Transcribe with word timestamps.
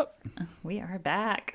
Up? 0.00 0.20
We 0.62 0.80
are 0.80 0.98
back. 0.98 1.54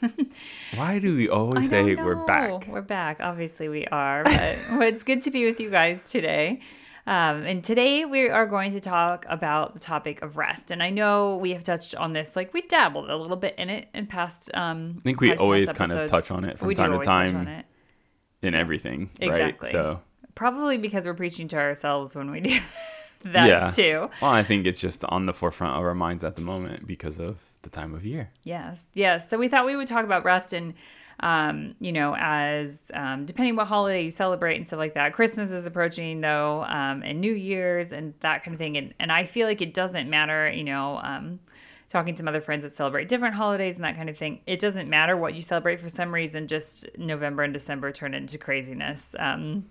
Why 0.76 0.98
do 1.00 1.16
we 1.16 1.28
always 1.28 1.68
say 1.68 1.94
we're 1.96 2.24
back? 2.24 2.66
We're 2.68 2.80
back. 2.82 3.18
Obviously, 3.20 3.68
we 3.68 3.84
are. 3.86 4.22
But 4.24 4.32
it's 4.82 5.02
good 5.02 5.22
to 5.22 5.30
be 5.30 5.44
with 5.44 5.60
you 5.60 5.70
guys 5.70 5.98
today. 6.06 6.60
Um, 7.06 7.42
and 7.42 7.64
today 7.64 8.04
we 8.04 8.28
are 8.28 8.46
going 8.46 8.72
to 8.72 8.80
talk 8.80 9.26
about 9.28 9.74
the 9.74 9.80
topic 9.80 10.22
of 10.22 10.36
rest. 10.36 10.70
And 10.70 10.82
I 10.82 10.90
know 10.90 11.36
we 11.38 11.52
have 11.54 11.64
touched 11.64 11.94
on 11.96 12.12
this, 12.12 12.36
like 12.36 12.54
we 12.54 12.62
dabbled 12.62 13.10
a 13.10 13.16
little 13.16 13.36
bit 13.36 13.56
in 13.58 13.68
it 13.68 13.88
in 13.92 14.06
past. 14.06 14.50
Um, 14.54 14.94
I 14.98 15.00
think 15.02 15.20
we 15.20 15.34
always 15.34 15.72
kind 15.72 15.90
of 15.92 16.08
touch 16.08 16.30
on 16.30 16.44
it 16.44 16.58
from 16.58 16.68
We 16.68 16.74
time 16.76 16.92
to 16.92 17.04
time. 17.04 17.36
on 17.36 17.48
it. 17.48 17.66
In 18.42 18.54
everything, 18.54 19.10
right? 19.20 19.30
Exactly. 19.48 19.70
So, 19.70 20.00
Probably 20.34 20.78
because 20.78 21.04
we're 21.04 21.12
preaching 21.12 21.48
to 21.48 21.56
ourselves 21.56 22.14
when 22.14 22.30
we 22.30 22.40
do 22.40 22.58
that 23.24 23.46
Yeah. 23.48 23.68
too. 23.68 24.08
well, 24.22 24.30
I 24.30 24.42
think 24.44 24.66
it's 24.66 24.80
just 24.80 25.04
on 25.04 25.26
the 25.26 25.34
forefront 25.34 25.76
of 25.76 25.82
our 25.82 25.94
minds 25.94 26.24
at 26.24 26.36
the 26.36 26.40
moment 26.40 26.86
because 26.86 27.18
of 27.18 27.36
the 27.62 27.70
time 27.70 27.94
of 27.94 28.04
year. 28.04 28.30
Yes, 28.44 28.84
yes. 28.94 29.28
So 29.28 29.38
we 29.38 29.48
thought 29.48 29.66
we 29.66 29.76
would 29.76 29.88
talk 29.88 30.04
about 30.04 30.24
rest 30.24 30.52
and, 30.52 30.74
um, 31.20 31.74
you 31.80 31.92
know, 31.92 32.16
as 32.18 32.78
um, 32.94 33.26
depending 33.26 33.56
what 33.56 33.66
holiday 33.66 34.04
you 34.04 34.10
celebrate 34.10 34.56
and 34.56 34.66
stuff 34.66 34.78
like 34.78 34.94
that. 34.94 35.12
Christmas 35.12 35.50
is 35.50 35.66
approaching 35.66 36.20
though, 36.20 36.64
um, 36.64 37.02
and 37.02 37.20
New 37.20 37.34
Year's 37.34 37.92
and 37.92 38.14
that 38.20 38.44
kind 38.44 38.54
of 38.54 38.58
thing. 38.58 38.76
And 38.76 38.94
and 38.98 39.12
I 39.12 39.24
feel 39.24 39.46
like 39.46 39.60
it 39.60 39.74
doesn't 39.74 40.08
matter, 40.08 40.50
you 40.50 40.64
know. 40.64 41.00
Um, 41.02 41.40
talking 41.90 42.14
to 42.14 42.18
some 42.18 42.28
other 42.28 42.40
friends 42.40 42.62
that 42.62 42.70
celebrate 42.70 43.08
different 43.08 43.34
holidays 43.34 43.74
and 43.74 43.82
that 43.82 43.96
kind 43.96 44.08
of 44.08 44.16
thing. 44.16 44.40
It 44.46 44.60
doesn't 44.60 44.88
matter 44.88 45.16
what 45.16 45.34
you 45.34 45.42
celebrate 45.42 45.80
for 45.80 45.88
some 45.88 46.14
reason. 46.14 46.46
Just 46.46 46.86
November 46.96 47.42
and 47.42 47.52
December 47.52 47.90
turn 47.90 48.14
into 48.14 48.38
craziness. 48.38 49.12
Um, 49.18 49.64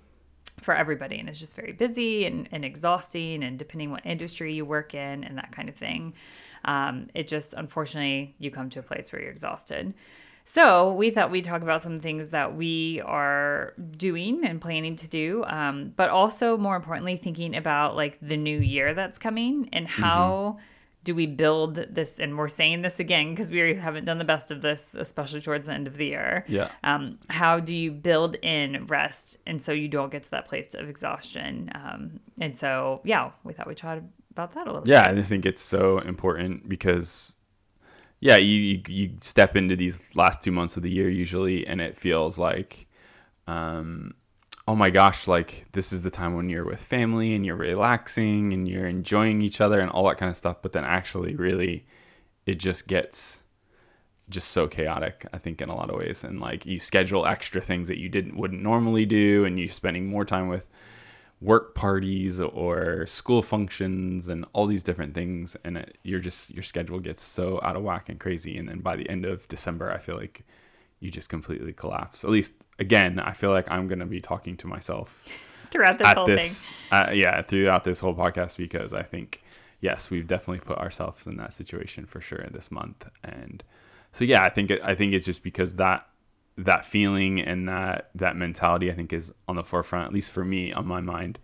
for 0.62 0.76
everybody 0.76 1.18
and 1.18 1.30
it's 1.30 1.40
just 1.40 1.56
very 1.56 1.72
busy 1.72 2.26
and, 2.26 2.50
and 2.52 2.66
exhausting 2.66 3.44
and 3.44 3.58
depending 3.58 3.92
what 3.92 4.06
industry 4.06 4.54
you 4.54 4.66
work 4.66 4.94
in 4.94 5.24
and 5.24 5.38
that 5.38 5.52
kind 5.54 5.70
of 5.70 5.76
thing 5.76 6.14
um, 6.66 7.08
it 7.14 7.28
just 7.28 7.54
unfortunately 7.54 8.36
you 8.40 8.52
come 8.52 8.70
to 8.72 8.80
a 8.80 8.84
place 8.84 9.12
where 9.12 9.22
you're 9.22 9.32
exhausted. 9.32 9.94
So 10.52 10.94
we 10.94 11.12
thought 11.12 11.30
we'd 11.30 11.46
talk 11.46 11.62
about 11.62 11.84
some 11.84 12.00
things 12.00 12.30
that 12.30 12.56
we 12.56 13.04
are 13.06 13.74
doing 13.98 14.44
and 14.44 14.60
planning 14.60 14.96
to 14.96 15.08
do 15.08 15.44
um, 15.46 15.94
but 15.96 16.10
also 16.10 16.58
more 16.58 16.76
importantly 16.76 17.18
thinking 17.18 17.56
about 17.56 17.96
like 17.96 18.18
the 18.20 18.36
new 18.36 18.58
year 18.58 18.96
that's 18.96 19.20
coming 19.20 19.70
and 19.74 19.88
how 19.88 20.58
do 21.04 21.14
we 21.14 21.28
build 21.28 21.76
this 21.76 22.18
and 22.18 22.36
we're 22.36 22.48
saying 22.48 22.82
this 22.82 23.00
again 23.00 23.30
because 23.30 23.52
we 23.52 23.76
haven't 23.76 24.06
done 24.06 24.18
the 24.18 24.26
best 24.26 24.50
of 24.50 24.64
this 24.64 24.84
especially 24.96 25.40
towards 25.40 25.68
the 25.68 25.72
end 25.72 25.86
of 25.86 25.98
the 25.98 26.08
year. 26.08 26.44
Yeah. 26.48 26.72
um, 26.84 27.20
how 27.30 27.60
do 27.60 27.76
you 27.76 27.92
build 27.92 28.36
in 28.42 28.88
rest 28.88 29.38
and 29.46 29.64
so 29.64 29.72
you 29.72 29.88
don't 29.88 30.12
get 30.12 30.24
to 30.24 30.32
that 30.32 30.48
place 30.48 30.74
of 30.74 30.90
exhaustion? 30.90 31.72
Um, 31.76 32.20
and 32.42 32.58
so 32.58 33.02
yeah 33.04 33.32
we 33.44 33.54
thought 33.54 33.68
we'd 33.68 33.78
chat 33.78 34.02
about 34.32 34.54
that 34.54 34.68
a 34.68 34.72
little 34.72 34.88
Yeah, 34.88 35.08
I 35.08 35.14
just 35.14 35.30
think 35.30 35.46
it's 35.46 35.62
so 35.62 36.00
important 36.00 36.70
because, 36.70 37.36
yeah, 38.20 38.38
you, 38.38 38.56
you 38.56 38.82
you 38.88 39.12
step 39.22 39.56
into 39.56 39.76
these 39.76 40.16
last 40.16 40.42
two 40.42 40.52
months 40.52 40.78
of 40.78 40.84
the 40.84 40.92
year 40.92 41.10
usually, 41.10 41.66
and 41.66 41.82
it 41.82 41.98
feels 41.98 42.38
like, 42.38 42.88
um, 43.48 44.14
oh 44.68 44.76
my 44.76 44.90
gosh, 44.90 45.28
like 45.28 45.66
this 45.72 45.92
is 45.92 46.04
the 46.04 46.12
time 46.12 46.36
when 46.36 46.50
you're 46.50 46.66
with 46.66 46.80
family 46.80 47.34
and 47.34 47.46
you're 47.46 47.56
relaxing 47.56 48.54
and 48.54 48.68
you're 48.68 48.88
enjoying 48.88 49.42
each 49.42 49.60
other 49.62 49.80
and 49.80 49.90
all 49.92 50.08
that 50.08 50.18
kind 50.18 50.30
of 50.30 50.38
stuff. 50.38 50.62
But 50.62 50.74
then 50.74 50.86
actually, 50.86 51.36
really, 51.36 51.86
it 52.46 52.56
just 52.60 52.88
gets 52.88 53.42
just 54.30 54.50
so 54.52 54.68
chaotic. 54.68 55.26
I 55.34 55.40
think 55.40 55.62
in 55.62 55.70
a 55.70 55.76
lot 55.76 55.90
of 55.90 55.98
ways, 55.98 56.24
and 56.24 56.40
like 56.40 56.66
you 56.66 56.80
schedule 56.80 57.26
extra 57.26 57.62
things 57.62 57.88
that 57.88 57.98
you 57.98 58.10
didn't 58.10 58.38
wouldn't 58.38 58.62
normally 58.62 59.06
do, 59.06 59.44
and 59.46 59.58
you're 59.60 59.70
spending 59.70 60.06
more 60.08 60.24
time 60.26 60.50
with 60.50 60.68
work 61.42 61.74
parties 61.74 62.42
or 62.42 63.06
school 63.08 63.42
functions 63.42 64.28
and 64.28 64.46
all 64.52 64.68
these 64.68 64.84
different 64.84 65.14
things 65.14 65.56
and 65.64 65.78
it, 65.78 65.98
you're 66.04 66.20
just 66.20 66.52
your 66.52 66.64
schedule 66.64 67.00
gets 67.00 67.24
so 67.24 67.60
out 67.64 67.78
of 67.78 67.84
whack 67.84 68.10
and 68.10 68.20
crazy 68.20 68.58
and 68.58 68.68
then 68.68 68.80
by 68.80 68.96
the 68.98 69.10
end 69.10 69.26
of 69.26 69.48
december 69.48 69.90
i 69.90 69.98
feel 69.98 70.18
like 70.18 70.44
you 71.02 71.10
just 71.10 71.30
completely 71.30 71.72
collapse. 71.72 72.26
At 72.26 72.30
least 72.30 72.54
again 72.78 73.20
i 73.20 73.32
feel 73.32 73.52
like 73.52 73.72
i'm 73.72 73.88
going 73.88 74.00
to 74.00 74.06
be 74.06 74.20
talking 74.20 74.58
to 74.58 74.68
myself 74.68 75.26
throughout 75.72 75.98
this 75.98 76.08
whole 76.10 76.26
this 76.26 76.74
uh, 76.92 77.12
yeah 77.14 77.42
throughout 77.42 77.86
this 77.86 78.02
whole 78.02 78.16
podcast 78.16 78.58
because 78.58 78.94
i 78.94 79.04
think 79.04 79.42
yes 79.80 80.10
we've 80.10 80.28
definitely 80.28 80.60
put 80.60 80.78
ourselves 80.78 81.26
in 81.26 81.38
that 81.38 81.54
situation 81.54 82.06
for 82.06 82.20
sure 82.20 82.46
this 82.52 82.70
month. 82.70 83.08
And 83.24 83.64
so 84.12 84.26
yeah 84.26 84.44
i 84.44 84.50
think 84.50 84.72
it, 84.72 84.82
i 84.84 84.94
think 84.94 85.14
it's 85.14 85.26
just 85.26 85.42
because 85.42 85.76
that 85.78 86.06
that 86.66 86.86
feeling 86.86 87.40
and 87.40 87.68
that 87.68 88.10
that 88.16 88.36
mentality 88.36 88.92
i 88.92 88.94
think 88.94 89.14
is 89.14 89.32
on 89.48 89.56
the 89.56 89.64
forefront 89.64 90.08
at 90.08 90.14
least 90.14 90.32
for 90.32 90.44
me 90.44 90.72
on 90.74 90.86
my 90.86 91.02
mind. 91.02 91.40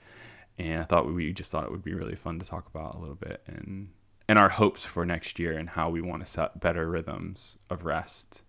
And 0.58 0.81
i 0.81 0.84
thought 0.84 1.12
we 1.12 1.34
just 1.34 1.52
thought 1.52 1.66
it 1.66 1.72
would 1.72 1.84
be 1.84 1.94
really 1.94 2.16
fun 2.16 2.40
to 2.40 2.46
talk 2.46 2.68
about 2.68 2.96
a 2.96 3.00
little 3.00 3.16
bit 3.16 3.42
and 3.48 3.90
and 4.28 4.40
our 4.40 4.50
hopes 4.50 4.84
for 4.84 5.06
next 5.06 5.38
year 5.40 5.58
and 5.58 5.70
how 5.70 5.90
we 5.90 6.02
want 6.02 6.24
to 6.24 6.30
set 6.30 6.59
better 6.59 6.90
rhythms 6.90 7.58
of 7.70 7.86
rest 7.86 8.44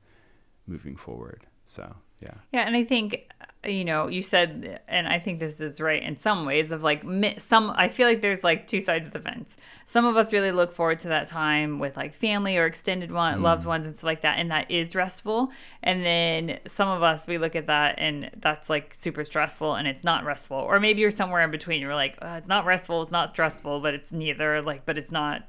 moving 0.67 0.97
forward. 0.97 1.47
So 1.65 1.97
yeah 2.27 2.35
Yeah, 2.53 2.67
and 2.67 2.77
I 2.77 2.85
think 2.85 3.29
uh, 3.41 3.69
you 3.69 3.85
know 3.85 4.09
you 4.09 4.23
said, 4.23 4.81
and 4.89 5.09
I 5.09 5.19
think 5.19 5.41
this 5.41 5.61
is 5.61 5.81
right 5.81 6.03
in 6.03 6.17
some 6.17 6.45
ways. 6.45 6.71
Of 6.71 6.83
like 6.83 7.03
some, 7.39 7.73
I 7.77 7.89
feel 7.89 8.07
like 8.09 8.21
there's 8.21 8.45
like 8.45 8.67
two 8.67 8.81
sides 8.81 9.07
of 9.07 9.13
the 9.13 9.21
fence. 9.21 9.57
Some 9.87 10.05
of 10.05 10.17
us 10.17 10.33
really 10.33 10.51
look 10.51 10.73
forward 10.73 10.99
to 11.01 11.09
that 11.09 11.29
time 11.29 11.79
with 11.79 11.97
like 11.97 12.15
family 12.15 12.57
or 12.57 12.67
extended 12.67 13.13
one, 13.13 13.41
loved 13.43 13.67
ones 13.67 13.87
and 13.87 13.95
stuff 13.97 14.09
like 14.09 14.23
that, 14.23 14.39
and 14.39 14.51
that 14.51 14.71
is 14.71 14.95
restful. 14.95 15.51
And 15.83 16.05
then 16.05 16.59
some 16.67 16.89
of 16.89 17.03
us 17.03 17.27
we 17.27 17.39
look 17.39 17.55
at 17.55 17.67
that 17.69 17.95
and 17.99 18.31
that's 18.39 18.69
like 18.69 18.95
super 18.95 19.25
stressful 19.25 19.75
and 19.75 19.87
it's 19.87 20.05
not 20.05 20.25
restful. 20.25 20.57
Or 20.57 20.81
maybe 20.81 21.01
you're 21.01 21.11
somewhere 21.11 21.43
in 21.43 21.51
between. 21.51 21.81
You're 21.81 21.95
like, 21.95 22.19
uh, 22.21 22.37
it's 22.39 22.49
not 22.49 22.65
restful, 22.65 23.03
it's 23.03 23.13
not 23.13 23.33
stressful, 23.33 23.81
but 23.81 23.95
it's 23.95 24.13
neither. 24.13 24.61
Like, 24.63 24.85
but 24.85 24.99
it's 24.99 25.13
not. 25.13 25.45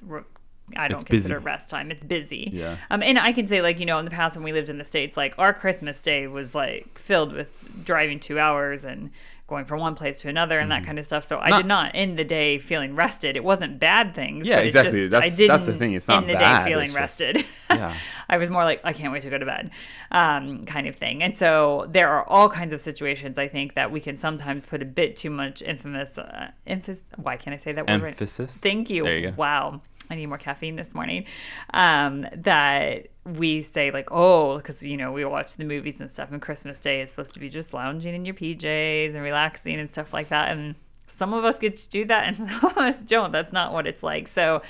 I 0.76 0.88
don't 0.88 0.96
It's 1.02 1.04
busy. 1.06 1.30
consider 1.30 1.40
rest 1.40 1.70
time. 1.70 1.92
It's 1.92 2.04
busy. 2.04 2.50
Yeah. 2.54 2.78
Um, 2.90 3.02
and 3.02 3.18
I 3.18 3.32
can 3.32 3.48
say, 3.48 3.62
like, 3.62 3.80
you 3.80 3.86
know, 3.86 4.00
in 4.00 4.06
the 4.06 4.12
past 4.12 4.36
when 4.36 4.44
we 4.44 4.52
lived 4.52 4.70
in 4.70 4.78
the 4.78 4.86
States, 4.86 5.16
like, 5.16 5.34
our 5.38 5.54
Christmas 5.54 6.02
day 6.02 6.28
was 6.28 6.54
like 6.54 7.00
filled 7.00 7.32
with 7.34 7.86
driving 7.86 8.20
two 8.20 8.38
hours 8.40 8.84
and 8.84 9.12
going 9.48 9.64
from 9.64 9.80
one 9.80 9.96
place 9.96 10.20
to 10.20 10.28
another 10.28 10.60
and 10.60 10.70
that 10.72 10.84
kind 10.86 11.00
of 11.00 11.06
stuff. 11.06 11.24
So 11.24 11.40
I 11.40 11.48
Mm-hmm. 11.50 11.58
Did 11.60 11.66
not 11.68 11.92
end 11.96 12.20
the 12.20 12.26
day 12.26 12.60
feeling 12.60 12.96
rested. 12.98 13.38
It 13.38 13.46
wasn't 13.46 13.80
bad 13.80 14.14
things. 14.14 14.46
Yeah, 14.46 14.60
exactly. 14.60 15.00
just- 15.04 15.12
That's- 15.12 15.34
I 15.34 15.38
didn't 15.38 15.48
that's 15.56 15.66
the 15.68 15.74
thing. 15.76 15.94
It's 15.94 16.10
not 16.10 16.24
end 16.24 16.30
the 16.32 16.34
bad. 16.34 16.66
day 16.66 16.70
feeling 16.72 16.88
just- 16.88 16.98
rested. 16.98 17.46
Yeah. 17.70 17.94
I 18.30 18.38
was 18.38 18.50
more 18.50 18.64
like, 18.64 18.82
I 18.84 18.92
can't 18.92 19.14
wait 19.14 19.22
to 19.22 19.30
go 19.30 19.38
to 19.38 19.46
bed, 19.46 19.70
um, 20.12 20.64
kind 20.66 20.88
of 20.88 20.96
thing. 20.96 21.22
And 21.22 21.38
so 21.38 21.86
there 21.90 22.10
are 22.10 22.28
all 22.28 22.50
kinds 22.50 22.74
of 22.74 22.82
situations 22.82 23.38
I 23.38 23.48
think 23.48 23.76
that 23.76 23.92
we 23.92 24.00
can 24.00 24.16
sometimes 24.18 24.66
put 24.66 24.82
a 24.82 24.86
bit 24.86 25.16
too 25.16 25.30
much 25.30 25.62
infamous, 25.62 26.18
uh, 26.18 26.50
emphasis. 26.66 27.04
Why 27.18 27.38
can't 27.38 27.54
I 27.54 27.58
say 27.58 27.72
that 27.74 27.88
word? 27.88 28.02
right? 28.02 28.10
emphasis 28.14 28.58
Thank 28.58 28.90
you. 28.90 29.04
there 29.04 29.18
you 29.18 29.30
go 29.32 29.36
Wow. 29.38 29.82
I 30.10 30.16
need 30.16 30.28
more 30.28 30.38
caffeine 30.38 30.76
this 30.76 30.94
morning. 30.96 31.26
Um, 31.74 32.26
that 32.34 33.08
we 33.26 33.62
say 33.64 33.92
like, 33.92 34.10
oh, 34.12 34.58
because 34.58 34.82
you 34.82 34.98
know 34.98 35.12
we 35.12 35.26
watch 35.26 35.56
the 35.58 35.66
movies 35.66 36.00
and 36.00 36.10
stuff, 36.12 36.32
and 36.32 36.42
Christmas 36.42 36.80
Day 36.80 37.02
is 37.02 37.10
supposed 37.12 37.34
to 37.34 37.40
be 37.40 37.50
just 37.50 37.74
lounging 37.74 38.16
in 38.16 38.26
your 38.26 38.36
PJs 38.36 39.14
and 39.14 39.22
relaxing 39.24 39.80
and 39.80 39.90
stuff 39.90 40.14
like 40.14 40.30
that. 40.30 40.52
And 40.52 40.76
some 41.08 41.34
of 41.34 41.44
us 41.46 41.60
get 41.60 41.78
to 41.78 41.90
do 41.90 42.06
that, 42.06 42.24
and 42.28 42.38
some 42.38 42.66
of 42.72 42.78
us 42.78 43.00
don't. 43.06 43.32
That's 43.32 43.52
not 43.54 43.74
what 43.74 43.86
it's 43.88 44.04
like. 44.04 44.28
So 44.28 44.62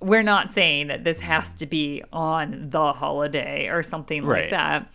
we're 0.00 0.22
not 0.22 0.52
saying 0.52 0.88
that 0.88 1.04
this 1.04 1.20
has 1.20 1.52
to 1.54 1.66
be 1.66 2.02
on 2.12 2.68
the 2.70 2.92
holiday 2.92 3.68
or 3.68 3.82
something 3.82 4.24
Right. 4.24 4.42
like 4.42 4.50
that 4.50 4.86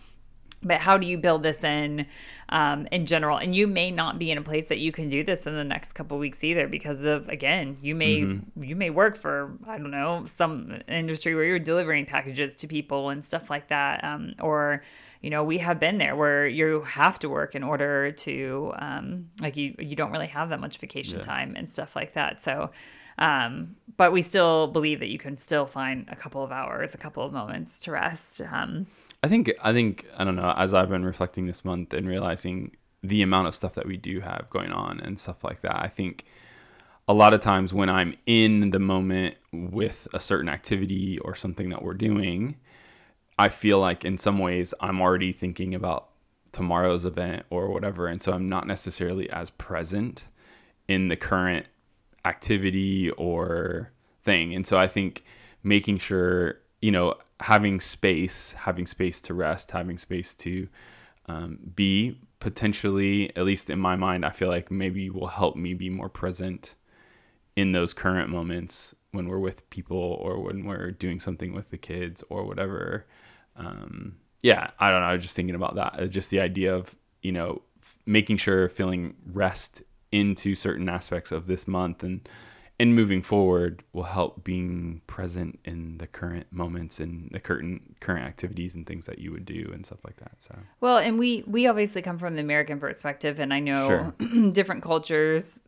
but 0.62 0.78
how 0.80 0.98
do 0.98 1.06
you 1.06 1.16
build 1.18 1.42
this 1.42 1.62
in 1.64 2.06
um, 2.50 2.86
in 2.92 3.06
general? 3.06 3.38
And 3.38 3.54
you 3.54 3.66
may 3.66 3.90
not 3.90 4.18
be 4.18 4.30
in 4.30 4.38
a 4.38 4.42
place 4.42 4.66
that 4.66 4.78
you 4.78 4.92
can 4.92 5.08
do 5.08 5.24
this 5.24 5.46
in 5.46 5.54
the 5.54 5.64
next 5.64 5.92
couple 5.92 6.18
weeks 6.18 6.42
either 6.44 6.66
because 6.68 7.02
of 7.04 7.28
again 7.28 7.78
you 7.80 7.94
may 7.94 8.20
Mm-hmm. 8.20 8.62
you 8.64 8.76
may 8.76 8.90
work 8.90 9.16
for 9.16 9.52
i 9.66 9.78
don't 9.78 9.90
know 9.90 10.24
some 10.26 10.80
industry 10.88 11.34
where 11.34 11.44
you're 11.44 11.58
delivering 11.58 12.04
packages 12.06 12.54
to 12.56 12.66
people 12.66 13.08
and 13.10 13.24
stuff 13.24 13.48
like 13.48 13.68
that 13.68 14.02
um, 14.04 14.34
or 14.40 14.82
you 15.22 15.30
know 15.30 15.44
we 15.44 15.58
have 15.58 15.78
been 15.80 15.98
there 15.98 16.16
where 16.16 16.46
you 16.46 16.82
have 16.82 17.18
to 17.20 17.28
work 17.28 17.54
in 17.54 17.62
order 17.62 18.10
to 18.12 18.72
um, 18.78 19.30
like 19.40 19.56
you 19.56 19.74
you 19.78 19.94
don't 19.96 20.10
really 20.10 20.26
have 20.26 20.48
that 20.50 20.60
much 20.60 20.78
vacation 20.78 21.20
time 21.20 21.54
and 21.56 21.70
stuff 21.70 21.94
like 21.96 22.14
that. 22.14 22.42
So 22.42 22.70
um, 23.18 23.76
but 23.98 24.12
we 24.12 24.22
still 24.22 24.68
believe 24.68 25.00
that 25.00 25.08
you 25.08 25.18
can 25.18 25.36
still 25.36 25.66
find 25.66 26.08
a 26.10 26.16
couple 26.16 26.42
of 26.42 26.50
hours 26.50 26.94
a 26.94 26.98
couple 26.98 27.22
of 27.22 27.32
moments 27.32 27.80
to 27.80 27.92
rest 27.92 28.40
um, 28.50 28.86
I 29.22 29.28
think 29.28 29.52
I 29.62 29.72
think 29.72 30.06
I 30.16 30.24
don't 30.24 30.36
know. 30.36 30.54
As 30.56 30.72
I've 30.72 30.88
been 30.88 31.04
reflecting 31.04 31.46
this 31.46 31.64
month 31.64 31.92
and 31.92 32.06
realizing 32.08 32.76
the 33.02 33.22
amount 33.22 33.48
of 33.48 33.54
stuff 33.54 33.74
that 33.74 33.86
we 33.86 33.96
do 33.96 34.20
have 34.20 34.46
going 34.50 34.72
on 34.72 35.00
and 35.00 35.18
stuff 35.18 35.42
like 35.42 35.62
that. 35.62 35.76
I 35.82 35.88
think 35.88 36.24
a 37.08 37.14
lot 37.14 37.32
of 37.32 37.40
times 37.40 37.72
when 37.72 37.88
I'm 37.88 38.14
in 38.26 38.70
the 38.70 38.78
moment 38.78 39.36
with 39.52 40.06
a 40.12 40.20
certain 40.20 40.48
activity 40.48 41.18
or 41.18 41.34
something 41.34 41.70
that 41.70 41.82
we're 41.82 41.94
doing, 41.94 42.56
I 43.38 43.48
feel 43.48 43.78
like 43.78 44.04
in 44.04 44.18
some 44.18 44.38
ways 44.38 44.74
I'm 44.80 45.00
already 45.00 45.32
thinking 45.32 45.74
about 45.74 46.08
tomorrow's 46.52 47.06
event 47.06 47.46
or 47.50 47.68
whatever. 47.68 48.06
And 48.06 48.20
so 48.20 48.32
I'm 48.32 48.48
not 48.48 48.66
necessarily 48.66 49.30
as 49.30 49.50
present 49.50 50.24
in 50.88 51.08
the 51.08 51.16
current 51.16 51.66
activity 52.24 53.10
or 53.12 53.92
thing. 54.22 54.54
And 54.54 54.66
so 54.66 54.76
I 54.76 54.86
think 54.86 55.24
making 55.62 55.98
sure, 55.98 56.58
you 56.80 56.90
know, 56.90 57.14
having 57.40 57.80
space, 57.80 58.54
having 58.54 58.86
space 58.86 59.20
to 59.22 59.34
rest, 59.34 59.70
having 59.70 59.98
space 59.98 60.34
to 60.34 60.68
um, 61.26 61.58
be 61.74 62.18
potentially, 62.38 63.34
at 63.36 63.44
least 63.44 63.70
in 63.70 63.78
my 63.78 63.96
mind, 63.96 64.24
I 64.24 64.30
feel 64.30 64.48
like 64.48 64.70
maybe 64.70 65.10
will 65.10 65.28
help 65.28 65.56
me 65.56 65.74
be 65.74 65.90
more 65.90 66.08
present 66.08 66.74
in 67.56 67.72
those 67.72 67.92
current 67.92 68.30
moments 68.30 68.94
when 69.12 69.28
we're 69.28 69.38
with 69.38 69.68
people 69.70 69.98
or 69.98 70.40
when 70.40 70.64
we're 70.64 70.90
doing 70.90 71.20
something 71.20 71.52
with 71.52 71.70
the 71.70 71.78
kids 71.78 72.24
or 72.30 72.44
whatever. 72.44 73.06
Um, 73.56 74.16
yeah, 74.42 74.70
I 74.78 74.90
don't 74.90 75.00
know. 75.00 75.06
I 75.06 75.14
was 75.14 75.22
just 75.22 75.36
thinking 75.36 75.54
about 75.54 75.74
that. 75.74 76.08
Just 76.10 76.30
the 76.30 76.40
idea 76.40 76.74
of, 76.74 76.96
you 77.20 77.32
know, 77.32 77.62
f- 77.82 77.98
making 78.06 78.38
sure 78.38 78.68
feeling 78.68 79.14
rest 79.32 79.82
into 80.12 80.54
certain 80.54 80.88
aspects 80.88 81.32
of 81.32 81.46
this 81.46 81.68
month 81.68 82.02
and 82.02 82.26
and 82.80 82.94
moving 82.94 83.20
forward 83.20 83.84
will 83.92 84.04
help 84.04 84.42
being 84.42 85.02
present 85.06 85.58
in 85.66 85.98
the 85.98 86.06
current 86.06 86.46
moments 86.50 86.98
and 86.98 87.28
the 87.30 87.38
current 87.38 88.00
current 88.00 88.24
activities 88.24 88.74
and 88.74 88.86
things 88.86 89.04
that 89.04 89.18
you 89.18 89.30
would 89.30 89.44
do 89.44 89.70
and 89.74 89.84
stuff 89.84 89.98
like 90.02 90.16
that. 90.16 90.32
So 90.38 90.56
well, 90.80 90.96
and 90.96 91.18
we 91.18 91.44
we 91.46 91.66
obviously 91.66 92.00
come 92.00 92.16
from 92.16 92.36
the 92.36 92.40
American 92.40 92.80
perspective, 92.80 93.38
and 93.38 93.52
I 93.52 93.60
know 93.60 93.86
sure. 93.86 94.50
different 94.52 94.82
cultures 94.82 95.60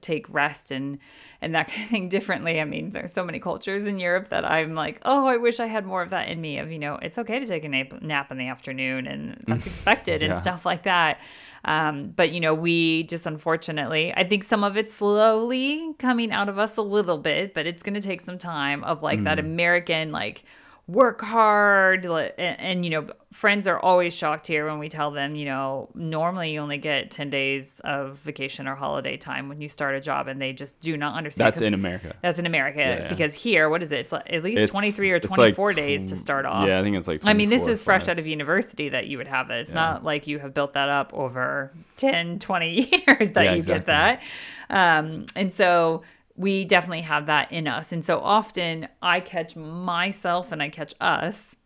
take 0.00 0.26
rest 0.32 0.70
and 0.70 0.98
and 1.40 1.54
that 1.54 1.68
kind 1.70 1.84
of 1.84 1.90
thing 1.90 2.08
differently. 2.08 2.60
I 2.60 2.64
mean, 2.64 2.90
there's 2.90 3.12
so 3.12 3.24
many 3.24 3.38
cultures 3.38 3.84
in 3.84 3.98
Europe 3.98 4.28
that 4.28 4.44
I'm 4.44 4.74
like, 4.74 5.00
oh, 5.04 5.26
I 5.26 5.36
wish 5.36 5.60
I 5.60 5.66
had 5.66 5.86
more 5.86 6.02
of 6.02 6.10
that 6.10 6.28
in 6.28 6.40
me. 6.40 6.58
Of 6.58 6.70
you 6.70 6.78
know, 6.78 6.96
it's 6.96 7.18
okay 7.18 7.38
to 7.38 7.46
take 7.46 7.64
a 7.64 7.68
nap, 7.68 8.02
nap 8.02 8.30
in 8.30 8.38
the 8.38 8.48
afternoon, 8.48 9.06
and 9.06 9.42
that's 9.46 9.66
expected 9.66 10.20
yeah. 10.20 10.32
and 10.32 10.42
stuff 10.42 10.64
like 10.66 10.84
that. 10.84 11.20
Um, 11.64 12.12
but 12.14 12.30
you 12.30 12.40
know, 12.40 12.54
we 12.54 13.02
just 13.04 13.26
unfortunately, 13.26 14.12
I 14.14 14.26
think 14.26 14.44
some 14.44 14.64
of 14.64 14.76
it's 14.76 14.94
slowly 14.94 15.94
coming 15.98 16.32
out 16.32 16.48
of 16.48 16.58
us 16.58 16.76
a 16.76 16.82
little 16.82 17.18
bit, 17.18 17.54
but 17.54 17.66
it's 17.66 17.82
going 17.82 17.94
to 17.94 18.00
take 18.00 18.20
some 18.20 18.38
time 18.38 18.84
of 18.84 19.02
like 19.02 19.20
mm. 19.20 19.24
that 19.24 19.38
American 19.38 20.12
like 20.12 20.44
work 20.88 21.20
hard 21.20 22.06
and, 22.06 22.32
and, 22.38 22.84
you 22.84 22.90
know 22.90 23.06
friends 23.30 23.66
are 23.66 23.78
always 23.78 24.14
shocked 24.14 24.46
here 24.46 24.66
when 24.66 24.78
we 24.78 24.88
tell 24.88 25.10
them 25.10 25.36
you 25.36 25.44
know 25.44 25.86
normally 25.94 26.54
you 26.54 26.60
only 26.60 26.78
get 26.78 27.10
10 27.10 27.28
days 27.28 27.70
of 27.84 28.16
vacation 28.20 28.66
or 28.66 28.74
holiday 28.74 29.16
time 29.16 29.50
when 29.50 29.60
you 29.60 29.68
start 29.68 29.94
a 29.94 30.00
job 30.00 30.28
and 30.28 30.40
they 30.40 30.52
just 30.52 30.80
do 30.80 30.96
not 30.96 31.14
understand 31.14 31.46
that's 31.46 31.60
in 31.60 31.74
america. 31.74 32.16
That's 32.22 32.38
in 32.38 32.46
america. 32.46 32.78
Yeah, 32.78 33.02
yeah. 33.02 33.08
because 33.08 33.34
here 33.34 33.68
what 33.68 33.82
is 33.82 33.92
it? 33.92 34.00
It's 34.00 34.12
like 34.12 34.32
at 34.32 34.42
least 34.42 34.62
it's, 34.62 34.70
23 34.70 35.10
or 35.10 35.20
24 35.20 35.66
like 35.66 35.76
days 35.76 36.08
to 36.10 36.16
start 36.16 36.46
off. 36.46 36.66
yeah 36.66 36.80
i 36.80 36.82
think 36.82 36.96
it's 36.96 37.06
like 37.06 37.20
i 37.24 37.34
mean 37.34 37.50
this 37.50 37.68
is 37.68 37.82
fresh 37.82 38.08
out 38.08 38.18
of 38.18 38.26
university 38.26 38.88
that 38.88 39.08
you 39.08 39.18
would 39.18 39.28
have 39.28 39.48
that 39.48 39.58
it's 39.58 39.70
yeah. 39.70 39.74
not 39.74 40.04
like 40.04 40.26
you 40.26 40.38
have 40.38 40.54
built 40.54 40.72
that 40.72 40.88
up 40.88 41.12
over 41.12 41.70
10 41.96 42.38
20 42.38 42.70
years 43.06 43.30
that 43.32 43.44
you 43.44 43.58
exactly. 43.58 43.62
get 43.62 43.86
that. 43.86 44.22
Um, 44.70 45.26
and 45.34 45.52
so 45.52 46.02
we 46.38 46.64
definitely 46.64 47.02
have 47.02 47.26
that 47.26 47.50
in 47.52 47.66
us. 47.66 47.92
And 47.92 48.04
so 48.04 48.20
often 48.20 48.88
I 49.02 49.20
catch 49.20 49.56
myself 49.56 50.52
and 50.52 50.62
I 50.62 50.68
catch 50.68 50.94
us 51.00 51.56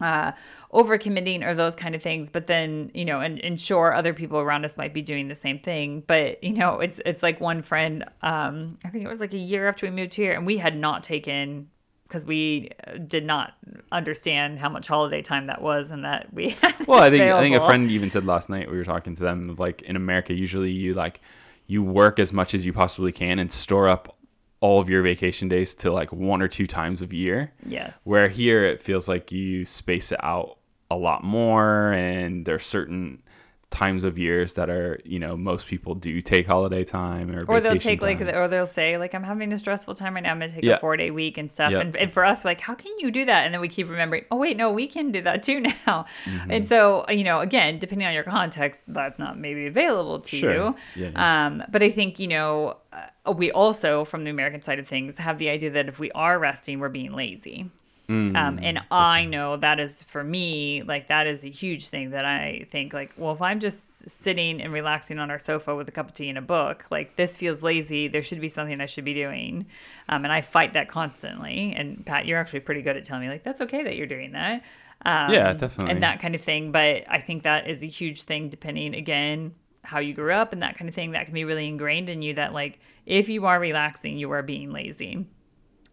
uh, 0.00 0.32
overcommitting 0.72 1.44
or 1.44 1.54
those 1.54 1.76
kind 1.76 1.94
of 1.94 2.02
things. 2.02 2.30
But 2.30 2.46
then, 2.46 2.90
you 2.94 3.04
know, 3.04 3.20
and, 3.20 3.38
and 3.40 3.60
sure, 3.60 3.92
other 3.92 4.14
people 4.14 4.38
around 4.38 4.64
us 4.64 4.76
might 4.76 4.94
be 4.94 5.02
doing 5.02 5.28
the 5.28 5.34
same 5.36 5.58
thing. 5.58 6.02
But, 6.06 6.42
you 6.42 6.54
know, 6.54 6.80
it's 6.80 7.00
it's 7.04 7.22
like 7.22 7.40
one 7.40 7.62
friend, 7.62 8.04
um, 8.22 8.78
I 8.84 8.88
think 8.88 9.04
it 9.04 9.08
was 9.08 9.20
like 9.20 9.34
a 9.34 9.38
year 9.38 9.68
after 9.68 9.86
we 9.86 9.90
moved 9.90 10.14
here, 10.14 10.32
and 10.32 10.46
we 10.46 10.56
had 10.56 10.76
not 10.76 11.04
taken 11.04 11.68
because 12.04 12.24
we 12.24 12.70
uh, 12.86 12.96
did 12.96 13.26
not 13.26 13.52
understand 13.92 14.58
how 14.58 14.70
much 14.70 14.86
holiday 14.86 15.20
time 15.20 15.48
that 15.48 15.60
was 15.60 15.90
and 15.90 16.04
that 16.06 16.32
we 16.32 16.56
well 16.86 17.00
i 17.00 17.10
think 17.10 17.20
available. 17.20 17.38
i 17.38 17.42
think 17.42 17.56
a 17.56 17.66
friend 17.66 17.90
even 17.90 18.08
said 18.08 18.24
last 18.24 18.48
night 18.48 18.70
we 18.70 18.78
were 18.78 18.84
talking 18.84 19.14
to 19.14 19.22
them 19.22 19.54
like 19.58 19.82
in 19.82 19.94
america 19.94 20.32
usually 20.32 20.70
you 20.70 20.94
like 20.94 21.20
you 21.68 21.82
work 21.82 22.18
as 22.18 22.32
much 22.32 22.54
as 22.54 22.66
you 22.66 22.72
possibly 22.72 23.12
can 23.12 23.38
and 23.38 23.52
store 23.52 23.88
up 23.88 24.16
all 24.60 24.80
of 24.80 24.88
your 24.88 25.02
vacation 25.02 25.46
days 25.48 25.74
to 25.76 25.92
like 25.92 26.12
one 26.12 26.42
or 26.42 26.48
two 26.48 26.66
times 26.66 27.00
a 27.00 27.06
year. 27.06 27.52
Yes. 27.64 28.00
Where 28.02 28.28
here 28.28 28.64
it 28.64 28.82
feels 28.82 29.06
like 29.08 29.30
you 29.30 29.64
space 29.64 30.10
it 30.10 30.18
out 30.24 30.58
a 30.90 30.96
lot 30.96 31.22
more 31.22 31.92
and 31.92 32.44
there's 32.44 32.66
certain 32.66 33.22
times 33.70 34.04
of 34.04 34.16
years 34.16 34.54
that 34.54 34.70
are 34.70 34.98
you 35.04 35.18
know 35.18 35.36
most 35.36 35.66
people 35.66 35.94
do 35.94 36.22
take 36.22 36.46
holiday 36.46 36.82
time 36.82 37.30
or 37.30 37.44
or 37.44 37.60
they'll 37.60 37.76
take 37.76 38.00
time. 38.00 38.18
like 38.18 38.34
or 38.34 38.48
they'll 38.48 38.66
say 38.66 38.96
like 38.96 39.14
i'm 39.14 39.22
having 39.22 39.52
a 39.52 39.58
stressful 39.58 39.94
time 39.94 40.14
right 40.14 40.22
now 40.22 40.30
i'm 40.30 40.38
gonna 40.38 40.50
take 40.50 40.64
yeah. 40.64 40.76
a 40.76 40.80
four 40.80 40.96
day 40.96 41.10
week 41.10 41.36
and 41.36 41.50
stuff 41.50 41.70
yep. 41.70 41.82
and, 41.82 41.94
and 41.96 42.10
for 42.10 42.24
us 42.24 42.46
like 42.46 42.60
how 42.62 42.74
can 42.74 42.90
you 42.98 43.10
do 43.10 43.26
that 43.26 43.44
and 43.44 43.52
then 43.52 43.60
we 43.60 43.68
keep 43.68 43.86
remembering 43.90 44.24
oh 44.30 44.36
wait 44.36 44.56
no 44.56 44.72
we 44.72 44.86
can 44.86 45.12
do 45.12 45.20
that 45.20 45.42
too 45.42 45.60
now 45.86 46.06
mm-hmm. 46.24 46.50
and 46.50 46.66
so 46.66 47.04
you 47.10 47.22
know 47.22 47.40
again 47.40 47.78
depending 47.78 48.08
on 48.08 48.14
your 48.14 48.22
context 48.22 48.80
that's 48.88 49.18
not 49.18 49.38
maybe 49.38 49.66
available 49.66 50.18
to 50.18 50.36
sure. 50.36 50.54
you 50.54 50.74
yeah, 50.96 51.10
yeah. 51.10 51.46
um 51.46 51.62
but 51.70 51.82
i 51.82 51.90
think 51.90 52.18
you 52.18 52.26
know 52.26 52.74
uh, 52.94 53.32
we 53.32 53.50
also 53.52 54.02
from 54.06 54.24
the 54.24 54.30
american 54.30 54.62
side 54.62 54.78
of 54.78 54.88
things 54.88 55.18
have 55.18 55.36
the 55.36 55.50
idea 55.50 55.68
that 55.68 55.88
if 55.88 55.98
we 55.98 56.10
are 56.12 56.38
resting 56.38 56.80
we're 56.80 56.88
being 56.88 57.12
lazy 57.12 57.70
Mm, 58.08 58.34
um, 58.36 58.58
and 58.62 58.76
definitely. 58.76 58.86
I 58.90 59.24
know 59.26 59.56
that 59.58 59.78
is 59.78 60.02
for 60.04 60.24
me, 60.24 60.82
like 60.82 61.08
that 61.08 61.26
is 61.26 61.44
a 61.44 61.50
huge 61.50 61.88
thing 61.88 62.10
that 62.10 62.24
I 62.24 62.66
think 62.70 62.94
like, 62.94 63.12
well, 63.18 63.34
if 63.34 63.42
I'm 63.42 63.60
just 63.60 64.08
sitting 64.08 64.62
and 64.62 64.72
relaxing 64.72 65.18
on 65.18 65.30
our 65.30 65.38
sofa 65.38 65.74
with 65.74 65.88
a 65.88 65.92
cup 65.92 66.08
of 66.08 66.14
tea 66.14 66.30
and 66.30 66.38
a 66.38 66.42
book, 66.42 66.86
like 66.90 67.16
this 67.16 67.36
feels 67.36 67.62
lazy. 67.62 68.08
There 68.08 68.22
should 68.22 68.40
be 68.40 68.48
something 68.48 68.80
I 68.80 68.86
should 68.86 69.04
be 69.04 69.12
doing. 69.12 69.66
Um, 70.08 70.24
and 70.24 70.32
I 70.32 70.40
fight 70.40 70.72
that 70.72 70.88
constantly. 70.88 71.74
And 71.76 72.04
Pat, 72.06 72.24
you're 72.24 72.38
actually 72.38 72.60
pretty 72.60 72.80
good 72.80 72.96
at 72.96 73.04
telling 73.04 73.24
me 73.24 73.28
like, 73.28 73.44
that's 73.44 73.60
okay 73.60 73.84
that 73.84 73.96
you're 73.96 74.06
doing 74.06 74.32
that. 74.32 74.62
Um, 75.04 75.30
yeah, 75.30 75.52
definitely. 75.52 75.92
And 75.92 76.02
that 76.02 76.18
kind 76.20 76.34
of 76.34 76.40
thing. 76.40 76.72
But 76.72 77.04
I 77.10 77.20
think 77.20 77.42
that 77.42 77.68
is 77.68 77.82
a 77.82 77.86
huge 77.86 78.22
thing 78.22 78.48
depending 78.48 78.94
again, 78.94 79.54
how 79.82 79.98
you 79.98 80.14
grew 80.14 80.32
up 80.32 80.54
and 80.54 80.62
that 80.62 80.78
kind 80.78 80.88
of 80.88 80.94
thing 80.94 81.10
that 81.10 81.26
can 81.26 81.34
be 81.34 81.44
really 81.44 81.68
ingrained 81.68 82.08
in 82.08 82.22
you 82.22 82.32
that 82.34 82.54
like, 82.54 82.80
if 83.04 83.28
you 83.28 83.44
are 83.44 83.60
relaxing, 83.60 84.16
you 84.16 84.30
are 84.30 84.42
being 84.42 84.72
lazy 84.72 85.26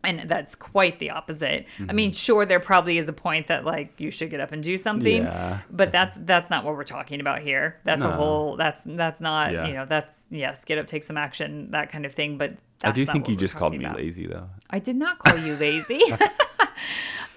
and 0.05 0.29
that's 0.29 0.55
quite 0.55 0.99
the 0.99 1.09
opposite. 1.11 1.65
Mm-hmm. 1.77 1.89
I 1.89 1.93
mean, 1.93 2.11
mm-hmm. 2.11 2.15
sure, 2.15 2.45
there 2.45 2.59
probably 2.59 2.97
is 2.97 3.07
a 3.07 3.13
point 3.13 3.47
that 3.47 3.65
like 3.65 3.93
you 3.99 4.11
should 4.11 4.29
get 4.29 4.39
up 4.39 4.51
and 4.51 4.63
do 4.63 4.77
something, 4.77 5.23
yeah. 5.23 5.59
but 5.69 5.91
that's 5.91 6.17
that's 6.21 6.49
not 6.49 6.63
what 6.63 6.75
we're 6.75 6.83
talking 6.83 7.19
about 7.19 7.41
here. 7.41 7.79
That's 7.83 8.03
no. 8.03 8.09
a 8.09 8.13
whole. 8.13 8.57
That's 8.57 8.81
that's 8.85 9.21
not 9.21 9.51
yeah. 9.51 9.67
you 9.67 9.73
know 9.73 9.85
that's 9.85 10.15
yes, 10.29 10.63
get 10.65 10.77
up, 10.77 10.87
take 10.87 11.03
some 11.03 11.17
action, 11.17 11.71
that 11.71 11.91
kind 11.91 12.05
of 12.05 12.13
thing. 12.13 12.37
But 12.37 12.55
I 12.83 12.91
do 12.91 13.05
think 13.05 13.29
you 13.29 13.35
just 13.35 13.55
called 13.55 13.73
me 13.73 13.85
about. 13.85 13.97
lazy 13.97 14.27
though. 14.27 14.49
I 14.69 14.79
did 14.79 14.95
not 14.95 15.19
call 15.19 15.37
you 15.37 15.55
lazy. 15.55 16.01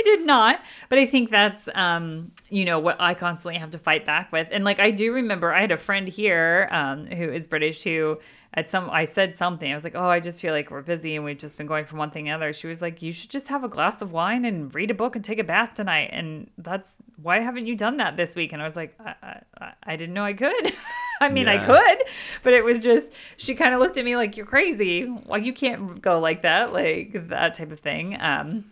I 0.01 0.05
did 0.05 0.25
not, 0.25 0.61
but 0.89 0.99
I 0.99 1.07
think 1.07 1.31
that's 1.31 1.69
um, 1.75 2.31
you 2.49 2.65
know 2.65 2.79
what 2.79 2.97
I 3.01 3.15
constantly 3.15 3.59
have 3.59 3.73
to 3.73 3.79
fight 3.79 4.07
back 4.07 4.31
with. 4.33 4.49
And 4.51 4.65
like 4.65 4.79
I 4.79 4.91
do 4.91 5.13
remember, 5.13 5.53
I 5.53 5.61
had 5.61 5.73
a 5.73 5.79
friend 5.79 6.09
here 6.09 6.69
um, 6.71 7.07
who 7.07 7.31
is 7.31 7.47
British 7.47 7.83
who 7.83 8.19
at 8.55 8.71
some 8.71 8.89
I 8.91 9.05
said 9.05 9.37
something. 9.37 9.71
I 9.71 9.75
was 9.75 9.85
like, 9.85 9.95
"Oh, 9.95 10.09
I 10.09 10.21
just 10.21 10.41
feel 10.41 10.53
like 10.53 10.71
we're 10.71 10.83
busy 10.83 11.17
and 11.17 11.25
we've 11.25 11.39
just 11.39 11.57
been 11.57 11.67
going 11.67 11.85
from 11.85 11.99
one 11.99 12.11
thing 12.11 12.25
to 12.25 12.31
another." 12.31 12.53
She 12.53 12.67
was 12.67 12.81
like, 12.81 13.03
"You 13.03 13.13
should 13.13 13.31
just 13.31 13.49
have 13.49 13.65
a 13.65 13.69
glass 13.69 14.01
of 14.01 14.13
wine 14.13 14.45
and 14.45 14.75
read 14.75 14.91
a 14.91 14.95
book 14.95 15.17
and 15.17 15.25
take 15.25 15.39
a 15.39 15.45
bath 15.45 15.75
tonight." 15.77 16.11
And 16.13 16.51
that's 16.59 16.89
why 17.21 17.41
haven't 17.41 17.67
you 17.67 17.77
done 17.77 17.99
that 17.99 18.17
this 18.17 18.35
week? 18.35 18.53
And 18.53 18.63
I 18.63 18.65
was 18.65 18.77
like, 18.77 18.95
"I, 19.05 19.41
I, 19.61 19.73
I 19.83 19.97
didn't 19.97 20.15
know 20.15 20.25
I 20.25 20.33
could." 20.33 20.73
I 21.21 21.29
mean, 21.29 21.47
yeah. 21.47 21.63
I 21.63 21.67
could, 21.67 22.07
but 22.45 22.53
it 22.53 22.65
was 22.65 22.79
just 22.79 23.11
she 23.37 23.55
kind 23.55 23.75
of 23.75 23.81
looked 23.81 23.99
at 23.99 24.05
me 24.05 24.17
like, 24.17 24.37
"You're 24.37 24.47
crazy. 24.47 25.13
Like 25.27 25.45
you 25.45 25.53
can't 25.53 26.01
go 26.01 26.19
like 26.19 26.43
that, 26.43 26.73
like 26.73 27.29
that 27.29 27.55
type 27.55 27.73
of 27.73 27.81
thing." 27.81 28.17
Um, 28.21 28.65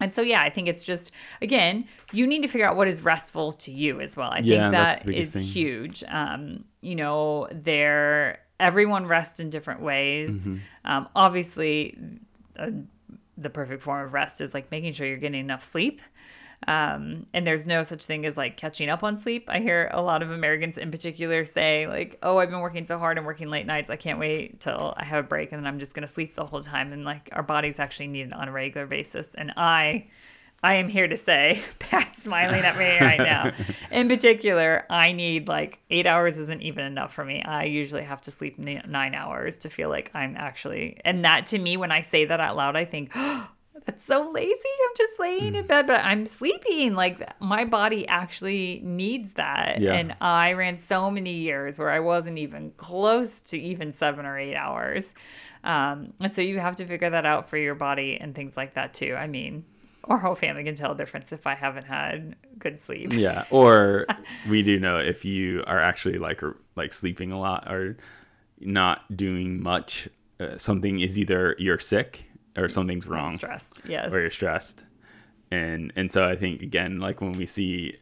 and 0.00 0.12
so, 0.12 0.22
yeah, 0.22 0.42
I 0.42 0.50
think 0.50 0.68
it's 0.68 0.84
just, 0.84 1.12
again, 1.40 1.86
you 2.12 2.26
need 2.26 2.42
to 2.42 2.48
figure 2.48 2.66
out 2.66 2.76
what 2.76 2.88
is 2.88 3.02
restful 3.02 3.52
to 3.52 3.70
you 3.70 4.00
as 4.00 4.16
well. 4.16 4.30
I 4.30 4.40
yeah, 4.40 4.70
think 4.70 4.72
that 4.72 5.08
is 5.08 5.32
thing. 5.32 5.42
huge. 5.42 6.02
Um, 6.08 6.64
you 6.80 6.96
know, 6.96 7.48
there 7.52 8.40
everyone 8.60 9.06
rests 9.06 9.40
in 9.40 9.50
different 9.50 9.80
ways. 9.80 10.30
Mm-hmm. 10.30 10.56
Um, 10.84 11.08
obviously, 11.14 11.98
uh, 12.58 12.70
the 13.36 13.50
perfect 13.50 13.82
form 13.82 14.06
of 14.06 14.12
rest 14.12 14.40
is 14.40 14.54
like 14.54 14.70
making 14.70 14.92
sure 14.92 15.06
you're 15.06 15.16
getting 15.16 15.40
enough 15.40 15.64
sleep. 15.64 16.00
Um, 16.66 17.26
and 17.34 17.46
there's 17.46 17.66
no 17.66 17.82
such 17.82 18.04
thing 18.04 18.24
as 18.24 18.36
like 18.36 18.56
catching 18.56 18.88
up 18.88 19.02
on 19.02 19.18
sleep. 19.18 19.44
I 19.48 19.60
hear 19.60 19.90
a 19.92 20.00
lot 20.00 20.22
of 20.22 20.30
Americans 20.30 20.78
in 20.78 20.90
particular 20.90 21.44
say, 21.44 21.86
like, 21.86 22.18
oh, 22.22 22.38
I've 22.38 22.48
been 22.48 22.60
working 22.60 22.86
so 22.86 22.98
hard 22.98 23.18
and 23.18 23.26
working 23.26 23.50
late 23.50 23.66
nights. 23.66 23.90
I 23.90 23.96
can't 23.96 24.18
wait 24.18 24.60
till 24.60 24.94
I 24.96 25.04
have 25.04 25.24
a 25.24 25.28
break 25.28 25.52
and 25.52 25.60
then 25.60 25.66
I'm 25.66 25.78
just 25.78 25.94
going 25.94 26.06
to 26.06 26.12
sleep 26.12 26.34
the 26.34 26.46
whole 26.46 26.62
time. 26.62 26.92
And 26.92 27.04
like 27.04 27.28
our 27.32 27.42
bodies 27.42 27.78
actually 27.78 28.06
need 28.06 28.28
it 28.28 28.32
on 28.32 28.48
a 28.48 28.52
regular 28.52 28.86
basis. 28.86 29.28
And 29.34 29.52
I 29.56 30.06
I 30.64 30.76
am 30.76 30.88
here 30.88 31.06
to 31.06 31.16
say, 31.18 31.62
Pat's 31.78 32.22
smiling 32.22 32.62
at 32.62 32.78
me 32.78 32.98
right 32.98 33.18
now. 33.18 33.52
In 33.90 34.08
particular, 34.08 34.86
I 34.88 35.12
need 35.12 35.46
like 35.46 35.78
eight 35.90 36.06
hours 36.06 36.38
isn't 36.38 36.62
even 36.62 36.86
enough 36.86 37.12
for 37.12 37.22
me. 37.22 37.42
I 37.42 37.64
usually 37.64 38.02
have 38.02 38.22
to 38.22 38.30
sleep 38.30 38.58
nine 38.58 39.14
hours 39.14 39.56
to 39.56 39.68
feel 39.68 39.90
like 39.90 40.10
I'm 40.14 40.36
actually, 40.36 41.00
and 41.04 41.24
that 41.26 41.46
to 41.46 41.58
me, 41.58 41.76
when 41.76 41.92
I 41.92 42.00
say 42.00 42.24
that 42.24 42.40
out 42.40 42.56
loud, 42.56 42.76
I 42.76 42.86
think, 42.86 43.10
oh, 43.14 43.46
that's 43.84 44.06
so 44.06 44.30
lazy. 44.30 44.54
I'm 44.54 44.96
just 44.96 45.12
laying 45.18 45.54
in 45.54 45.66
bed, 45.66 45.86
but 45.86 46.00
I'm 46.00 46.24
sleeping. 46.24 46.94
Like 46.94 47.20
my 47.40 47.66
body 47.66 48.08
actually 48.08 48.80
needs 48.82 49.34
that. 49.34 49.82
Yeah. 49.82 49.92
And 49.92 50.16
I 50.22 50.54
ran 50.54 50.78
so 50.78 51.10
many 51.10 51.34
years 51.34 51.78
where 51.78 51.90
I 51.90 52.00
wasn't 52.00 52.38
even 52.38 52.70
close 52.78 53.40
to 53.42 53.58
even 53.58 53.92
seven 53.92 54.24
or 54.24 54.38
eight 54.38 54.56
hours. 54.56 55.12
Um, 55.62 56.14
and 56.20 56.34
so 56.34 56.40
you 56.40 56.58
have 56.58 56.76
to 56.76 56.86
figure 56.86 57.10
that 57.10 57.26
out 57.26 57.50
for 57.50 57.58
your 57.58 57.74
body 57.74 58.16
and 58.18 58.34
things 58.34 58.56
like 58.56 58.74
that 58.74 58.94
too. 58.94 59.14
I 59.14 59.26
mean, 59.26 59.64
our 60.08 60.18
whole 60.18 60.34
family 60.34 60.64
can 60.64 60.74
tell 60.74 60.92
a 60.92 60.96
difference 60.96 61.32
if 61.32 61.46
I 61.46 61.54
haven't 61.54 61.84
had 61.84 62.36
good 62.58 62.80
sleep. 62.80 63.12
Yeah, 63.12 63.44
or 63.50 64.06
we 64.48 64.62
do 64.62 64.78
know 64.78 64.98
if 64.98 65.24
you 65.24 65.64
are 65.66 65.80
actually 65.80 66.18
like 66.18 66.40
like 66.76 66.92
sleeping 66.92 67.32
a 67.32 67.38
lot 67.38 67.70
or 67.72 67.96
not 68.60 69.16
doing 69.16 69.62
much, 69.62 70.08
uh, 70.40 70.56
something 70.58 71.00
is 71.00 71.18
either 71.18 71.54
you're 71.58 71.78
sick 71.78 72.24
or 72.56 72.68
something's 72.68 73.06
wrong, 73.06 73.36
Stressed. 73.36 73.80
Yes. 73.88 74.12
or 74.12 74.20
you're 74.20 74.30
stressed, 74.30 74.84
and 75.50 75.92
and 75.96 76.10
so 76.10 76.24
I 76.26 76.36
think 76.36 76.62
again, 76.62 77.00
like 77.00 77.20
when 77.20 77.32
we 77.32 77.46
see 77.46 77.96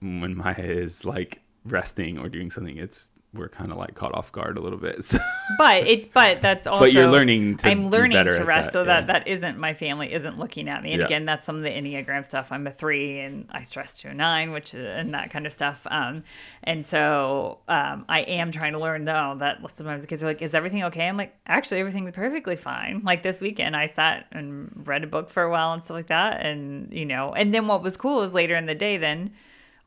when 0.00 0.36
Maya 0.36 0.54
is 0.58 1.04
like 1.04 1.40
resting 1.64 2.18
or 2.18 2.28
doing 2.28 2.50
something, 2.50 2.76
it's 2.78 3.06
we're 3.34 3.48
kind 3.48 3.72
of 3.72 3.78
like 3.78 3.94
caught 3.94 4.14
off 4.14 4.30
guard 4.30 4.58
a 4.58 4.60
little 4.60 4.78
bit. 4.78 5.02
So, 5.04 5.18
but 5.58 5.86
it's 5.86 6.08
but 6.12 6.40
that's 6.42 6.66
also 6.66 6.84
but 6.84 6.92
you're 6.92 7.08
learning 7.10 7.56
to 7.58 7.68
I'm 7.68 7.88
learning 7.88 8.24
to 8.24 8.44
rest 8.44 8.68
that, 8.68 8.72
so 8.72 8.80
yeah. 8.82 9.00
that 9.00 9.06
that 9.08 9.28
isn't 9.28 9.58
my 9.58 9.74
family 9.74 10.12
isn't 10.12 10.38
looking 10.38 10.68
at 10.68 10.82
me 10.82 10.92
and 10.92 11.00
Yeah. 11.00 11.06
again 11.06 11.24
that's 11.24 11.44
some 11.46 11.56
of 11.56 11.62
the 11.62 11.68
enneagram 11.68 12.24
stuff 12.24 12.48
i'm 12.52 12.66
a 12.66 12.70
three 12.70 13.18
and 13.20 13.48
i 13.50 13.62
stress 13.62 13.96
to 13.98 14.08
a 14.08 14.14
nine 14.14 14.52
which 14.52 14.72
is 14.74 14.86
and 14.86 15.12
that 15.14 15.30
kind 15.30 15.46
of 15.46 15.52
stuff 15.52 15.80
um 15.86 16.22
and 16.62 16.86
so 16.86 17.58
um 17.68 18.04
i 18.08 18.20
am 18.20 18.52
trying 18.52 18.72
to 18.72 18.78
learn 18.78 19.04
though 19.04 19.36
that 19.38 19.58
sometimes 19.74 20.02
the 20.02 20.06
kids 20.08 20.22
are 20.22 20.26
like 20.26 20.40
is 20.42 20.54
everything 20.54 20.84
okay 20.84 21.06
i'm 21.08 21.16
like 21.16 21.34
actually 21.46 21.80
everything's 21.80 22.12
perfectly 22.12 22.56
fine 22.56 23.02
like 23.04 23.22
this 23.22 23.40
weekend 23.40 23.76
i 23.76 23.86
sat 23.86 24.26
and 24.32 24.70
read 24.86 25.04
a 25.04 25.08
book 25.08 25.28
for 25.30 25.42
a 25.42 25.50
while 25.50 25.72
and 25.72 25.84
stuff 25.84 25.96
like 25.96 26.06
that 26.08 26.44
and 26.46 26.92
you 26.92 27.04
know 27.04 27.32
and 27.34 27.52
then 27.52 27.66
what 27.66 27.82
was 27.82 27.96
cool 27.96 28.22
is 28.22 28.32
later 28.32 28.56
in 28.56 28.66
the 28.66 28.74
day 28.74 28.96
then 28.96 29.32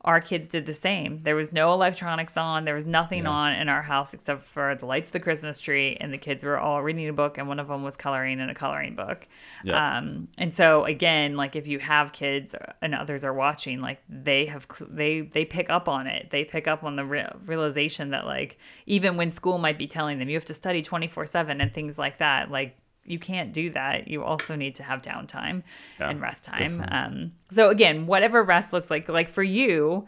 our 0.06 0.20
kids 0.20 0.46
did 0.46 0.66
the 0.66 0.72
same. 0.74 1.18
There 1.24 1.34
was 1.34 1.52
no 1.52 1.72
electronics 1.72 2.36
on. 2.36 2.64
There 2.64 2.76
was 2.76 2.86
nothing 2.86 3.24
Yeah. 3.24 3.30
on 3.30 3.52
in 3.54 3.68
our 3.68 3.82
house 3.82 4.14
except 4.14 4.44
for 4.44 4.76
the 4.76 4.86
lights 4.86 5.08
of 5.08 5.12
the 5.12 5.20
Christmas 5.20 5.58
tree, 5.58 5.96
and 6.00 6.12
the 6.12 6.18
kids 6.18 6.44
were 6.44 6.58
all 6.58 6.80
reading 6.82 7.08
a 7.08 7.12
book, 7.12 7.38
and 7.38 7.48
one 7.48 7.58
of 7.58 7.66
them 7.66 7.82
was 7.82 7.96
coloring 7.96 8.38
in 8.38 8.48
a 8.48 8.54
coloring 8.54 8.94
book. 8.94 9.26
Yeah. 9.64 9.98
Um, 9.98 10.28
and 10.38 10.54
so 10.54 10.84
again, 10.84 11.36
like 11.36 11.56
if 11.56 11.66
you 11.66 11.80
have 11.80 12.12
kids 12.12 12.54
and 12.80 12.94
others 12.94 13.24
are 13.24 13.34
watching, 13.34 13.80
like 13.80 14.00
they 14.08 14.46
have 14.46 14.68
they 14.88 15.22
they 15.22 15.44
pick 15.44 15.70
up 15.70 15.88
on 15.88 16.06
it. 16.06 16.30
They 16.30 16.44
pick 16.44 16.68
up 16.68 16.84
on 16.84 16.94
the 16.94 17.04
re- 17.04 17.32
realization 17.44 18.10
that 18.10 18.26
like 18.26 18.58
even 18.86 19.16
when 19.16 19.32
school 19.32 19.58
might 19.58 19.76
be 19.76 19.88
telling 19.88 20.20
them 20.20 20.28
you 20.28 20.36
have 20.36 20.44
to 20.44 20.54
study 20.54 20.82
twenty 20.82 21.08
four 21.08 21.26
seven 21.26 21.60
and 21.60 21.74
things 21.74 21.98
like 21.98 22.18
that, 22.18 22.50
like 22.50 22.76
you 23.06 23.18
can't 23.18 23.52
do 23.52 23.70
that. 23.70 24.08
You 24.08 24.22
also 24.24 24.56
need 24.56 24.74
to 24.76 24.82
have 24.82 25.02
downtime 25.02 25.62
Yeah, 26.00 26.10
and 26.10 26.20
rest 26.20 26.44
time. 26.44 26.84
Um, 26.88 27.32
so 27.50 27.70
again, 27.70 28.06
whatever 28.06 28.42
rest 28.42 28.72
looks 28.72 28.90
like, 28.90 29.08
like 29.08 29.28
for 29.28 29.42
you, 29.42 30.06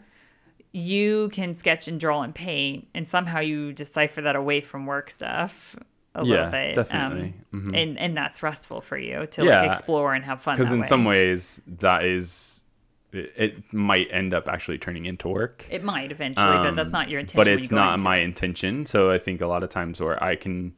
you 0.71 1.29
can 1.33 1.55
sketch 1.55 1.87
and 1.87 1.99
draw 1.99 2.21
and 2.21 2.33
paint, 2.35 2.87
and 2.93 3.07
somehow 3.07 3.39
you 3.39 3.73
decipher 3.73 4.21
that 4.21 4.35
away 4.35 4.61
from 4.61 4.85
work 4.85 5.09
stuff 5.09 5.75
a 6.15 6.23
little 6.23 6.49
bit. 6.51 6.75
definitely. 6.75 7.33
Um, 7.53 7.61
Mhm. 7.71 7.81
And 7.81 7.97
and 7.99 8.17
that's 8.17 8.43
restful 8.43 8.81
for 8.81 8.97
you 8.97 9.25
to 9.27 9.45
Yeah, 9.45 9.61
like 9.61 9.71
explore 9.71 10.13
and 10.13 10.23
have 10.25 10.41
fun. 10.41 10.55
because 10.55 10.71
in 10.71 10.81
way. 10.81 10.85
some 10.85 11.05
ways 11.05 11.61
that 11.67 12.03
is 12.03 12.65
it, 13.11 13.33
it 13.35 13.73
might 13.73 14.07
end 14.11 14.35
up 14.35 14.47
actually 14.47 14.77
turning 14.77 15.05
into 15.07 15.27
work 15.27 15.65
it 15.71 15.83
might 15.83 16.11
eventually, 16.11 16.45
but 16.57 16.75
that's 16.75 16.87
Um, 16.87 16.91
not 16.91 17.09
your 17.09 17.19
intention. 17.19 17.37
but 17.39 17.47
it's 17.47 17.71
not 17.71 17.99
my 17.99 18.17
it. 18.17 18.23
intention 18.23 18.85
so 18.85 19.09
i 19.09 19.17
think 19.17 19.41
a 19.41 19.47
lot 19.47 19.63
of 19.63 19.69
times 19.71 19.99
where 19.99 20.21
i 20.23 20.35
can 20.35 20.73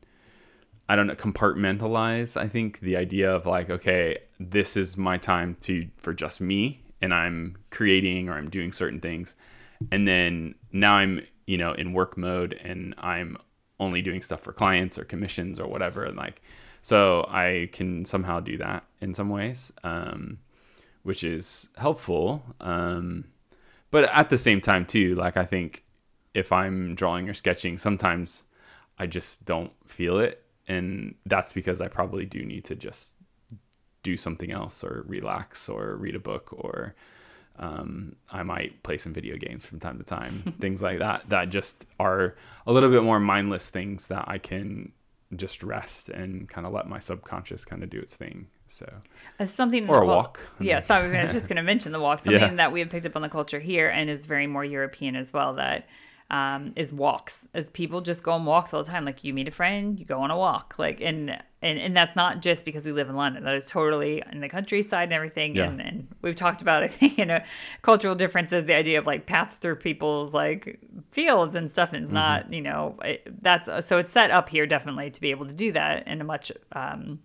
i 0.92 0.96
don't 0.96 1.08
know 1.08 1.16
compartmentalize 1.16 2.36
i 2.36 2.48
think 2.48 2.80
the 2.82 2.98
idea 2.98 3.34
of 3.34 3.46
like 3.46 3.70
okay 3.70 4.18
this 4.40 4.76
is 4.76 4.98
my 4.98 5.18
time 5.18 5.56
to 5.62 5.88
for 5.96 6.14
just 6.14 6.42
me 6.42 6.84
and 7.02 7.14
i'm 7.14 7.56
creating 7.70 8.28
or 8.28 8.34
i'm 8.34 8.50
doing 8.50 8.72
certain 8.72 9.00
things. 9.00 9.36
And 9.92 10.08
then 10.08 10.56
now 10.72 10.96
i'm 10.96 11.22
you 11.46 11.58
know 11.58 11.74
in 11.74 11.94
work 11.94 12.18
mode 12.18 12.54
and 12.64 12.94
i'm 12.98 13.38
only 13.80 14.02
doing 14.02 14.22
stuff 14.22 14.42
for 14.42 14.54
clients 14.54 14.98
or 14.98 15.04
commissions 15.04 15.60
or 15.60 15.68
whatever 15.68 16.04
and 16.04 16.18
like 16.18 16.42
so 16.82 17.26
i 17.30 17.70
can 17.72 18.06
somehow 18.06 18.40
do 18.40 18.58
that 18.58 18.84
in 19.00 19.14
some 19.14 19.30
ways 19.30 19.72
um, 19.84 20.38
which 21.04 21.24
is 21.24 21.70
helpful 21.78 22.44
um, 22.60 23.26
but 23.90 24.04
at 24.14 24.30
the 24.30 24.38
same 24.38 24.62
time 24.62 24.86
too 24.86 25.16
like 25.16 25.36
i 25.36 25.46
think 25.46 25.84
if 26.36 26.52
i'm 26.52 26.94
drawing 26.94 27.28
or 27.28 27.34
sketching 27.34 27.78
sometimes 27.78 28.44
i 29.00 29.08
just 29.08 29.44
don't 29.46 29.72
feel 29.88 30.20
it 30.20 30.44
and 30.72 31.16
that's 31.26 31.52
because 31.60 31.82
i 31.82 31.88
probably 31.88 32.26
do 32.26 32.42
need 32.54 32.64
to 32.72 32.76
just 32.76 33.16
do 34.04 34.18
something 34.18 34.52
else 34.52 34.84
or 34.84 35.04
relax 35.08 35.70
or 35.70 35.96
read 36.04 36.16
a 36.16 36.20
book 36.20 36.46
or 36.52 36.96
um, 37.60 38.16
i 38.32 38.42
might 38.44 38.82
play 38.84 38.98
some 38.98 39.14
video 39.14 39.36
games 39.46 39.66
from 39.66 39.80
time 39.80 39.98
to 39.98 40.04
time 40.04 40.36
things 40.64 40.82
like 40.82 41.00
that 41.00 41.20
that 41.30 41.50
just 41.50 41.86
are 42.00 42.36
a 42.66 42.72
little 42.72 42.90
bit 42.90 43.04
more 43.04 43.20
mindless 43.20 43.70
things 43.70 44.08
that 44.08 44.26
i 44.28 44.38
can 44.38 44.92
just 45.36 45.64
rest 45.64 46.10
and 46.10 46.50
kind 46.50 46.68
of 46.68 46.74
let 46.74 46.88
my 46.88 47.00
subconscious 47.00 47.64
kind 47.66 47.84
of 47.84 47.90
do 47.90 48.00
its 48.00 48.16
thing 48.16 48.48
so 48.68 48.88
As 49.40 49.54
something 49.54 49.88
or 49.90 50.02
a 50.02 50.06
walk 50.06 50.40
I 50.60 50.64
Yeah, 50.64 50.80
so 50.80 50.96
I 50.96 51.24
was 51.24 51.32
just 51.32 51.48
going 51.48 51.58
to 51.58 51.64
mention 51.64 51.92
the 51.92 52.00
walk. 52.00 52.20
Something 52.26 52.42
Yeah. 52.42 52.54
that 52.56 52.72
we 52.72 52.80
have 52.80 52.90
picked 52.90 53.06
up 53.06 53.16
on 53.18 53.22
the 53.22 53.30
culture 53.30 53.60
here 53.60 53.90
and 53.90 54.10
is 54.10 54.26
very 54.26 54.48
more 54.48 54.64
European 54.64 55.16
as 55.16 55.34
well. 55.34 55.56
That 55.56 55.88
um, 56.32 56.72
is 56.78 56.94
walks. 56.94 57.48
As 57.54 57.70
people 57.70 58.00
just 58.00 58.24
go 58.24 58.32
on 58.32 58.46
walks 58.46 58.74
all 58.74 58.82
the 58.82 58.90
time. 58.90 59.04
Like 59.04 59.24
you 59.24 59.34
meet 59.34 59.50
a 59.50 59.52
friend, 59.52 60.00
you 60.00 60.06
go 60.06 60.22
on 60.22 60.32
a 60.32 60.38
walk. 60.38 60.76
Like 60.78 61.02
and 61.02 61.38
and 61.62 61.78
and 61.78 61.96
that's 61.96 62.16
not 62.16 62.42
just 62.42 62.64
because 62.64 62.86
we 62.86 62.94
live 62.94 63.10
in 63.10 63.18
London. 63.18 63.44
That 63.44 63.54
is 63.54 63.66
totally 63.66 64.24
in 64.32 64.40
the 64.40 64.48
countryside 64.48 65.04
and 65.04 65.14
everything. 65.14 65.56
Yeah. 65.56 65.66
And 65.66 65.82
and 65.82 66.08
we've 66.22 66.36
talked 66.36 66.62
about 66.62 66.84
I 66.84 66.88
think 66.88 67.18
you 67.18 67.26
know 67.26 67.42
cultural 67.82 68.16
differences. 68.16 68.66
The 68.66 68.74
idea 68.74 68.98
of 68.98 69.06
like 69.06 69.26
paths 69.26 69.58
through 69.58 69.76
people's 69.76 70.34
like 70.34 70.80
fields 71.12 71.54
and 71.54 71.70
stuff. 71.70 71.92
And 71.92 72.02
it's 72.02 72.14
not 72.14 72.52
you 72.52 72.62
know 72.62 72.98
it, 73.04 73.44
that's 73.44 73.86
so 73.86 73.98
it's 73.98 74.12
set 74.12 74.32
up 74.32 74.48
here 74.48 74.66
definitely 74.66 75.12
to 75.12 75.20
be 75.20 75.32
able 75.32 75.46
to 75.48 75.54
do 75.54 75.74
that 75.74 76.08
in 76.08 76.22
a 76.22 76.24
much 76.24 76.50
um, 76.72 77.20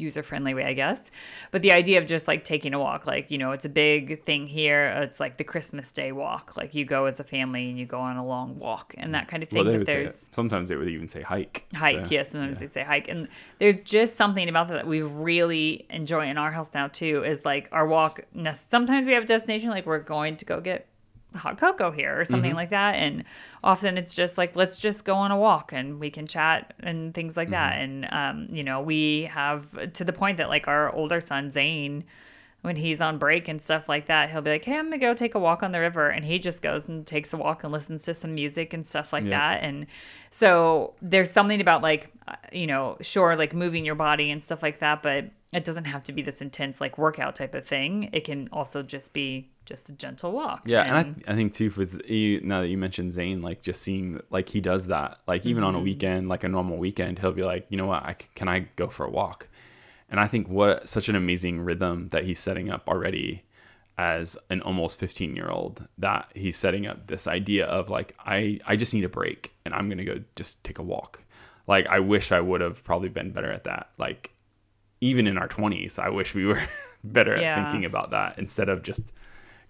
user 0.00 0.24
friendly 0.24 0.52
way, 0.54 0.64
I 0.64 0.72
guess. 0.72 1.12
But 1.52 1.62
the 1.62 1.72
idea 1.72 1.98
of 1.98 2.06
just 2.06 2.26
like 2.26 2.42
taking 2.42 2.74
a 2.74 2.78
walk, 2.80 3.06
like, 3.06 3.30
you 3.30 3.38
know, 3.38 3.52
it's 3.52 3.64
a 3.64 3.68
big 3.68 4.24
thing 4.24 4.48
here. 4.48 4.86
It's 5.02 5.20
like 5.20 5.36
the 5.36 5.44
Christmas 5.44 5.92
Day 5.92 6.10
walk. 6.10 6.54
Like 6.56 6.74
you 6.74 6.84
go 6.84 7.04
as 7.04 7.20
a 7.20 7.24
family 7.24 7.68
and 7.70 7.78
you 7.78 7.86
go 7.86 8.00
on 8.00 8.16
a 8.16 8.26
long 8.26 8.58
walk 8.58 8.92
and 8.98 9.14
that 9.14 9.28
kind 9.28 9.44
of 9.44 9.52
well 9.52 9.64
thing. 9.64 9.72
but 9.72 9.78
would 9.78 10.10
say 10.10 10.18
sometimes 10.32 10.68
they 10.68 10.76
would 10.76 10.88
even 10.88 11.06
say 11.06 11.22
hike 11.22 11.66
hike, 11.74 12.06
so, 12.06 12.10
yes, 12.10 12.30
sometimes 12.32 12.56
yeah. 12.56 12.60
they 12.60 12.66
say 12.66 12.82
hike. 12.82 13.08
And 13.08 13.28
there's 13.58 13.78
just 13.80 14.16
something 14.16 14.48
about 14.48 14.66
that 14.68 14.80
that 14.80 14.86
we 14.86 15.02
really 15.02 15.84
enjoy 15.90 16.26
in 16.30 16.38
our 16.38 16.50
house 16.50 16.70
now 16.72 16.88
too, 16.88 17.22
is 17.22 17.44
like 17.44 17.68
our 17.70 17.86
walk. 17.86 18.22
Sometimes 18.68 19.06
we 19.06 19.12
have 19.12 19.24
a 19.24 19.26
destination, 19.26 19.68
like 19.68 19.84
we're 19.84 19.98
going 19.98 20.38
to 20.38 20.46
go 20.46 20.58
get 20.58 20.86
hot 21.34 21.58
cocoa 21.58 21.90
here 21.90 22.12
or 22.18 22.22
Mm-hmm. 22.22 22.32
something 22.32 22.54
like 22.54 22.70
that 22.70 22.94
and 22.96 23.24
often 23.62 23.96
it's 23.98 24.14
just 24.14 24.36
like 24.38 24.56
let's 24.56 24.76
just 24.76 25.04
go 25.04 25.14
on 25.14 25.30
a 25.30 25.36
walk 25.38 25.72
and 25.72 26.00
we 26.00 26.10
can 26.10 26.26
chat 26.26 26.74
and 26.80 27.14
things 27.14 27.36
like 27.36 27.50
that 27.50 27.74
Mm-hmm. 27.74 28.04
and 28.12 28.48
um, 28.50 28.54
you 28.54 28.64
know 28.64 28.80
we 28.80 29.24
have 29.30 29.92
to 29.94 30.04
the 30.04 30.12
point 30.12 30.38
that 30.38 30.48
like 30.48 30.66
our 30.68 30.92
older 30.94 31.20
son 31.20 31.50
zane 31.50 32.04
when 32.62 32.76
he's 32.76 33.00
on 33.00 33.16
break 33.16 33.48
and 33.48 33.62
stuff 33.62 33.88
like 33.88 34.06
that 34.06 34.28
he'll 34.30 34.42
be 34.42 34.50
like 34.50 34.64
hey 34.64 34.76
i'm 34.76 34.86
gonna 34.86 34.98
go 34.98 35.14
take 35.14 35.34
a 35.34 35.38
walk 35.38 35.62
on 35.62 35.72
the 35.72 35.80
river 35.80 36.08
and 36.08 36.24
he 36.26 36.38
just 36.38 36.62
goes 36.62 36.86
and 36.88 37.06
takes 37.06 37.32
a 37.32 37.36
walk 37.36 37.64
and 37.64 37.72
listens 37.72 38.02
to 38.02 38.12
some 38.12 38.34
music 38.34 38.74
and 38.74 38.86
stuff 38.86 39.12
like 39.12 39.24
Yeah. 39.24 39.38
that 39.54 39.62
and 39.62 39.86
so 40.30 40.94
there's 41.00 41.30
something 41.30 41.60
about 41.60 41.82
like 41.82 42.10
uh, 42.28 42.34
you 42.52 42.66
know 42.66 42.96
sure 43.00 43.34
like 43.36 43.54
moving 43.54 43.84
your 43.84 43.94
body 43.94 44.30
and 44.30 44.42
stuff 44.44 44.62
like 44.62 44.80
that 44.80 45.02
but 45.02 45.26
it 45.52 45.64
doesn't 45.64 45.86
have 45.86 46.02
to 46.04 46.12
be 46.12 46.22
this 46.22 46.40
intense 46.40 46.80
like 46.80 46.98
workout 46.98 47.34
type 47.34 47.54
of 47.54 47.66
thing 47.66 48.10
it 48.12 48.24
can 48.24 48.48
also 48.52 48.82
just 48.82 49.12
be 49.12 49.48
just 49.70 49.88
a 49.88 49.92
gentle 49.92 50.32
walk 50.32 50.62
Yeah, 50.66 50.82
and, 50.82 51.22
I, 51.26 51.32
I 51.32 51.34
think 51.34 51.54
too 51.54 51.70
for 51.70 51.84
Z- 51.84 52.02
you, 52.06 52.40
now 52.42 52.60
that 52.60 52.68
you 52.68 52.76
mentioned 52.76 53.12
Zane, 53.14 53.40
like 53.40 53.62
just 53.62 53.80
seeing 53.80 54.20
like 54.28 54.48
he 54.50 54.60
does 54.60 54.88
that, 54.88 55.18
like 55.26 55.46
even 55.46 55.62
Mm-hmm. 55.62 55.68
on 55.68 55.74
a 55.76 55.80
weekend, 55.80 56.28
like 56.28 56.44
a 56.44 56.48
normal 56.48 56.76
weekend, 56.76 57.18
he'll 57.20 57.32
be 57.32 57.42
like, 57.44 57.64
you 57.70 57.78
know 57.78 57.86
what, 57.86 58.02
I 58.02 58.12
c 58.20 58.26
can 58.34 58.48
I 58.48 58.58
go 58.76 58.88
for 58.88 59.06
a 59.06 59.10
walk? 59.10 59.48
And 60.10 60.20
I 60.20 60.26
think 60.26 60.48
what 60.48 60.88
such 60.88 61.08
an 61.08 61.16
amazing 61.16 61.60
rhythm 61.60 62.08
that 62.08 62.24
he's 62.24 62.38
setting 62.40 62.68
up 62.68 62.88
already 62.88 63.44
as 63.96 64.36
an 64.48 64.60
almost 64.62 64.98
15 64.98 65.36
year 65.36 65.50
old 65.50 65.86
that 65.98 66.30
he's 66.34 66.56
setting 66.56 66.86
up 66.86 67.06
this 67.06 67.26
idea 67.26 67.66
of 67.66 67.88
like 67.90 68.16
I 68.18 68.58
I 68.66 68.74
just 68.76 68.92
need 68.94 69.04
a 69.04 69.08
break 69.20 69.52
and 69.64 69.72
I'm 69.74 69.88
gonna 69.88 70.04
go 70.04 70.16
just 70.36 70.62
take 70.64 70.78
a 70.78 70.82
walk. 70.82 71.22
Like 71.66 71.86
I 71.86 72.00
wish 72.00 72.32
I 72.32 72.40
would 72.40 72.60
have 72.60 72.82
probably 72.82 73.08
been 73.10 73.30
better 73.30 73.52
at 73.52 73.64
that. 73.64 73.90
Like 73.98 74.32
even 75.02 75.26
in 75.26 75.38
our 75.38 75.48
20s, 75.48 75.98
I 75.98 76.08
wish 76.10 76.34
we 76.34 76.44
were 76.46 76.60
better 77.04 77.36
Yeah. 77.36 77.56
at 77.58 77.62
thinking 77.70 77.84
about 77.84 78.10
that 78.10 78.38
instead 78.38 78.68
of 78.68 78.82
just 78.82 79.04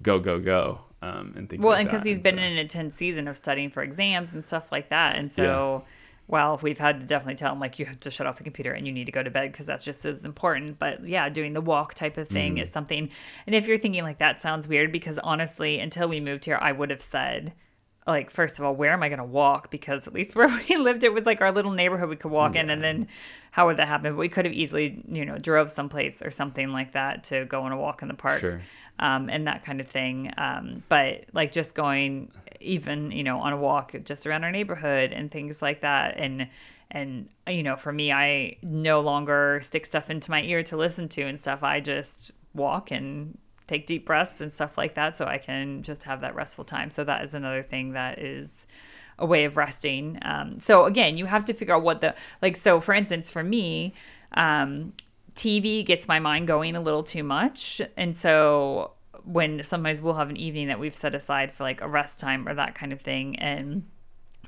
go 0.02 0.18
go 0.18 0.38
go 0.38 0.80
um, 1.02 1.34
and 1.36 1.48
things 1.48 1.60
well 1.62 1.70
like 1.70 1.80
and 1.80 1.88
because 1.90 2.04
he's 2.04 2.18
been 2.18 2.36
so- 2.36 2.42
in 2.42 2.52
an 2.52 2.58
intense 2.58 2.94
season 2.94 3.28
of 3.28 3.36
studying 3.36 3.70
for 3.70 3.82
exams 3.82 4.32
and 4.34 4.44
stuff 4.44 4.70
like 4.70 4.88
that. 4.90 5.16
And 5.16 5.30
so 5.32 5.84
well 6.28 6.60
we've 6.62 6.78
had 6.78 7.00
to 7.00 7.06
definitely 7.06 7.34
tell 7.34 7.52
him 7.52 7.58
like 7.58 7.78
you 7.78 7.86
have 7.86 7.98
to 8.00 8.10
shut 8.10 8.26
off 8.26 8.36
the 8.36 8.44
computer 8.44 8.72
and 8.72 8.86
you 8.86 8.92
need 8.92 9.06
to 9.06 9.12
go 9.12 9.22
to 9.22 9.30
bed 9.30 9.50
because 9.50 9.66
that's 9.66 9.82
just 9.82 10.04
as 10.04 10.24
important. 10.24 10.78
But 10.78 11.06
yeah 11.08 11.28
doing 11.28 11.52
the 11.54 11.60
walk 11.60 11.94
type 11.94 12.16
of 12.18 12.28
thing 12.28 12.54
Mm-hmm. 12.54 12.62
is 12.62 12.70
something 12.70 13.08
and 13.46 13.54
if 13.54 13.66
you're 13.66 13.78
thinking 13.78 14.02
like 14.04 14.18
that 14.18 14.40
sounds 14.42 14.68
weird 14.68 14.92
because 14.92 15.18
honestly 15.18 15.80
until 15.80 16.08
we 16.08 16.20
moved 16.20 16.44
here 16.44 16.58
i 16.60 16.70
would 16.72 16.90
have 16.90 17.02
said 17.02 17.52
like 18.06 18.30
first 18.30 18.58
of 18.58 18.64
all 18.64 18.74
where 18.74 18.92
am 18.92 19.02
i 19.02 19.08
going 19.08 19.18
to 19.18 19.24
walk? 19.24 19.70
Because 19.70 20.06
at 20.06 20.12
least 20.14 20.34
where 20.36 20.48
we 20.68 20.76
lived 20.76 21.04
it 21.04 21.12
was 21.12 21.26
like 21.26 21.40
our 21.40 21.52
little 21.52 21.72
neighborhood 21.72 22.08
we 22.08 22.16
could 22.16 22.30
walk 22.30 22.56
in 22.56 22.70
and 22.70 22.82
then 22.82 23.08
how 23.52 23.66
would 23.66 23.76
that 23.78 23.88
happen? 23.88 24.16
We 24.16 24.28
could 24.28 24.44
have 24.44 24.54
easily 24.54 25.02
you 25.08 25.24
know 25.24 25.38
drove 25.38 25.70
someplace 25.70 26.20
or 26.22 26.30
something 26.30 26.70
like 26.70 26.92
that 26.92 27.24
to 27.24 27.44
go 27.46 27.62
on 27.62 27.72
a 27.72 27.76
walk 27.76 28.02
in 28.02 28.08
the 28.08 28.14
park 28.14 28.40
Sure. 28.40 28.60
um, 28.98 29.28
and 29.28 29.46
that 29.46 29.64
kind 29.64 29.80
of 29.80 29.88
thing 29.88 30.32
um, 30.38 30.82
but 30.88 31.24
like 31.32 31.52
just 31.52 31.74
going 31.74 32.30
even 32.60 33.10
you 33.10 33.24
know 33.24 33.38
on 33.38 33.52
a 33.52 33.56
walk 33.56 33.94
just 34.04 34.26
around 34.26 34.44
our 34.44 34.50
neighborhood 34.52 35.12
and 35.12 35.30
things 35.30 35.62
like 35.62 35.80
that 35.80 36.16
and 36.18 36.46
and 36.90 37.28
you 37.48 37.62
know 37.62 37.76
for 37.76 37.92
me 37.92 38.12
i 38.12 38.56
no 38.62 39.00
longer 39.00 39.60
stick 39.62 39.86
stuff 39.86 40.10
into 40.10 40.30
my 40.30 40.42
ear 40.42 40.62
to 40.62 40.76
listen 40.76 41.08
to 41.08 41.22
and 41.22 41.38
stuff. 41.38 41.62
I 41.62 41.80
just 41.80 42.32
walk 42.52 42.90
and 42.90 43.38
take 43.70 43.86
deep 43.86 44.04
breaths 44.04 44.40
and 44.40 44.52
stuff 44.52 44.76
like 44.76 44.96
that 44.96 45.16
so 45.16 45.24
I 45.24 45.38
can 45.38 45.82
just 45.82 46.02
have 46.02 46.20
that 46.22 46.34
restful 46.34 46.64
time. 46.64 46.90
So 46.90 47.04
that 47.04 47.22
is 47.24 47.34
another 47.34 47.62
thing 47.62 47.92
that 47.92 48.18
is 48.18 48.66
a 49.18 49.24
way 49.24 49.44
of 49.44 49.56
resting. 49.56 50.18
Um, 50.22 50.58
so 50.60 50.86
again, 50.86 51.16
you 51.16 51.26
have 51.26 51.44
to 51.44 51.54
figure 51.54 51.74
out 51.74 51.82
what 51.82 52.00
the 52.00 52.14
like. 52.42 52.56
So 52.56 52.80
for 52.80 52.94
instance, 52.94 53.30
for 53.30 53.44
me, 53.44 53.94
um, 54.32 54.92
TV 55.36 55.86
gets 55.86 56.08
my 56.08 56.18
mind 56.18 56.48
going 56.48 56.74
a 56.74 56.80
little 56.80 57.04
too 57.04 57.22
much, 57.22 57.80
and 57.96 58.16
so 58.16 58.92
when 59.24 59.62
sometimes 59.62 60.02
we'll 60.02 60.14
have 60.14 60.30
an 60.30 60.36
evening 60.36 60.68
that 60.68 60.80
we've 60.80 60.96
set 60.96 61.14
aside 61.14 61.52
for 61.52 61.62
like 61.62 61.80
a 61.80 61.88
rest 61.88 62.18
time 62.18 62.48
or 62.48 62.54
that 62.54 62.74
kind 62.74 62.92
of 62.92 63.00
thing, 63.00 63.36
and 63.38 63.84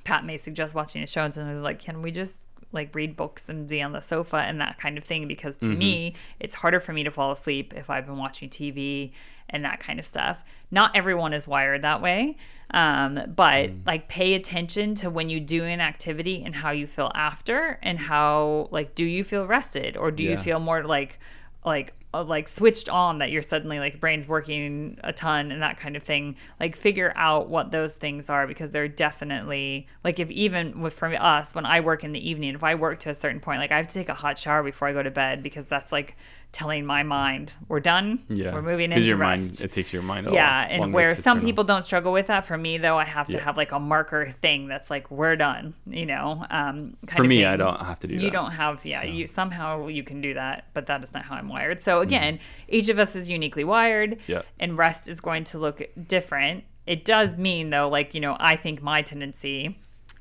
Pat 0.03 0.25
may 0.25 0.37
suggest 0.37 0.75
watching 0.75 1.03
a 1.03 1.07
show, 1.07 1.23
and 1.23 1.33
sometimes 1.33 1.63
like, 1.63 1.79
can 1.79 2.03
we 2.03 2.11
just 2.11 2.37
like 2.73 2.95
read 2.95 3.17
books 3.17 3.49
and 3.49 3.69
be 3.69 3.83
on 3.83 3.93
the 3.93 4.01
sofa 4.01 4.37
and 4.37 4.61
that 4.61 4.79
kind 4.79 4.99
of 4.99 5.05
thing 5.05 5.29
because 5.29 5.57
to 5.57 5.69
me 5.69 6.15
it's 6.41 6.55
harder 6.55 6.81
for 6.81 6.93
me 6.93 7.05
to 7.05 7.11
fall 7.11 7.31
asleep 7.31 7.73
if 7.77 7.91
i've 7.91 8.07
been 8.07 8.17
watching 8.17 8.49
tv 8.49 9.13
and 9.51 9.65
that 9.65 9.81
kind 9.81 10.01
of 10.01 10.07
stuff. 10.07 10.39
Not 10.71 10.97
everyone 10.97 11.35
is 11.35 11.47
wired 11.47 11.83
that 11.83 12.01
way 12.01 12.37
um, 12.73 13.21
but 13.37 13.71
like 13.87 14.09
pay 14.09 14.35
attention 14.35 14.95
to 14.97 15.11
when 15.11 15.29
you 15.29 15.41
do 15.41 15.65
an 15.65 15.81
activity 15.81 16.43
and 16.45 16.55
how 16.55 16.71
you 16.71 16.87
feel 16.87 17.13
after 17.15 17.79
and 17.83 17.99
how 17.99 18.69
like 18.71 18.95
do 18.95 19.05
you 19.05 19.25
feel 19.25 19.47
rested 19.47 19.97
or 19.97 20.11
do 20.11 20.23
you 20.23 20.39
feel 20.39 20.59
more 20.59 20.83
like 20.83 21.19
like 21.67 21.93
like 22.13 22.47
switched 22.47 22.89
on 22.89 23.19
that 23.19 23.31
you're 23.31 23.43
suddenly 23.43 23.79
like 23.79 23.99
brain's 23.99 24.29
working 24.29 24.99
a 25.03 25.13
ton 25.13 25.51
and 25.51 25.63
that 25.63 25.79
kind 25.79 25.97
of 25.97 26.03
thing 26.03 26.37
like 26.61 26.77
figure 26.77 27.13
out 27.17 27.49
what 27.49 27.71
those 27.71 27.95
things 27.95 28.29
are 28.29 28.47
because 28.47 28.71
they're 28.71 28.89
definitely 28.89 29.87
like 30.05 30.19
if 30.21 30.31
even 30.31 30.81
with 30.81 30.93
for 30.93 31.09
us 31.15 31.55
when 31.55 31.65
i 31.65 31.81
work 31.81 32.05
in 32.05 32.13
the 32.13 32.29
evening 32.29 32.55
if 32.55 32.63
i 32.63 32.75
work 32.75 33.01
to 33.01 33.09
a 33.09 33.15
certain 33.15 33.41
point 33.41 33.61
like 33.61 33.73
i 33.73 33.77
have 33.77 33.89
to 33.89 33.95
take 33.95 34.11
a 34.11 34.15
hot 34.15 34.39
shower 34.39 34.63
before 34.63 34.89
i 34.89 34.93
go 34.93 35.03
to 35.03 35.11
bed 35.11 35.43
because 35.43 35.65
that's 35.67 35.91
like 35.91 36.17
telling 36.53 36.85
my 36.85 37.03
mind 37.03 37.51
we're 37.69 37.81
done 37.81 38.23
Yeah. 38.29 38.53
we're 38.53 38.61
moving 38.61 38.93
into 38.93 39.01
your 39.07 39.17
rest 39.17 39.43
mind, 39.43 39.61
it 39.63 39.73
takes 39.73 39.91
your 39.91 40.03
mind. 40.03 40.27
a 40.29 40.33
yeah 40.33 40.67
and 40.69 40.93
where 40.93 41.17
some 41.17 41.39
on. 41.39 41.45
people 41.45 41.65
don't 41.65 41.83
struggle 41.83 42.13
with 42.13 42.27
that 42.27 42.45
for 42.47 42.59
me 42.59 42.77
though 42.77 42.99
i 42.99 43.05
have 43.07 43.27
to 43.29 43.39
Yeah. 43.39 43.45
have 43.45 43.57
like 43.57 43.73
a 43.73 43.81
marker 43.81 44.31
thing 44.33 44.69
that's 44.69 44.91
like 44.91 45.11
we're 45.11 45.35
done 45.37 45.73
you 45.87 46.05
know 46.05 46.45
um 46.51 46.95
kind 47.07 47.17
For 47.17 47.25
me, 47.25 47.39
thing. 47.39 47.47
I 47.47 47.57
don't 47.57 47.81
have 47.81 47.99
to 48.01 48.07
do 48.07 48.17
that. 48.17 48.23
you 48.23 48.29
that. 48.31 48.37
don't 48.37 48.51
have 48.53 48.85
yeah 48.85 49.01
So- 49.01 49.07
you 49.07 49.27
somehow 49.27 49.87
you 49.87 50.05
can 50.05 50.21
do 50.21 50.35
that 50.35 50.67
but 50.75 50.87
that 50.89 51.03
is 51.03 51.15
not 51.15 51.25
how 51.25 51.37
i'm 51.37 51.49
wired 51.49 51.81
so 51.81 52.01
again 52.01 52.39
each 52.69 52.91
of 52.91 52.99
us 52.99 53.17
is 53.17 53.29
uniquely 53.31 53.65
wired 53.65 54.19
Yeah. 54.27 54.43
and 54.61 54.77
rest 54.77 55.09
is 55.09 55.21
going 55.23 55.45
to 55.45 55.59
look 55.59 55.83
different 56.07 56.65
it 56.87 57.05
does 57.07 57.39
mean 57.39 57.71
though 57.71 57.89
like 57.89 58.13
you 58.15 58.21
know 58.21 58.37
i 58.39 58.57
think 58.57 58.83
my 58.83 59.01
tendency 59.01 59.79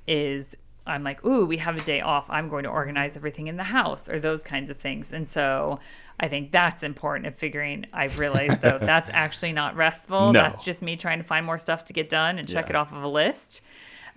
is 0.07 0.55
i'm 0.87 1.03
like 1.03 1.23
ooh 1.25 1.45
we 1.45 1.57
have 1.57 1.77
a 1.77 1.81
day 1.81 2.01
off 2.01 2.25
i'm 2.29 2.49
going 2.49 2.63
to 2.63 2.69
organize 2.69 3.15
everything 3.15 3.47
in 3.47 3.57
the 3.57 3.63
house 3.63 4.09
or 4.09 4.19
those 4.19 4.41
kinds 4.41 4.69
of 4.71 4.77
things 4.77 5.11
and 5.13 5.29
so 5.29 5.79
i 6.21 6.27
think 6.27 6.51
that's 6.51 6.83
important 6.83 7.25
of 7.27 7.35
figuring 7.35 7.85
i've 7.91 8.17
realized 8.17 8.61
though 8.61 8.77
that's 8.81 9.09
actually 9.13 9.51
not 9.51 9.75
restful 9.75 10.31
No. 10.31 10.39
that's 10.41 10.63
just 10.63 10.81
me 10.81 10.95
trying 10.95 11.17
to 11.17 11.25
find 11.25 11.45
more 11.45 11.57
stuff 11.57 11.83
to 11.85 11.93
get 11.93 12.07
done 12.07 12.39
and 12.39 12.47
check 12.47 12.65
Yeah. 12.65 12.71
it 12.71 12.75
off 12.77 12.93
of 12.93 13.03
a 13.03 13.07
list 13.07 13.61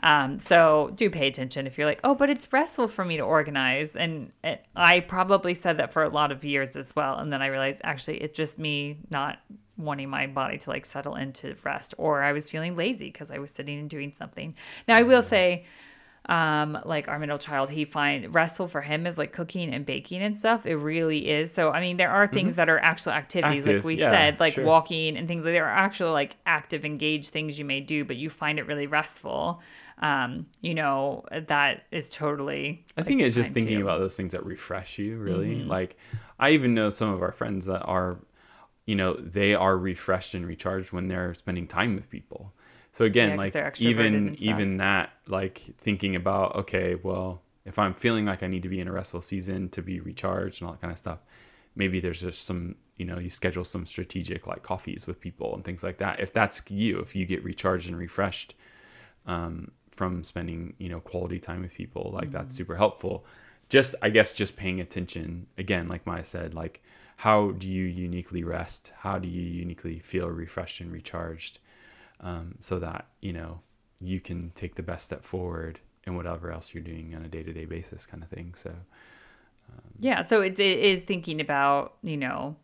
um, 0.03 0.39
so 0.39 0.91
do 0.97 1.09
pay 1.09 1.29
attention 1.29 1.67
if 1.67 1.79
you're 1.79 1.87
like, 1.87 2.01
oh, 2.05 2.15
but 2.15 2.29
it's 2.29 2.53
restful 2.53 2.89
for 2.89 3.05
me 3.07 3.17
to 3.17 3.23
organize. 3.23 3.97
And 3.97 4.33
it, 4.43 4.63
I 4.77 5.01
probably 5.01 5.55
said 5.55 5.79
that 5.79 5.95
for 5.95 6.03
a 6.03 6.11
lot 6.11 6.31
of 6.31 6.45
years 6.45 6.77
as 6.77 6.95
well. 6.95 7.17
And 7.21 7.33
then 7.33 7.41
I 7.41 7.47
realized 7.47 7.81
actually 7.85 8.19
it's 8.19 8.37
just 8.37 8.59
me 8.59 8.99
not 9.09 9.39
wanting 9.79 10.11
my 10.11 10.27
body 10.27 10.59
to 10.59 10.69
like 10.69 10.85
settle 10.85 11.15
into 11.15 11.55
rest, 11.65 11.95
or 11.97 12.23
I 12.23 12.33
was 12.33 12.51
feeling 12.51 12.77
lazy 12.77 13.07
because 13.11 13.31
I 13.31 13.39
was 13.39 13.51
sitting 13.53 13.79
and 13.79 13.89
doing 13.89 14.13
something. 14.13 14.55
Now 14.87 14.99
I 14.99 15.03
will 15.03 15.23
say, 15.23 15.65
um, 16.26 16.78
like 16.85 17.09
our 17.09 17.19
middle 17.19 17.38
child, 17.38 17.71
he 17.71 17.85
find 17.85 18.35
restful 18.35 18.66
for 18.66 18.81
him 18.81 19.07
is 19.07 19.19
like 19.19 19.33
cooking 19.33 19.75
and 19.75 19.85
baking 19.85 20.22
and 20.22 20.38
stuff. 20.38 20.64
It 20.64 20.77
really 20.77 21.29
is. 21.29 21.53
So 21.53 21.70
I 21.70 21.81
mean, 21.81 21.99
there 21.99 22.11
are 22.11 22.27
things 22.27 22.55
that 22.55 22.68
are 22.68 22.79
actual 22.79 23.12
activities, 23.12 23.66
like 23.66 23.85
we 23.85 23.96
yeah, 23.96 24.11
said, 24.11 24.40
like 24.40 24.55
sure. 24.55 24.64
walking 24.64 25.16
and 25.16 25.29
things 25.29 25.44
like 25.44 25.53
there 25.53 25.66
are 25.66 25.77
actual 25.77 26.12
like 26.12 26.37
active, 26.46 26.85
engaged 26.85 27.31
things 27.31 27.59
you 27.59 27.64
may 27.64 27.81
do, 27.81 28.05
but 28.05 28.16
you 28.16 28.31
find 28.31 28.59
it 28.59 28.66
really 28.66 28.87
restful. 28.87 29.61
Um, 29.99 30.46
you 30.61 30.75
know, 30.75 31.25
that 31.31 31.85
is 31.90 32.11
totally. 32.11 32.85
I 32.96 33.03
think 33.03 33.20
it's 33.20 33.35
just 33.35 33.53
thinking 33.53 33.79
too. 33.79 33.85
about 33.85 33.99
those 33.99 34.16
things 34.16 34.33
that 34.33 34.44
refresh 34.44 34.99
you, 34.99 35.18
really. 35.18 35.57
Mm-hmm. 35.57 35.70
Like, 35.70 35.96
I 36.38 36.51
even 36.51 36.75
know 36.75 36.90
some 36.90 37.12
of 37.12 37.22
our 37.22 37.33
friends 37.33 37.66
that 37.66 37.83
are, 37.83 38.18
you 38.87 38.96
know, 38.96 39.14
they 39.14 39.55
are 39.55 39.77
refreshed 39.77 40.35
and 40.35 40.46
recharged 40.46 40.92
when 40.92 41.09
they're 41.09 41.33
spending 41.35 41.66
time 41.66 41.94
with 41.94 42.11
people. 42.11 42.53
So 42.94 43.07
again, 43.07 43.37
Yeah, 43.37 43.37
like 43.37 43.66
even 43.78 44.37
even 44.38 44.78
that, 44.78 45.12
like 45.28 45.61
thinking 45.78 46.16
about, 46.16 46.57
okay, 46.57 46.96
well, 46.96 47.42
if 47.66 47.78
I'm 47.78 47.94
feeling 47.94 48.26
like 48.26 48.44
I 48.44 48.48
need 48.48 48.64
to 48.64 48.70
be 48.70 48.80
in 48.80 48.88
a 48.88 48.92
restful 48.92 49.22
season 49.22 49.70
to 49.70 49.83
be 49.83 50.00
recharged 50.00 50.62
and 50.62 50.68
all 50.68 50.74
that 50.74 50.83
kind 50.83 50.92
of 50.92 50.98
stuff, 50.98 51.20
maybe 51.76 52.00
there's 52.00 52.22
just 52.22 52.44
some, 52.46 52.76
you 52.98 53.07
know, 53.07 53.18
you 53.20 53.30
schedule 53.30 53.64
some 53.64 53.87
strategic 53.87 54.46
like 54.48 54.62
coffees 54.64 55.07
with 55.09 55.20
people 55.20 55.54
and 55.57 55.64
things 55.64 55.85
like 55.85 55.98
that. 55.98 56.20
If 56.20 56.33
that's 56.35 56.62
you, 56.70 57.00
if 57.00 57.16
you 57.16 57.26
get 57.26 57.44
recharged 57.44 57.88
and 57.88 57.98
refreshed, 57.98 58.57
um, 59.26 59.70
from 59.90 60.24
spending 60.24 60.74
you 60.78 60.88
know 60.88 61.00
quality 61.00 61.38
time 61.38 61.62
with 61.62 61.74
people 61.74 62.11
like 62.14 62.33
that's 62.33 62.52
Mm-hmm. 62.52 62.57
super 62.57 62.76
helpful 62.76 63.24
just 63.68 63.94
i 64.02 64.11
guess 64.11 64.33
just 64.33 64.57
paying 64.57 64.80
attention 64.80 65.46
again 65.57 65.88
like 65.88 66.04
maya 66.07 66.24
said 66.24 66.52
like 66.54 66.83
how 67.18 67.52
do 67.52 67.68
you 67.70 67.85
uniquely 67.85 68.42
rest 68.42 68.92
how 68.98 69.18
do 69.20 69.28
you 69.28 69.42
uniquely 69.42 70.00
feel 70.00 70.28
refreshed 70.28 70.80
and 70.80 70.90
recharged 70.92 71.61
um, 72.25 72.57
so 72.61 72.81
that 72.81 73.07
you 73.21 73.33
know 73.33 73.61
you 74.01 74.21
can 74.21 74.51
take 74.57 74.75
the 74.75 74.83
best 74.83 75.07
step 75.07 75.25
forward 75.25 75.79
in 76.05 76.17
whatever 76.17 76.51
else 76.53 76.75
you're 76.75 76.83
doing 76.83 77.15
on 77.15 77.25
a 77.25 77.29
day-to-day 77.29 77.67
basis 77.67 78.07
kind 78.07 78.23
of 78.25 78.29
thing. 78.29 78.55
So 78.55 78.75
Yeah, 79.99 80.23
so 80.23 80.43
it, 80.43 80.59
it 80.59 80.79
is 80.79 81.03
thinking 81.03 81.41
about 81.41 81.95
you 82.03 82.17
know 82.17 82.57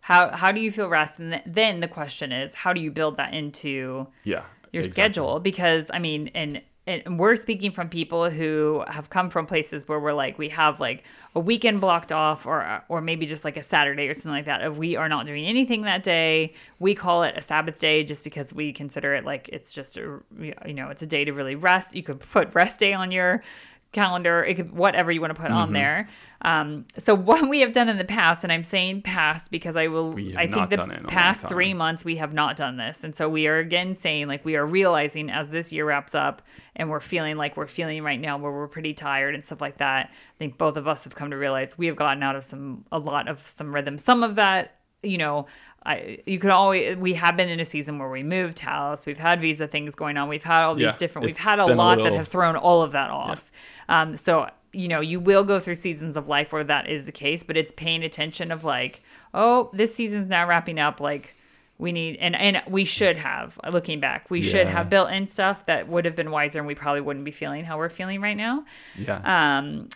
how 0.00 0.30
how 0.30 0.52
do 0.52 0.60
you 0.60 0.72
feel 0.72 0.88
rest, 0.88 1.18
and 1.18 1.32
th- 1.32 1.44
then 1.46 1.80
the 1.80 1.88
question 1.88 2.32
is 2.32 2.54
how 2.54 2.72
do 2.72 2.80
you 2.80 2.90
build 2.90 3.16
that 3.18 3.34
into 3.34 4.06
yeah 4.24 4.44
your 4.72 4.84
exactly. 4.84 4.92
schedule? 4.92 5.40
Because 5.40 5.86
i 5.92 5.98
mean 5.98 6.30
and 6.34 6.62
and 6.86 7.18
we're 7.18 7.36
speaking 7.36 7.70
from 7.70 7.88
people 7.88 8.30
who 8.30 8.82
have 8.88 9.10
come 9.10 9.30
from 9.30 9.46
places 9.46 9.86
where 9.86 10.00
we're 10.00 10.12
like 10.12 10.38
we 10.38 10.48
have 10.48 10.80
like 10.80 11.04
a 11.34 11.40
weekend 11.40 11.80
blocked 11.80 12.10
off 12.10 12.46
or 12.46 12.82
or 12.88 13.00
maybe 13.00 13.26
just 13.26 13.44
like 13.44 13.56
a 13.56 13.62
saturday 13.62 14.08
or 14.08 14.14
something 14.14 14.32
like 14.32 14.46
that. 14.46 14.62
If 14.62 14.76
we 14.76 14.96
are 14.96 15.08
not 15.08 15.26
doing 15.26 15.44
anything 15.44 15.82
that 15.82 16.02
day 16.02 16.54
we 16.78 16.94
call 16.94 17.22
it 17.22 17.36
a 17.36 17.42
sabbath 17.42 17.78
day 17.78 18.02
just 18.02 18.24
because 18.24 18.52
we 18.52 18.72
consider 18.72 19.14
it 19.14 19.24
like 19.24 19.48
it's 19.50 19.72
just 19.72 19.96
a 19.96 20.20
you 20.40 20.74
know 20.74 20.88
it's 20.88 21.02
a 21.02 21.06
day 21.06 21.24
to 21.24 21.32
really 21.32 21.54
rest. 21.54 21.94
You 21.94 22.02
could 22.02 22.20
put 22.20 22.54
rest 22.54 22.80
day 22.80 22.92
on 22.92 23.10
your 23.10 23.42
calendar 23.92 24.44
it 24.44 24.54
could 24.54 24.72
whatever 24.72 25.10
you 25.10 25.20
want 25.20 25.30
to 25.34 25.40
put 25.40 25.48
Mm-hmm. 25.50 25.56
on 25.58 25.72
there. 25.72 26.08
Um 26.42 26.86
so 26.96 27.14
what 27.28 27.48
we 27.48 27.60
have 27.60 27.72
done 27.72 27.88
in 27.88 27.98
the 27.98 28.04
past 28.04 28.44
and 28.44 28.52
i'm 28.52 28.62
saying 28.64 29.02
past 29.02 29.50
because 29.50 29.74
i 29.76 29.88
will 29.88 30.12
i 30.36 30.46
think 30.46 30.70
the 30.70 30.76
done 30.76 30.90
it 30.90 30.98
in 30.98 31.04
a 31.04 31.08
long 31.08 31.16
past 31.16 31.48
three 31.48 31.74
months 31.74 32.04
we 32.04 32.16
have 32.16 32.32
not 32.32 32.56
done 32.56 32.76
this. 32.76 33.02
And 33.04 33.14
so 33.16 33.28
we 33.28 33.46
are 33.46 33.58
again 33.58 33.94
saying 33.96 34.28
like 34.28 34.44
we 34.44 34.56
are 34.56 34.64
realizing 34.66 35.28
as 35.30 35.48
this 35.48 35.72
year 35.72 35.84
wraps 35.84 36.14
up 36.14 36.42
and 36.76 36.88
we're 36.88 37.00
feeling 37.00 37.36
like 37.36 37.56
we're 37.56 37.66
feeling 37.66 38.02
right 38.02 38.20
now 38.20 38.38
where 38.38 38.52
we're 38.52 38.68
pretty 38.68 38.94
tired 38.94 39.34
and 39.34 39.44
stuff 39.44 39.60
like 39.60 39.78
that 39.78 40.06
i 40.10 40.38
think 40.38 40.56
both 40.56 40.76
of 40.76 40.86
us 40.88 41.04
have 41.04 41.14
come 41.14 41.30
to 41.30 41.36
realize 41.36 41.76
we 41.76 41.86
have 41.86 41.96
gotten 41.96 42.22
out 42.22 42.36
of 42.36 42.44
some 42.44 42.84
a 42.92 42.98
lot 42.98 43.28
of 43.28 43.46
some 43.46 43.74
rhythm. 43.74 43.98
Some 43.98 44.22
of 44.22 44.36
that 44.36 44.76
you 45.02 45.18
know 45.18 45.46
I, 45.84 46.18
you 46.26 46.38
could 46.38 46.50
always 46.50 46.96
we 46.98 47.14
have 47.14 47.36
been 47.36 47.48
in 47.48 47.58
a 47.58 47.64
season 47.64 47.98
where 47.98 48.10
we 48.10 48.22
moved 48.22 48.58
house 48.58 49.06
we've 49.06 49.18
had 49.18 49.40
visa 49.40 49.66
things 49.66 49.94
going 49.94 50.16
on 50.18 50.28
we've 50.28 50.42
had 50.42 50.62
all 50.64 50.74
these 50.74 50.82
Yeah, 50.84 50.96
different 50.98 51.26
we've 51.26 51.38
had 51.38 51.58
a 51.58 51.66
been 51.66 51.78
a 51.78 51.78
lot 51.78 52.02
that 52.02 52.12
have 52.12 52.28
thrown 52.28 52.56
all 52.56 52.82
of 52.82 52.92
that 52.92 53.10
off. 53.10 53.50
Um, 53.88 54.16
so 54.16 54.50
you 54.72 54.88
know 54.88 55.00
you 55.00 55.18
will 55.18 55.42
go 55.44 55.58
through 55.58 55.74
seasons 55.76 56.16
of 56.16 56.28
life 56.28 56.52
where 56.52 56.64
that 56.64 56.88
is 56.88 57.04
the 57.06 57.12
case 57.12 57.42
but 57.42 57.56
it's 57.56 57.72
paying 57.76 58.04
attention 58.04 58.52
of 58.52 58.62
like 58.62 59.02
oh 59.34 59.70
this 59.72 59.94
season's 59.94 60.28
now 60.28 60.46
wrapping 60.46 60.78
up 60.78 61.00
like 61.00 61.34
we 61.78 61.92
need 61.92 62.16
and 62.20 62.36
and 62.36 62.62
we 62.68 62.84
should 62.84 63.16
have 63.16 63.58
looking 63.72 64.00
back 64.00 64.30
we 64.30 64.42
should 64.42 64.66
have 64.68 64.90
built 64.90 65.10
in 65.10 65.26
stuff 65.26 65.64
that 65.64 65.88
would 65.88 66.04
have 66.04 66.14
been 66.14 66.30
wiser 66.30 66.58
and 66.58 66.68
we 66.68 66.74
probably 66.74 67.00
wouldn't 67.00 67.24
be 67.24 67.30
feeling 67.30 67.64
how 67.64 67.78
we're 67.78 67.88
feeling 67.88 68.20
right 68.20 68.36
now. 68.36 68.64
Yeah. 68.96 69.58
Um, 69.58 69.88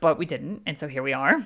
but 0.00 0.16
we 0.18 0.26
didn't, 0.26 0.62
and 0.66 0.78
so 0.78 0.86
here 0.86 1.02
we 1.02 1.12
are. 1.12 1.44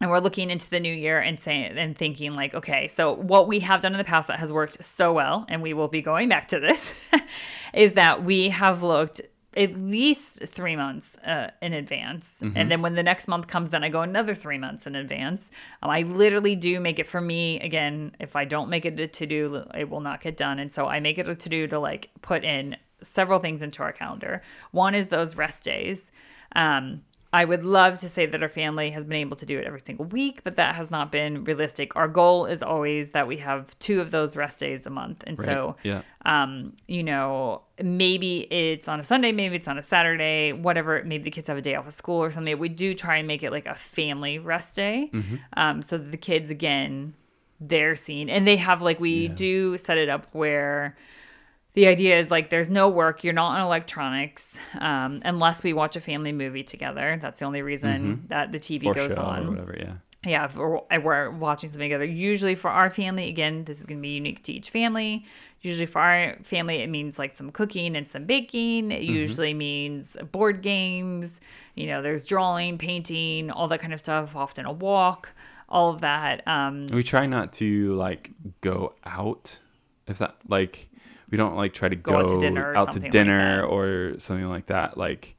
And 0.00 0.10
we're 0.10 0.20
looking 0.20 0.50
into 0.50 0.68
the 0.70 0.80
new 0.80 0.94
year 0.94 1.20
and 1.20 1.38
saying 1.38 1.76
and 1.76 1.96
thinking 1.96 2.32
like, 2.32 2.54
okay, 2.54 2.88
so 2.88 3.14
what 3.14 3.48
we 3.48 3.60
have 3.60 3.82
done 3.82 3.92
in 3.92 3.98
the 3.98 4.04
past 4.04 4.28
that 4.28 4.38
has 4.38 4.50
worked 4.52 4.82
so 4.82 5.12
well, 5.12 5.44
and 5.48 5.60
we 5.60 5.74
will 5.74 5.88
be 5.88 6.00
going 6.00 6.28
back 6.28 6.48
to 6.48 6.60
this, 6.60 6.94
is 7.74 7.92
that 7.92 8.24
we 8.24 8.48
have 8.48 8.82
looked 8.82 9.20
at 9.56 9.74
least 9.74 10.46
three 10.46 10.76
months 10.76 11.16
uh, 11.18 11.50
in 11.60 11.72
advance, 11.72 12.36
and 12.56 12.70
then 12.70 12.82
when 12.82 12.94
the 12.94 13.02
next 13.02 13.26
month 13.26 13.48
comes, 13.48 13.70
then 13.70 13.82
I 13.82 13.88
go 13.88 14.00
another 14.02 14.34
three 14.34 14.58
months 14.58 14.86
in 14.86 14.94
advance. 14.94 15.50
Um, 15.82 15.90
I 15.90 16.02
literally 16.02 16.54
do 16.54 16.78
make 16.78 17.00
it 17.00 17.06
for 17.06 17.20
me 17.20 17.58
again. 17.60 18.14
If 18.20 18.36
I 18.36 18.44
don't 18.44 18.70
make 18.70 18.84
it 18.84 18.98
a 19.00 19.08
to 19.08 19.26
do, 19.26 19.64
it 19.74 19.90
will 19.90 20.00
not 20.00 20.20
get 20.22 20.36
done, 20.36 20.60
and 20.60 20.72
so 20.72 20.86
I 20.86 21.00
make 21.00 21.18
it 21.18 21.28
a 21.28 21.34
to 21.34 21.48
do 21.48 21.66
to 21.66 21.80
like 21.80 22.10
put 22.22 22.44
in 22.44 22.76
several 23.02 23.40
things 23.40 23.60
into 23.60 23.82
our 23.82 23.92
calendar. 23.92 24.42
One 24.70 24.94
is 24.94 25.08
those 25.08 25.34
rest 25.36 25.64
days. 25.64 26.12
Um, 26.54 27.02
I 27.32 27.44
would 27.44 27.62
love 27.62 27.98
to 27.98 28.08
say 28.08 28.26
that 28.26 28.42
our 28.42 28.48
family 28.48 28.90
has 28.90 29.04
been 29.04 29.18
able 29.18 29.36
to 29.36 29.46
do 29.46 29.56
it 29.58 29.64
every 29.64 29.80
single 29.80 30.04
week, 30.06 30.42
but 30.42 30.56
that 30.56 30.74
has 30.74 30.90
not 30.90 31.12
been 31.12 31.44
realistic. 31.44 31.94
Our 31.94 32.08
goal 32.08 32.46
is 32.46 32.60
always 32.60 33.12
that 33.12 33.28
we 33.28 33.36
have 33.36 33.78
two 33.78 34.00
of 34.00 34.10
those 34.10 34.34
rest 34.34 34.58
days 34.58 34.84
a 34.84 34.90
month. 34.90 35.22
And 35.26 35.38
so, 35.38 35.76
yeah. 35.84 36.02
um, 36.24 36.72
you 36.88 37.04
know, 37.04 37.62
maybe 37.80 38.40
it's 38.52 38.88
on 38.88 38.98
a 38.98 39.04
Sunday, 39.04 39.30
maybe 39.30 39.54
it's 39.54 39.68
on 39.68 39.78
a 39.78 39.82
Saturday, 39.82 40.52
whatever. 40.52 41.02
Maybe 41.04 41.22
the 41.22 41.30
kids 41.30 41.46
have 41.46 41.56
a 41.56 41.62
day 41.62 41.76
off 41.76 41.86
of 41.86 41.94
school 41.94 42.20
or 42.20 42.32
something. 42.32 42.58
We 42.58 42.68
do 42.68 42.94
try 42.94 43.18
and 43.18 43.28
make 43.28 43.44
it 43.44 43.52
like 43.52 43.66
a 43.66 43.74
family 43.74 44.40
rest 44.40 44.74
day. 44.74 45.10
Um, 45.56 45.82
so 45.82 45.98
that 45.98 46.10
the 46.10 46.16
kids, 46.16 46.50
again, 46.50 47.14
they're 47.60 47.94
seen. 47.94 48.28
And 48.28 48.44
they 48.44 48.56
have 48.56 48.82
like, 48.82 48.98
we 48.98 49.28
do 49.28 49.78
set 49.78 49.98
it 49.98 50.08
up 50.08 50.26
where 50.32 50.96
the 51.74 51.86
idea 51.86 52.18
is 52.18 52.30
like 52.30 52.50
there's 52.50 52.70
no 52.70 52.88
work 52.88 53.24
you're 53.24 53.32
not 53.32 53.58
on 53.58 53.60
electronics 53.60 54.56
um, 54.80 55.20
unless 55.24 55.62
we 55.62 55.72
watch 55.72 55.96
a 55.96 56.00
family 56.00 56.32
movie 56.32 56.62
together 56.64 57.18
that's 57.22 57.40
the 57.40 57.44
only 57.46 57.62
reason 57.62 58.24
that 58.28 58.52
the 58.52 58.58
tv 58.58 58.86
Or 58.86 58.94
goes 58.94 59.12
on 59.12 59.46
or 59.46 59.50
whatever. 59.50 59.76
Yeah. 59.78 59.94
yeah 60.24 60.44
if 60.46 60.56
we're, 60.56 60.80
if 60.90 61.02
we're 61.02 61.30
watching 61.30 61.70
something 61.70 61.88
together 61.88 62.04
usually 62.04 62.54
for 62.54 62.70
our 62.70 62.90
family 62.90 63.28
again 63.28 63.64
this 63.64 63.78
is 63.80 63.86
going 63.86 63.98
to 63.98 64.02
be 64.02 64.10
unique 64.10 64.42
to 64.44 64.52
each 64.52 64.70
family 64.70 65.24
usually 65.60 65.86
for 65.86 66.00
our 66.00 66.36
family 66.42 66.78
it 66.78 66.88
means 66.88 67.18
like 67.18 67.34
some 67.34 67.50
cooking 67.50 67.96
and 67.96 68.08
some 68.08 68.24
baking 68.24 68.90
it 68.90 69.02
usually 69.02 69.54
means 69.54 70.16
board 70.32 70.62
games 70.62 71.38
you 71.74 71.86
know 71.86 72.02
there's 72.02 72.24
drawing 72.24 72.78
painting 72.78 73.50
all 73.50 73.68
that 73.68 73.80
kind 73.80 73.92
of 73.92 74.00
stuff 74.00 74.34
often 74.34 74.66
a 74.66 74.72
walk 74.72 75.30
all 75.68 75.90
of 75.90 76.00
that 76.00 76.46
um, 76.48 76.86
We 76.86 77.04
try 77.04 77.26
not 77.26 77.52
to 77.54 77.94
like 77.94 78.32
go 78.60 78.94
out. 79.04 79.60
If 80.08 80.18
that 80.18 80.34
like 80.48 80.88
we 81.30 81.38
don't 81.38 81.56
like 81.56 81.72
try 81.72 81.88
to 81.88 81.96
Go 81.96 82.16
out 82.16 82.28
to 82.28 82.40
dinner 82.40 82.72
or 82.72 82.76
out 82.76 82.86
to 82.88 82.92
something 82.94 83.02
like 83.04 83.12
dinner 83.12 83.60
that. 83.62 83.66
or 83.66 84.18
something 84.18 84.48
like 84.48 84.66
that. 84.66 84.96
Like, 84.98 85.36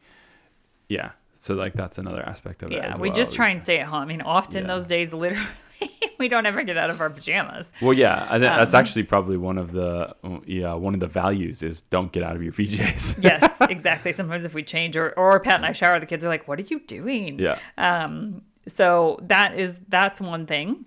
yeah. 0.90 1.12
So 1.34 1.56
like 1.56 1.74
that's 1.74 1.98
another 1.98 2.22
aspect 2.22 2.62
of 2.62 2.72
it. 2.72 2.76
yeah 2.76 2.96
we 2.98 3.10
well, 3.10 3.16
just 3.16 3.34
try 3.34 3.50
and 3.50 3.60
stay 3.64 3.80
at 3.80 3.88
home 3.88 4.04
i 4.04 4.06
mean 4.06 4.22
often 4.22 4.62
Yeah. 4.64 4.68
those 4.76 4.86
days 4.86 5.12
literally 5.12 5.44
we 6.20 6.28
don't 6.28 6.46
ever 6.46 6.62
get 6.62 6.78
out 6.78 6.92
of 6.92 7.02
our 7.02 7.10
pajamas 7.10 7.72
Well, 7.82 7.94
yeah, 7.94 8.28
I 8.30 8.34
think 8.38 8.44
that's 8.44 8.76
Um, 8.76 8.80
actually 8.80 9.04
probably 9.04 9.38
one 9.38 9.58
of 9.58 9.72
the 9.72 10.16
yeah 10.46 10.74
one 10.76 10.94
of 10.94 11.00
the 11.00 11.08
values 11.08 11.64
is 11.64 11.82
don't 11.82 12.12
get 12.12 12.22
out 12.22 12.36
of 12.36 12.44
your 12.44 12.52
PJs. 12.54 13.24
yes, 13.24 13.56
exactly. 13.62 14.14
Sometimes 14.14 14.46
if 14.46 14.54
we 14.54 14.62
change 14.62 14.96
or 14.96 15.14
or 15.18 15.40
Pat 15.40 15.56
and 15.56 15.66
I 15.66 15.72
shower, 15.74 16.00
the 16.00 16.06
kids 16.06 16.24
are 16.24 16.28
like, 16.30 16.48
"What 16.48 16.60
are 16.60 16.64
you 16.70 16.80
doing?" 16.82 17.40
yeah, 17.40 17.58
Um. 17.80 18.44
So 18.68 19.18
that 19.24 19.58
is 19.58 19.74
that's 19.88 20.22
one 20.22 20.46
thing. 20.46 20.86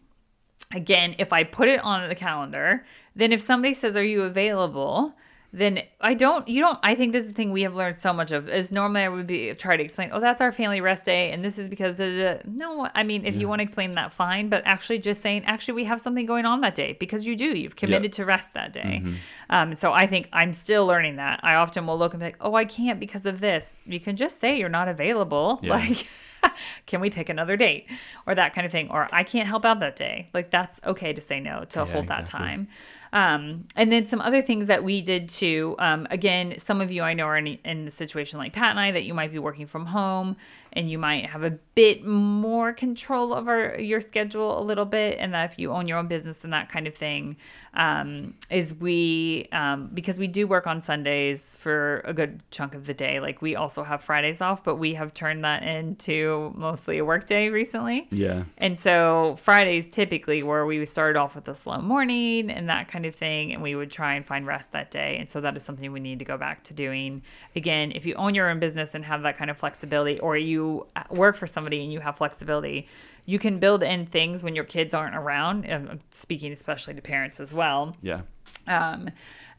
Again, 0.72 1.16
if 1.18 1.32
I 1.32 1.42
put 1.42 1.66
it 1.66 1.80
on 1.80 2.08
the 2.08 2.14
calendar, 2.14 2.84
then 3.16 3.32
if 3.32 3.40
somebody 3.40 3.74
says, 3.74 3.96
"Are 3.96 4.04
you 4.04 4.22
available?" 4.22 5.14
Then 5.54 5.82
I 6.00 6.14
don't. 6.14 6.48
You 6.48 6.60
don't. 6.60 6.80
I 6.82 6.96
think 6.96 7.12
this 7.12 7.22
is 7.22 7.28
the 7.28 7.34
thing 7.34 7.52
we 7.52 7.62
have 7.62 7.76
learned 7.76 7.96
so 7.96 8.12
much 8.12 8.32
of. 8.32 8.48
Is 8.48 8.72
normally 8.72 9.02
I 9.02 9.08
would 9.08 9.28
be 9.28 9.54
try 9.54 9.76
to 9.76 9.84
explain. 9.84 10.10
Oh, 10.12 10.18
that's 10.18 10.40
our 10.40 10.50
family 10.50 10.80
rest 10.80 11.04
day, 11.04 11.30
and 11.30 11.44
this 11.44 11.58
is 11.58 11.68
because. 11.68 11.96
Da, 11.96 12.06
da, 12.06 12.34
da." 12.34 12.40
No, 12.44 12.88
I 12.92 13.04
mean 13.04 13.24
if 13.24 13.36
you 13.36 13.46
want 13.46 13.60
to 13.60 13.62
explain 13.62 13.94
that, 13.94 14.12
fine. 14.12 14.48
But 14.48 14.64
actually, 14.66 14.98
just 14.98 15.22
saying, 15.22 15.44
actually, 15.44 15.74
we 15.74 15.84
have 15.84 16.00
something 16.00 16.26
going 16.26 16.44
on 16.44 16.60
that 16.62 16.74
day 16.74 16.96
because 16.98 17.24
you 17.24 17.36
do. 17.36 17.56
You've 17.56 17.76
committed 17.76 18.12
to 18.14 18.24
rest 18.24 18.52
that 18.54 18.72
day. 18.72 19.00
Mm-hmm. 19.04 19.14
Um, 19.50 19.76
so 19.76 19.92
I 19.92 20.08
think 20.08 20.28
I'm 20.32 20.52
still 20.52 20.86
learning 20.86 21.16
that. 21.16 21.38
I 21.44 21.54
often 21.54 21.86
will 21.86 21.98
look 21.98 22.14
and 22.14 22.20
be 22.20 22.26
like, 22.26 22.38
oh, 22.40 22.54
I 22.54 22.64
can't 22.64 22.98
because 22.98 23.24
of 23.24 23.38
this. 23.38 23.76
You 23.86 24.00
can 24.00 24.16
just 24.16 24.40
say 24.40 24.58
you're 24.58 24.68
not 24.68 24.88
available. 24.88 25.60
Yeah. 25.62 25.74
Like, 25.74 26.08
can 26.86 27.00
we 27.00 27.10
pick 27.10 27.28
another 27.28 27.56
date 27.56 27.86
or 28.26 28.34
that 28.34 28.54
kind 28.54 28.64
of 28.66 28.72
thing? 28.72 28.90
Or 28.90 29.08
I 29.12 29.22
can't 29.22 29.46
help 29.46 29.64
out 29.64 29.78
that 29.80 29.94
day. 29.94 30.30
Like, 30.34 30.50
that's 30.50 30.80
okay 30.84 31.12
to 31.12 31.20
say 31.20 31.38
no, 31.38 31.64
to 31.64 31.80
Yeah, 31.80 31.92
hold 31.92 32.08
that 32.08 32.26
time. 32.26 32.66
Um, 33.14 33.68
and 33.76 33.92
then 33.92 34.04
some 34.04 34.20
other 34.20 34.42
things 34.42 34.66
that 34.66 34.82
we 34.82 35.00
did 35.00 35.28
too. 35.28 35.76
Um, 35.78 36.08
again, 36.10 36.56
some 36.58 36.80
of 36.80 36.90
you 36.90 37.02
I 37.02 37.14
know 37.14 37.26
are 37.26 37.36
in, 37.38 37.46
in 37.64 37.84
the 37.84 37.90
situation 37.92 38.40
like 38.40 38.52
Pat 38.52 38.70
and 38.70 38.80
I 38.80 38.90
that 38.90 39.04
you 39.04 39.14
might 39.14 39.30
be 39.30 39.38
working 39.38 39.68
from 39.68 39.86
home 39.86 40.36
and 40.74 40.90
you 40.90 40.98
might 40.98 41.26
have 41.26 41.44
a 41.44 41.50
bit 41.74 42.04
more 42.04 42.72
control 42.72 43.32
over 43.32 43.76
your 43.80 44.00
schedule 44.00 44.58
a 44.58 44.62
little 44.62 44.84
bit. 44.84 45.18
And 45.18 45.32
that 45.34 45.52
if 45.52 45.58
you 45.58 45.70
own 45.70 45.88
your 45.88 45.98
own 45.98 46.08
business 46.08 46.38
and 46.42 46.52
that 46.52 46.68
kind 46.68 46.86
of 46.86 46.94
thing, 46.94 47.36
um, 47.74 48.34
is 48.50 48.74
we, 48.74 49.48
um, 49.52 49.90
because 49.92 50.18
we 50.18 50.26
do 50.28 50.46
work 50.46 50.66
on 50.66 50.82
Sundays 50.82 51.40
for 51.58 52.02
a 52.04 52.12
good 52.12 52.40
chunk 52.50 52.74
of 52.74 52.86
the 52.86 52.94
day. 52.94 53.18
Like 53.20 53.42
we 53.42 53.56
also 53.56 53.82
have 53.82 54.02
Fridays 54.02 54.40
off, 54.40 54.62
but 54.62 54.76
we 54.76 54.94
have 54.94 55.14
turned 55.14 55.44
that 55.44 55.62
into 55.62 56.52
mostly 56.56 56.98
a 56.98 57.04
work 57.04 57.26
day 57.26 57.48
recently. 57.48 58.06
yeah, 58.10 58.44
And 58.58 58.78
so 58.78 59.36
Fridays 59.40 59.88
typically 59.88 60.42
where 60.42 60.66
we 60.66 60.84
started 60.84 61.18
off 61.18 61.34
with 61.34 61.48
a 61.48 61.54
slow 61.54 61.80
morning 61.80 62.50
and 62.50 62.68
that 62.68 62.88
kind 62.88 63.06
of 63.06 63.14
thing, 63.14 63.52
and 63.52 63.62
we 63.62 63.74
would 63.74 63.90
try 63.90 64.14
and 64.14 64.24
find 64.24 64.46
rest 64.46 64.72
that 64.72 64.90
day. 64.90 65.16
And 65.18 65.28
so 65.28 65.40
that 65.40 65.56
is 65.56 65.62
something 65.64 65.90
we 65.90 66.00
need 66.00 66.18
to 66.20 66.24
go 66.24 66.36
back 66.36 66.62
to 66.64 66.74
doing. 66.74 67.22
Again, 67.56 67.92
if 67.94 68.06
you 68.06 68.14
own 68.14 68.34
your 68.34 68.50
own 68.50 68.60
business 68.60 68.94
and 68.94 69.04
have 69.04 69.22
that 69.22 69.36
kind 69.36 69.50
of 69.50 69.56
flexibility, 69.56 70.20
or 70.20 70.36
you 70.36 70.63
work 71.10 71.36
for 71.36 71.46
somebody 71.46 71.82
and 71.82 71.92
you 71.92 72.00
have 72.00 72.16
flexibility, 72.16 72.88
you 73.26 73.38
can 73.38 73.58
build 73.58 73.82
in 73.82 74.06
things 74.06 74.42
when 74.42 74.54
your 74.54 74.64
kids 74.64 74.94
aren't 74.94 75.16
around. 75.16 75.70
Um, 75.70 75.88
I'm 75.90 76.00
speaking 76.10 76.52
especially 76.52 76.94
to 76.94 77.02
parents 77.02 77.40
as 77.40 77.54
well 77.54 77.96
yeah, 78.02 78.22
um, 78.66 79.10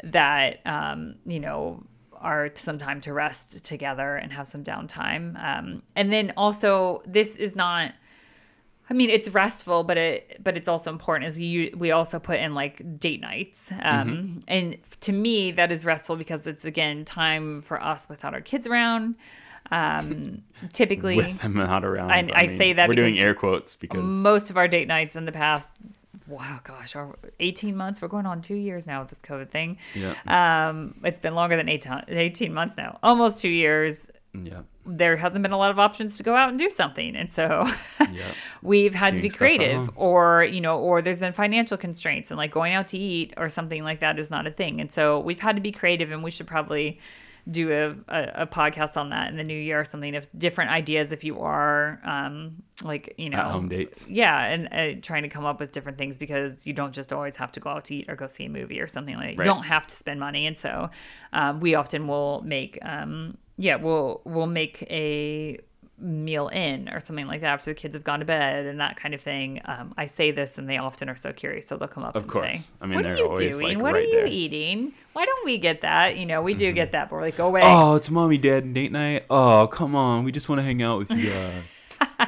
that 0.03 0.59
um, 0.65 1.15
you 1.25 1.39
know 1.39 1.83
are 2.25 2.49
some 2.55 2.77
time 2.77 3.01
to 3.01 3.13
rest 3.13 3.63
together 3.63 4.15
and 4.15 4.33
have 4.33 4.47
some 4.47 4.63
downtime. 4.63 5.41
Um, 5.41 5.83
and 5.95 6.11
then 6.11 6.33
also, 6.35 7.01
this 7.05 7.35
is 7.35 7.55
not. 7.55 7.93
I 8.87 8.93
mean, 8.93 9.09
it's 9.09 9.29
restful, 9.29 9.83
but 9.83 9.97
it 9.97 10.37
but 10.43 10.55
it's 10.57 10.67
also 10.67 10.91
important. 10.91 11.29
Is 11.31 11.37
we 11.37 11.73
we 11.75 11.91
also 11.91 12.19
put 12.19 12.39
in 12.39 12.53
like 12.53 12.99
date 12.99 13.19
nights, 13.19 13.71
um, 13.81 14.43
and 14.47 14.77
to 15.01 15.11
me 15.11 15.51
that 15.53 15.71
is 15.71 15.85
restful 15.85 16.15
because 16.17 16.45
it's 16.45 16.65
again 16.65 17.03
time 17.03 17.63
for 17.63 17.81
us 17.81 18.07
without 18.07 18.35
our 18.35 18.41
kids 18.41 18.67
around. 18.67 19.15
Um, 19.71 20.43
typically, 20.73 21.17
with 21.17 21.41
them 21.41 21.53
not 21.53 21.83
around. 21.83 22.11
And 22.11 22.31
I 22.33 22.47
say 22.47 22.73
that 22.73 22.87
we're 22.87 22.95
doing 22.95 23.19
air 23.19 23.33
quotes 23.33 23.75
because 23.75 24.03
most 24.03 24.49
of 24.49 24.57
our 24.57 24.67
date 24.67 24.87
nights 24.87 25.15
in 25.15 25.25
the 25.25 25.31
past 25.31 25.69
wow 26.27 26.59
gosh 26.63 26.95
our 26.95 27.17
18 27.39 27.75
months? 27.75 28.01
We're 28.01 28.07
going 28.07 28.25
on 28.25 28.41
two 28.41 28.55
years 28.55 28.85
now 28.85 29.01
with 29.01 29.09
this 29.09 29.21
covid 29.21 29.49
thing. 29.49 29.77
Yeah, 29.93 30.15
um 30.27 30.95
it's 31.03 31.19
been 31.19 31.35
longer 31.35 31.55
than 31.57 31.69
18, 31.69 32.03
18 32.07 32.53
months 32.53 32.77
now 32.77 32.99
almost 33.03 33.39
two 33.39 33.49
years. 33.49 33.97
Yeah, 34.33 34.61
there 34.85 35.15
hasn't 35.15 35.43
been 35.43 35.53
a 35.53 35.57
lot 35.57 35.71
of 35.71 35.79
options 35.79 36.17
to 36.17 36.23
go 36.23 36.35
out 36.35 36.49
and 36.49 36.59
do 36.59 36.69
something. 36.69 37.15
And 37.15 37.31
so 37.31 37.67
yeah, 37.99 38.31
we've 38.61 38.93
had 38.93 39.15
to 39.15 39.21
be 39.21 39.29
creative 39.29 39.89
or 39.95 40.43
you 40.43 40.59
know 40.61 40.79
or 40.79 41.01
there's 41.01 41.19
been 41.19 41.33
financial 41.33 41.77
constraints 41.77 42.31
and 42.31 42.37
like 42.37 42.51
going 42.51 42.73
out 42.73 42.87
to 42.87 42.97
eat 42.97 43.33
or 43.37 43.49
something 43.49 43.83
like 43.83 44.01
that 44.01 44.19
is 44.19 44.29
not 44.29 44.45
a 44.45 44.51
thing. 44.51 44.81
And 44.81 44.91
so 44.91 45.19
we've 45.19 45.39
had 45.39 45.55
to 45.55 45.61
be 45.61 45.71
creative 45.71 46.11
and 46.11 46.23
we 46.23 46.31
should 46.31 46.47
probably 46.47 46.99
do 47.49 47.71
a, 47.71 47.91
a, 48.07 48.31
a 48.43 48.47
podcast 48.47 48.97
on 48.97 49.09
that 49.09 49.29
in 49.29 49.37
the 49.37 49.43
new 49.43 49.57
year 49.59 49.79
or 49.79 49.85
something 49.85 50.15
of 50.15 50.27
different 50.37 50.71
ideas 50.71 51.11
if 51.11 51.23
you 51.23 51.39
are 51.39 51.99
um 52.03 52.55
like 52.83 53.13
you 53.17 53.29
know 53.29 53.37
at 53.37 53.51
home 53.51 53.69
dates. 53.69 54.09
yeah 54.09 54.45
and 54.45 54.67
uh, 54.71 54.99
trying 55.01 55.21
to 55.23 55.29
come 55.29 55.45
up 55.45 55.59
with 55.59 55.71
different 55.71 55.97
things 55.97 56.17
because 56.17 56.65
you 56.65 56.73
don't 56.73 56.91
just 56.93 57.13
always 57.13 57.35
have 57.35 57.51
to 57.51 57.59
go 57.59 57.69
out 57.69 57.85
to 57.85 57.95
eat 57.95 58.09
or 58.09 58.15
go 58.15 58.25
see 58.27 58.45
a 58.45 58.49
movie 58.49 58.79
or 58.81 58.87
something 58.87 59.15
like 59.15 59.35
that 59.35 59.37
Right. 59.37 59.45
you 59.45 59.53
don't 59.53 59.63
have 59.65 59.85
to 59.87 59.95
spend 59.95 60.19
money 60.19 60.47
and 60.47 60.57
so 60.57 60.89
um, 61.33 61.59
we 61.59 61.75
often 61.75 62.07
will 62.07 62.41
make 62.41 62.79
um, 62.81 63.37
yeah 63.57 63.75
we'll 63.75 64.21
we'll 64.25 64.47
make 64.47 64.81
a 64.89 65.59
meal 65.97 66.49
in 66.49 66.89
or 66.89 66.99
something 66.99 67.25
like 67.25 67.39
that 67.39 67.53
after 67.53 67.71
the 67.71 67.75
kids 67.75 67.95
have 67.95 68.03
gone 68.03 68.19
to 68.19 68.25
bed 68.25 68.65
and 68.65 68.81
that 68.81 68.97
kind 68.97 69.13
of 69.13 69.21
thing 69.21 69.61
um, 69.63 69.93
i 69.97 70.05
say 70.05 70.29
this 70.29 70.57
and 70.57 70.69
they 70.69 70.77
often 70.77 71.07
are 71.07 71.15
so 71.15 71.31
curious 71.31 71.65
so 71.67 71.77
they'll 71.77 71.87
come 71.87 72.03
up 72.03 72.15
Of 72.17 72.23
and 72.23 72.31
course. 72.31 72.45
say 72.45 72.61
I 72.81 72.85
mean, 72.85 72.95
what 72.95 73.03
they're 73.03 73.17
you 73.17 73.37
doing 73.37 73.75
like, 73.77 73.81
what 73.81 73.95
are 73.95 74.01
you 74.01 74.11
there. 74.11 74.27
eating 74.27 74.91
why 75.13 75.23
don't 75.25 75.45
we 75.45 75.57
get 75.57 75.81
that 75.81 76.17
you 76.17 76.25
know 76.25 76.41
we 76.41 76.53
do 76.53 76.73
get 76.73 76.91
that 76.91 77.09
but 77.09 77.15
we're 77.15 77.21
like 77.21 77.37
go 77.37 77.47
away 77.47 77.61
Oh, 77.63 77.95
it's 77.95 78.09
mommy, 78.11 78.37
dad, 78.37 78.65
and 78.65 78.75
date 78.75 78.91
night. 78.91 79.25
Oh, 79.29 79.67
come 79.67 79.95
on, 79.95 80.25
we 80.25 80.33
just 80.33 80.49
want 80.49 80.59
to 80.59 80.63
hang 80.63 80.81
out 80.81 80.99
with 80.99 81.11
you 81.11 81.29
guys. 82.09 82.27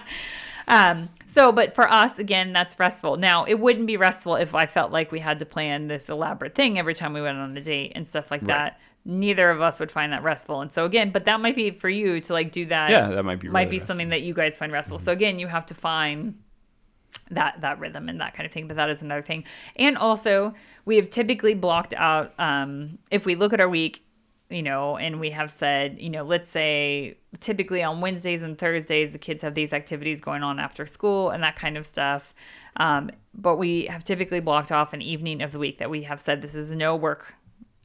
Um, 0.69 1.07
so, 1.27 1.53
but 1.53 1.75
for 1.75 1.89
us, 1.89 2.19
again, 2.19 2.51
that's 2.51 2.77
restful. 2.77 3.15
Now, 3.15 3.45
it 3.45 3.53
wouldn't 3.53 3.87
be 3.87 3.95
restful 3.95 4.35
if 4.35 4.53
I 4.53 4.65
felt 4.65 4.91
like 4.91 5.13
we 5.13 5.19
had 5.19 5.39
to 5.39 5.45
plan 5.45 5.87
this 5.87 6.09
elaborate 6.09 6.55
thing 6.55 6.77
every 6.77 6.93
time 6.93 7.13
we 7.13 7.21
went 7.21 7.37
on 7.37 7.55
a 7.55 7.61
date 7.61 7.93
and 7.95 8.05
stuff 8.07 8.29
like 8.31 8.41
Right. 8.41 8.47
that. 8.47 8.79
Neither 9.09 9.49
of 9.49 9.61
us 9.61 9.79
would 9.79 9.89
find 9.89 10.11
that 10.11 10.21
restful. 10.21 10.59
And 10.59 10.71
so, 10.71 10.83
again, 10.83 11.11
but 11.11 11.23
that 11.25 11.39
might 11.39 11.55
be 11.55 11.71
for 11.71 11.87
you 11.87 12.19
to 12.19 12.33
like 12.33 12.51
do 12.51 12.65
that. 12.65 12.89
yeah, 12.89 13.07
that 13.07 13.23
might 13.23 13.39
be 13.39 13.47
might 13.47 13.69
really 13.69 13.79
be 13.79 13.85
something 13.85 14.09
that 14.09 14.21
you 14.21 14.33
guys 14.33 14.57
find 14.57 14.69
restful. 14.71 14.99
So 14.99 15.13
again, 15.13 15.39
you 15.39 15.47
have 15.47 15.65
to 15.67 15.73
find 15.73 16.37
that 17.31 17.61
that 17.61 17.79
rhythm 17.79 18.09
and 18.09 18.19
that 18.19 18.33
kind 18.33 18.45
of 18.45 18.51
thing. 18.51 18.67
But 18.67 18.75
that 18.75 18.89
is 18.89 19.01
another 19.01 19.21
thing. 19.21 19.45
And 19.77 19.97
also, 19.97 20.53
we 20.83 20.97
have 20.97 21.09
typically 21.09 21.53
blocked 21.53 21.93
out. 21.93 22.33
Um, 22.37 22.99
if 23.09 23.25
we 23.25 23.35
look 23.35 23.53
at 23.53 23.61
our 23.61 23.69
week, 23.69 24.03
you 24.49 24.63
know, 24.63 24.97
and 24.97 25.19
we 25.19 25.31
have 25.31 25.51
said, 25.51 25.99
you 25.99 26.09
know, 26.09 26.23
let's 26.23 26.49
say 26.49 27.17
typically 27.39 27.83
on 27.83 28.01
Wednesdays 28.01 28.41
and 28.41 28.57
Thursdays, 28.57 29.11
the 29.11 29.17
kids 29.17 29.41
have 29.41 29.55
these 29.55 29.73
activities 29.73 30.21
going 30.21 30.43
on 30.43 30.59
after 30.59 30.85
school 30.85 31.29
and 31.29 31.43
that 31.43 31.55
kind 31.55 31.77
of 31.77 31.85
stuff. 31.85 32.33
Um, 32.77 33.11
but 33.33 33.57
we 33.57 33.85
have 33.85 34.03
typically 34.03 34.39
blocked 34.39 34.71
off 34.71 34.93
an 34.93 35.01
evening 35.01 35.41
of 35.41 35.51
the 35.51 35.59
week 35.59 35.79
that 35.79 35.89
we 35.89 36.03
have 36.03 36.21
said 36.21 36.41
this 36.41 36.55
is 36.55 36.71
no 36.71 36.95
work 36.95 37.33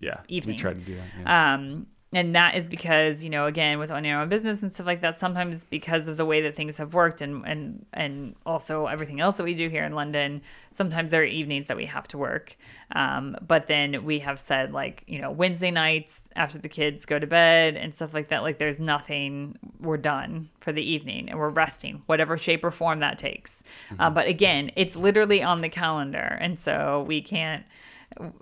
Yeah, 0.03 0.21
evening. 0.29 0.57
we 0.57 0.61
try 0.61 0.75
to 0.75 0.81
do 0.81 0.97
that. 0.97 1.07
Yeah. 1.21 1.55
um, 1.55 1.87
and 2.15 2.35
that 2.35 2.55
is 2.55 2.67
because 2.67 3.25
you 3.25 3.31
know 3.31 3.47
again 3.47 3.79
with 3.79 3.91
owning 3.91 4.11
your 4.11 4.21
own 4.21 4.29
business 4.29 4.63
and 4.63 4.73
stuff 4.73 4.87
like 4.87 5.01
that 5.01 5.19
sometimes 5.19 5.65
because 5.65 6.07
of 6.07 6.17
the 6.17 6.27
way 6.27 6.43
that 6.43 6.55
things 6.55 6.77
have 6.77 6.95
worked 6.95 7.21
and 7.21 7.47
and 7.47 7.87
and 7.95 8.35
also 8.45 8.87
everything 8.87 9.21
else 9.21 9.37
that 9.37 9.45
we 9.45 9.55
do 9.55 9.69
here 9.69 9.85
in 9.85 9.95
london 9.95 10.43
sometimes 10.73 11.11
there 11.11 11.23
are 11.23 11.27
evenings 11.27 11.67
that 11.67 11.77
we 11.77 11.87
have 11.87 12.07
to 12.07 12.19
work 12.19 12.57
um, 12.95 13.37
but 13.47 13.67
then 13.67 14.05
we 14.05 14.19
have 14.19 14.39
said 14.39 14.73
like 14.73 15.03
you 15.07 15.21
know 15.21 15.31
wednesday 15.31 15.71
nights 15.71 16.21
after 16.37 16.59
the 16.59 16.69
kids 16.69 17.07
go 17.07 17.19
to 17.19 17.27
bed 17.27 17.77
and 17.77 17.95
stuff 17.95 18.13
like 18.13 18.29
that 18.29 18.43
like 18.43 18.59
there's 18.59 18.79
nothing 18.79 19.57
we're 19.81 19.97
done 19.97 20.49
for 20.61 20.73
the 20.73 20.83
evening 20.83 21.31
and 21.31 21.39
we're 21.39 21.49
resting 21.49 22.03
whatever 22.07 22.37
shape 22.37 22.63
or 22.63 22.71
form 22.71 23.01
that 23.01 23.19
takes 23.19 23.63
uh, 23.63 23.95
mm-hmm. 23.95 24.03
uh, 24.03 24.11
but 24.11 24.27
again 24.27 24.71
it's 24.77 24.97
literally 24.97 25.43
on 25.43 25.61
the 25.63 25.69
calendar 25.69 26.39
and 26.41 26.59
so 26.59 27.05
we 27.09 27.23
can't 27.23 27.65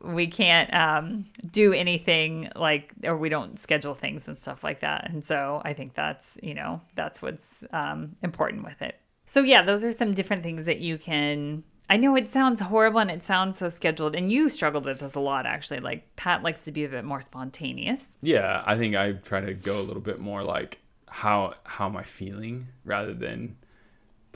we 0.02 0.26
can't 0.26 0.72
um, 0.74 1.26
do 1.50 1.72
anything 1.72 2.48
like 2.56 2.92
or 3.04 3.16
we 3.16 3.28
don't 3.28 3.58
schedule 3.58 3.94
things 3.94 4.28
and 4.28 4.38
stuff 4.38 4.64
like 4.64 4.80
that. 4.80 5.10
And 5.10 5.24
so 5.24 5.60
i 5.64 5.72
think 5.72 5.94
that's 5.94 6.38
you 6.42 6.54
know 6.54 6.80
that's 6.94 7.22
what's 7.22 7.46
um, 7.72 8.16
important 8.22 8.64
with 8.64 8.80
it. 8.82 8.96
So 9.26 9.42
yeah 9.42 9.62
those 9.62 9.84
are 9.84 9.92
some 9.92 10.14
different 10.14 10.42
things 10.42 10.64
that 10.66 10.80
you 10.80 10.98
can 10.98 11.62
i 11.88 11.96
know 11.96 12.14
it 12.16 12.30
sounds 12.30 12.60
horrible 12.60 13.00
and 13.00 13.10
it 13.10 13.22
sounds 13.22 13.58
so 13.58 13.68
scheduled 13.68 14.14
and 14.14 14.30
you 14.30 14.48
struggled 14.48 14.84
with 14.84 15.00
this 15.00 15.14
a 15.14 15.20
lot 15.20 15.46
actually. 15.46 15.80
Like 15.80 16.14
pat 16.16 16.42
likes 16.42 16.62
to 16.62 16.72
be 16.72 16.84
a 16.84 16.88
bit 16.88 17.04
more 17.04 17.20
spontaneous. 17.20 18.18
Yeah 18.22 18.62
i 18.66 18.76
think 18.76 18.96
i 18.96 19.12
try 19.12 19.40
to 19.40 19.54
go 19.54 19.80
a 19.80 19.82
little 19.82 20.02
bit 20.02 20.18
more 20.18 20.42
like 20.42 20.78
how 21.08 21.54
how 21.64 21.86
am 21.86 21.96
i 21.96 22.04
feeling 22.04 22.68
rather 22.84 23.12
than 23.12 23.56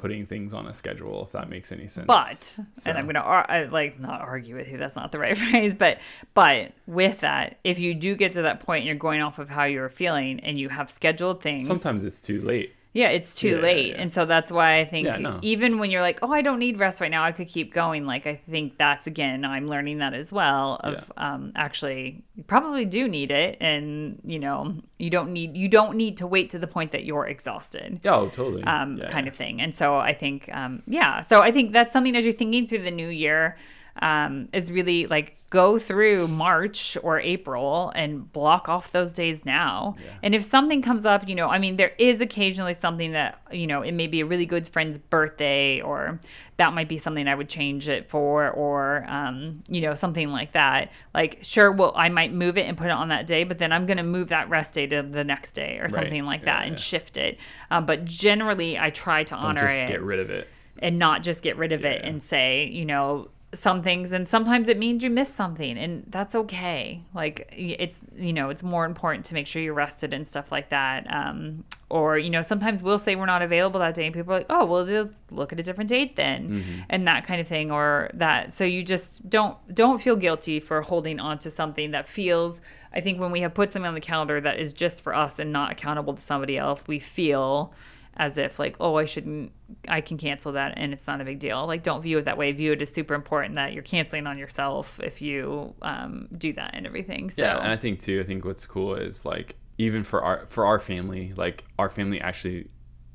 putting 0.05 0.27
things 0.27 0.53
on 0.53 0.67
a 0.67 0.75
schedule 0.75 1.25
if 1.25 1.33
that 1.33 1.49
makes 1.49 1.73
any 1.73 1.87
sense 1.87 2.05
but 2.07 2.37
so. 2.37 2.63
and 2.85 2.99
i'm 2.99 3.07
gonna 3.07 3.19
ar- 3.21 3.67
like 3.71 3.99
not 3.99 4.21
argue 4.21 4.55
with 4.55 4.69
you 4.69 4.77
that's 4.77 4.97
not 4.97 5.11
the 5.11 5.19
right 5.19 5.39
phrase 5.51 5.73
but 5.73 5.99
but 6.35 6.73
with 6.87 7.21
that 7.21 7.57
if 7.65 7.79
you 7.79 7.95
do 7.95 8.15
get 8.15 8.35
to 8.35 8.43
that 8.43 8.61
point 8.61 8.81
and 8.81 8.87
you're 8.87 8.97
going 8.97 9.23
off 9.23 9.39
of 9.39 9.49
how 9.49 9.65
you're 9.65 9.89
feeling 9.89 10.39
and 10.41 10.59
you 10.59 10.69
have 10.69 10.91
scheduled 10.91 11.43
things 11.43 11.67
sometimes 11.67 12.05
it's 12.05 12.21
too 12.21 12.39
late 12.43 12.75
yeah, 12.95 13.09
it's 13.09 13.35
too 13.35 13.57
yeah, 13.57 13.57
late. 13.57 13.87
Yeah, 13.89 13.95
yeah. 13.97 14.03
And 14.03 14.15
so 14.15 14.25
that's 14.25 14.53
why 14.53 14.79
I 14.79 14.85
think 14.85 15.09
no. 15.19 15.41
even 15.43 15.79
when 15.81 15.91
you're 15.91 16.01
like, 16.01 16.21
oh, 16.23 16.33
I 16.33 16.43
don't 16.43 16.61
need 16.61 16.79
rest 16.79 17.01
right 17.01 17.11
now, 17.11 17.25
I 17.25 17.33
could 17.33 17.49
keep 17.49 17.75
going. 17.75 18.07
Like, 18.07 18.25
I 18.25 18.37
think 18.49 18.79
that's 18.79 19.09
again, 19.09 19.45
I'm 19.45 19.67
learning 19.67 19.99
that 19.99 20.15
as 20.15 20.33
well 20.33 20.77
of 20.85 21.13
um, 21.17 21.51
actually, 21.57 22.23
you 22.37 22.45
probably 22.45 22.85
do 22.85 23.09
need 23.09 23.33
it. 23.33 23.59
And, 23.61 24.21
you 24.25 24.39
know, 24.39 24.77
you 24.99 25.11
don't 25.11 25.33
need, 25.33 25.57
you 25.57 25.69
don't 25.69 25.97
need 25.97 26.19
to 26.19 26.27
wait 26.29 26.51
to 26.51 26.59
the 26.61 26.69
point 26.69 26.93
that 26.93 27.05
you're 27.05 27.27
exhausted. 27.27 27.99
Oh, 28.07 28.29
totally. 28.29 28.63
Um, 28.63 29.01
kind 29.11 29.27
of 29.27 29.35
thing. 29.35 29.61
And 29.61 29.75
so 29.75 29.97
I 29.97 30.15
think, 30.15 30.49
um, 30.55 30.85
yeah, 30.87 31.21
so 31.21 31.43
I 31.43 31.51
think 31.51 31.73
that's 31.73 31.93
something 31.93 32.15
as 32.15 32.25
you're 32.25 32.33
thinking 32.33 32.69
through 32.69 32.83
the 32.83 32.93
new 32.93 33.09
year, 33.09 33.57
um, 34.03 34.49
is 34.53 34.71
really 34.71 35.07
like 35.07 35.37
go 35.55 35.79
through 35.79 36.27
March 36.27 36.97
or 37.05 37.21
April 37.21 37.93
and 37.95 38.33
block 38.33 38.69
off 38.69 38.91
those 38.91 39.13
days 39.13 39.45
now. 39.45 39.95
Yeah. 40.01 40.07
And 40.25 40.35
if 40.35 40.43
something 40.43 40.83
comes 40.83 41.07
up, 41.07 41.29
you 41.29 41.37
know, 41.37 41.49
I 41.49 41.61
mean, 41.61 41.77
there 41.77 41.93
is 41.97 42.21
occasionally 42.21 42.75
something 42.75 43.13
that, 43.13 43.41
you 43.53 43.69
know, 43.69 43.83
it 43.83 43.93
may 43.93 44.09
be 44.09 44.21
a 44.21 44.27
really 44.27 44.47
good 44.47 44.67
friend's 44.67 44.99
birthday 44.99 45.81
or 45.81 46.19
that 46.57 46.73
might 46.73 46.89
be 46.89 46.97
something 46.97 47.29
I 47.29 47.37
would 47.37 47.49
change 47.49 47.89
it 47.89 48.11
for 48.11 48.51
or, 48.51 49.05
um, 49.07 49.63
you 49.69 49.81
know, 49.81 49.95
something 49.95 50.31
like 50.31 50.55
that. 50.55 50.91
Like, 51.15 51.39
sure, 51.43 51.71
well, 51.71 51.93
I 51.95 52.09
might 52.09 52.33
move 52.33 52.59
it 52.59 52.67
and 52.67 52.77
put 52.77 52.89
it 52.89 52.93
on 52.93 53.07
that 53.11 53.29
day, 53.29 53.45
but 53.45 53.59
then 53.59 53.71
I'm 53.71 53.87
going 53.87 53.99
to 53.99 54.03
move 54.03 54.31
that 54.31 54.49
rest 54.49 54.75
day 54.75 54.89
to 54.89 55.03
the 55.03 55.23
next 55.23 55.53
day 55.53 55.79
or 55.79 55.83
right. 55.83 55.93
something 55.93 56.25
like 56.25 56.41
yeah, 56.41 56.47
that 56.47 56.63
yeah. 56.63 56.67
and 56.67 56.81
shift 56.81 57.17
it. 57.17 57.39
Um, 57.71 57.87
but 57.87 58.05
generally, 58.05 58.77
I 58.77 58.91
try 58.91 59.23
to 59.23 59.35
Don't 59.35 59.45
honor 59.45 59.67
it. 59.67 59.87
Get 59.87 60.03
rid 60.03 60.19
of 60.19 60.31
it 60.31 60.49
and 60.81 60.99
not 60.99 61.23
just 61.23 61.43
get 61.43 61.57
rid 61.57 61.73
of 61.73 61.85
it 61.85 62.03
and 62.03 62.23
say, 62.23 62.67
you 62.67 62.85
know, 62.85 63.29
some 63.55 63.83
things 63.83 64.13
and 64.13 64.29
sometimes 64.29 64.69
it 64.69 64.79
means 64.79 65.03
you 65.03 65.11
miss 65.11 65.33
something 65.33 65.79
and 65.79 66.05
that's 66.09 66.35
okay 66.35 67.01
like 67.15 67.53
it's 67.57 67.97
you 68.17 68.33
know 68.33 68.51
it's 68.51 68.63
more 68.63 68.85
important 68.85 69.25
to 69.25 69.35
make 69.35 69.47
sure 69.47 69.63
you're 69.63 69.75
rested 69.75 70.13
and 70.13 70.29
stuff 70.29 70.51
like 70.51 70.69
that 70.71 71.07
um, 71.13 71.65
or 71.91 72.19
you 72.19 72.31
know 72.31 72.43
sometimes 72.43 72.83
we'll 72.83 72.99
say 72.99 73.17
we're 73.17 73.27
not 73.27 73.43
available 73.43 73.81
that 73.81 73.95
day 73.95 74.07
and 74.07 74.15
people 74.15 74.33
are 74.33 74.39
like 74.39 74.47
oh 74.51 74.65
well 74.65 74.85
let's 74.85 75.19
look 75.31 75.53
at 75.53 75.61
a 75.61 75.63
different 75.63 75.89
date 75.91 76.17
then 76.17 76.49
mm-hmm. 76.49 76.81
and 76.91 77.07
that 77.07 77.27
kind 77.27 77.41
of 77.41 77.49
thing 77.49 77.71
or 77.71 78.11
that 78.15 78.53
so 78.53 78.65
you 78.65 78.83
just 78.83 79.29
don't 79.29 79.57
don't 79.75 80.01
feel 80.01 80.17
guilty 80.17 80.61
for 80.61 80.83
holding 80.83 81.21
on 81.21 81.39
to 81.39 81.51
something 81.51 81.91
that 81.91 82.09
feels 82.09 82.61
i 82.93 83.01
think 83.01 83.21
when 83.21 83.31
we 83.31 83.41
have 83.41 83.55
put 83.55 83.73
something 83.73 83.89
on 83.89 83.95
the 83.95 84.01
calendar 84.01 84.41
that 84.41 84.59
is 84.59 84.73
just 84.73 85.03
for 85.03 85.15
us 85.15 85.39
and 85.39 85.53
not 85.53 85.73
accountable 85.73 86.15
to 86.15 86.23
somebody 86.23 86.57
else 86.57 86.85
we 86.87 86.99
feel 86.99 87.73
as 88.17 88.39
if 88.39 88.59
like 88.59 88.77
oh 88.81 88.97
i 88.97 89.05
shouldn't 89.05 89.51
i 89.89 90.01
can 90.01 90.17
cancel 90.17 90.53
that 90.53 90.75
and 90.77 90.93
it's 90.93 91.07
not 91.07 91.21
a 91.21 91.25
big 91.25 91.39
deal. 91.39 91.67
Like 91.67 91.83
don't 91.83 92.03
view 92.03 92.19
it 92.19 92.27
that 92.27 92.39
way. 92.39 92.53
View 92.53 92.73
it 92.73 92.83
as 92.83 92.93
super 92.93 93.15
important 93.15 93.57
that 93.57 93.73
you're 93.73 93.83
canceling 93.83 94.27
on 94.27 94.39
yourself 94.39 95.01
if 95.03 95.21
you 95.21 95.75
um, 95.83 96.29
do 96.37 96.53
that 96.53 96.73
and 96.75 96.87
everything. 96.87 97.31
So 97.31 97.43
yeah 97.43 97.59
and 97.59 97.73
i 97.73 97.77
think 97.77 98.01
too 98.01 98.21
i 98.21 98.23
think 98.23 98.45
what's 98.45 98.67
cool 98.67 98.95
is 98.95 99.25
like 99.25 99.57
even 99.79 100.05
for 100.05 100.23
our 100.23 100.47
for 100.47 100.67
our 100.67 100.79
family 100.79 101.33
like 101.37 101.65
our 101.79 101.91
family 101.91 102.21
actually 102.21 102.69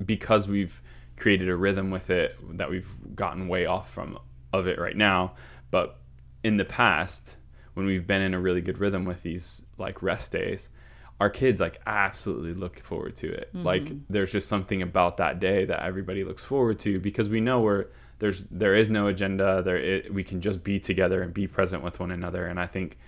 because 0.04 0.48
we've 0.48 0.82
created 1.16 1.48
a 1.48 1.56
rhythm 1.56 1.90
with 1.90 2.10
it 2.10 2.36
that 2.56 2.70
we've 2.70 2.90
gotten 3.14 3.48
way 3.48 3.66
off 3.66 3.90
from 3.90 4.18
of 4.52 4.66
it 4.66 4.78
right 4.78 4.96
now 4.96 5.34
but 5.70 5.98
in 6.42 6.56
the 6.56 6.64
past 6.64 7.36
when 7.74 7.86
we've 7.86 8.06
been 8.06 8.22
in 8.22 8.34
a 8.34 8.40
really 8.40 8.60
good 8.60 8.78
rhythm 8.78 9.04
with 9.04 9.22
these 9.22 9.62
like 9.78 10.02
rest 10.02 10.32
days 10.32 10.70
our 11.20 11.28
kids 11.28 11.60
like 11.60 11.78
absolutely 11.86 12.54
look 12.54 12.80
forward 12.80 13.14
to 13.14 13.30
it. 13.30 13.50
Mm-hmm. 13.54 13.66
Like 13.66 13.92
there's 14.08 14.32
just 14.32 14.48
something 14.48 14.80
about 14.80 15.18
that 15.18 15.38
day 15.38 15.66
that 15.66 15.82
everybody 15.82 16.24
looks 16.24 16.42
forward 16.42 16.78
to 16.80 16.98
because 16.98 17.28
we 17.28 17.40
know 17.40 17.60
we're 17.60 17.86
there's 18.18 18.42
there 18.50 18.74
is 18.74 18.88
no 18.88 19.06
agenda. 19.06 19.62
There 19.62 19.76
it, 19.76 20.12
we 20.12 20.24
can 20.24 20.40
just 20.40 20.64
be 20.64 20.80
together 20.80 21.22
and 21.22 21.32
be 21.32 21.46
present 21.46 21.82
with 21.82 22.00
one 22.00 22.10
another. 22.10 22.46
And 22.46 22.58
I 22.58 22.66
think 22.66 22.98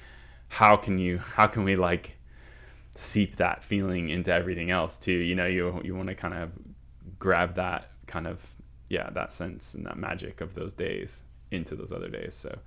how 0.48 0.76
can 0.76 0.98
you 0.98 1.18
how 1.18 1.46
can 1.46 1.64
we 1.64 1.74
like 1.74 2.18
seep 2.94 3.36
that 3.36 3.64
feeling 3.64 4.10
into 4.10 4.30
everything 4.30 4.70
else 4.70 4.98
too? 4.98 5.12
You 5.12 5.34
know, 5.34 5.46
you 5.46 5.80
you 5.82 5.94
want 5.96 6.08
to 6.08 6.14
kind 6.14 6.34
of 6.34 6.50
grab 7.18 7.54
that 7.54 7.90
kind 8.06 8.26
of 8.26 8.44
yeah 8.90 9.08
that 9.10 9.32
sense 9.32 9.72
and 9.72 9.86
that 9.86 9.96
magic 9.96 10.42
of 10.42 10.54
those 10.54 10.74
days 10.74 11.24
into 11.50 11.74
those 11.74 11.92
other 11.92 12.08
days. 12.08 12.34
So, 12.34 12.58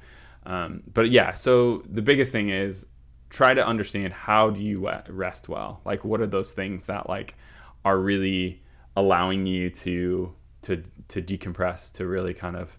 um, 0.48 0.82
but 0.92 1.12
yeah, 1.12 1.34
so 1.34 1.84
the 1.88 2.02
biggest 2.02 2.32
thing 2.32 2.50
is 2.50 2.88
try 3.36 3.54
to 3.54 3.66
understand 3.66 4.14
how 4.14 4.50
do 4.50 4.62
you 4.62 4.90
rest 5.10 5.50
well? 5.50 5.82
Like 5.84 6.06
what 6.06 6.22
are 6.22 6.28
those 6.28 6.54
things 6.54 6.86
that 6.86 7.10
like 7.10 7.36
are 7.84 8.00
really 8.00 8.64
allowing 8.96 9.46
you 9.46 9.70
to 9.70 10.34
to 10.62 10.82
to 11.10 11.22
decompress 11.22 11.92
to 11.92 12.08
really 12.08 12.34
kind 12.34 12.56
of 12.56 12.78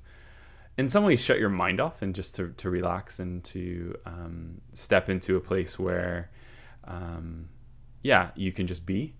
in 0.79 0.89
some 0.89 1.05
ways 1.05 1.21
shut 1.23 1.39
your 1.39 1.51
mind 1.51 1.81
off 1.81 2.03
and 2.03 2.15
just 2.15 2.35
to, 2.37 2.49
to 2.57 2.71
relax 2.71 3.19
and 3.19 3.45
to 3.45 3.95
um, 4.07 4.61
step 4.73 5.09
into 5.09 5.37
a 5.37 5.41
place 5.41 5.79
where 5.79 6.31
um, 6.85 7.49
yeah 8.03 8.31
you 8.35 8.51
can 8.51 8.67
just 8.67 8.87
be. 8.87 9.15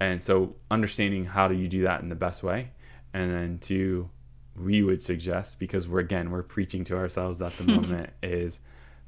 And 0.00 0.22
so 0.22 0.56
understanding 0.70 1.26
how 1.26 1.46
do 1.46 1.54
you 1.54 1.68
do 1.68 1.82
that 1.82 2.00
in 2.00 2.08
the 2.08 2.14
best 2.14 2.42
way. 2.42 2.70
And 3.12 3.30
then 3.30 3.58
to 3.60 4.08
we 4.56 4.82
would 4.82 5.02
suggest 5.02 5.58
because 5.58 5.86
we're 5.86 6.00
again 6.00 6.30
we're 6.30 6.42
preaching 6.42 6.84
to 6.84 6.96
ourselves 6.96 7.42
at 7.42 7.54
the 7.58 7.64
moment 7.76 8.10
is 8.22 8.60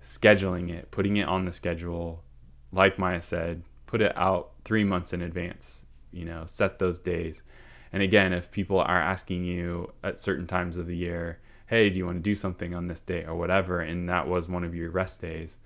scheduling 0.02 0.70
it, 0.70 0.90
putting 0.90 1.16
it 1.16 1.28
on 1.28 1.44
the 1.44 1.52
schedule, 1.52 2.22
like 2.72 2.98
Maya 2.98 3.20
said, 3.20 3.62
put 3.86 4.02
it 4.02 4.12
out 4.16 4.50
three 4.64 4.84
months 4.84 5.12
in 5.12 5.22
advance, 5.22 5.84
you 6.10 6.24
know, 6.24 6.44
set 6.46 6.78
those 6.78 6.98
days. 6.98 7.42
And 7.92 8.02
again, 8.02 8.32
if 8.32 8.50
people 8.50 8.80
are 8.80 9.00
asking 9.00 9.44
you 9.44 9.92
at 10.02 10.18
certain 10.18 10.46
times 10.46 10.76
of 10.76 10.86
the 10.86 10.96
year, 10.96 11.38
hey, 11.66 11.88
do 11.88 11.98
you 11.98 12.06
want 12.06 12.18
to 12.18 12.22
do 12.22 12.34
something 12.34 12.74
on 12.74 12.86
this 12.86 13.00
day 13.00 13.24
or 13.24 13.34
whatever, 13.34 13.80
and 13.80 14.08
that 14.08 14.28
was 14.28 14.48
one 14.48 14.64
of 14.64 14.74
your 14.74 14.90
rest 14.90 15.20
days, 15.20 15.58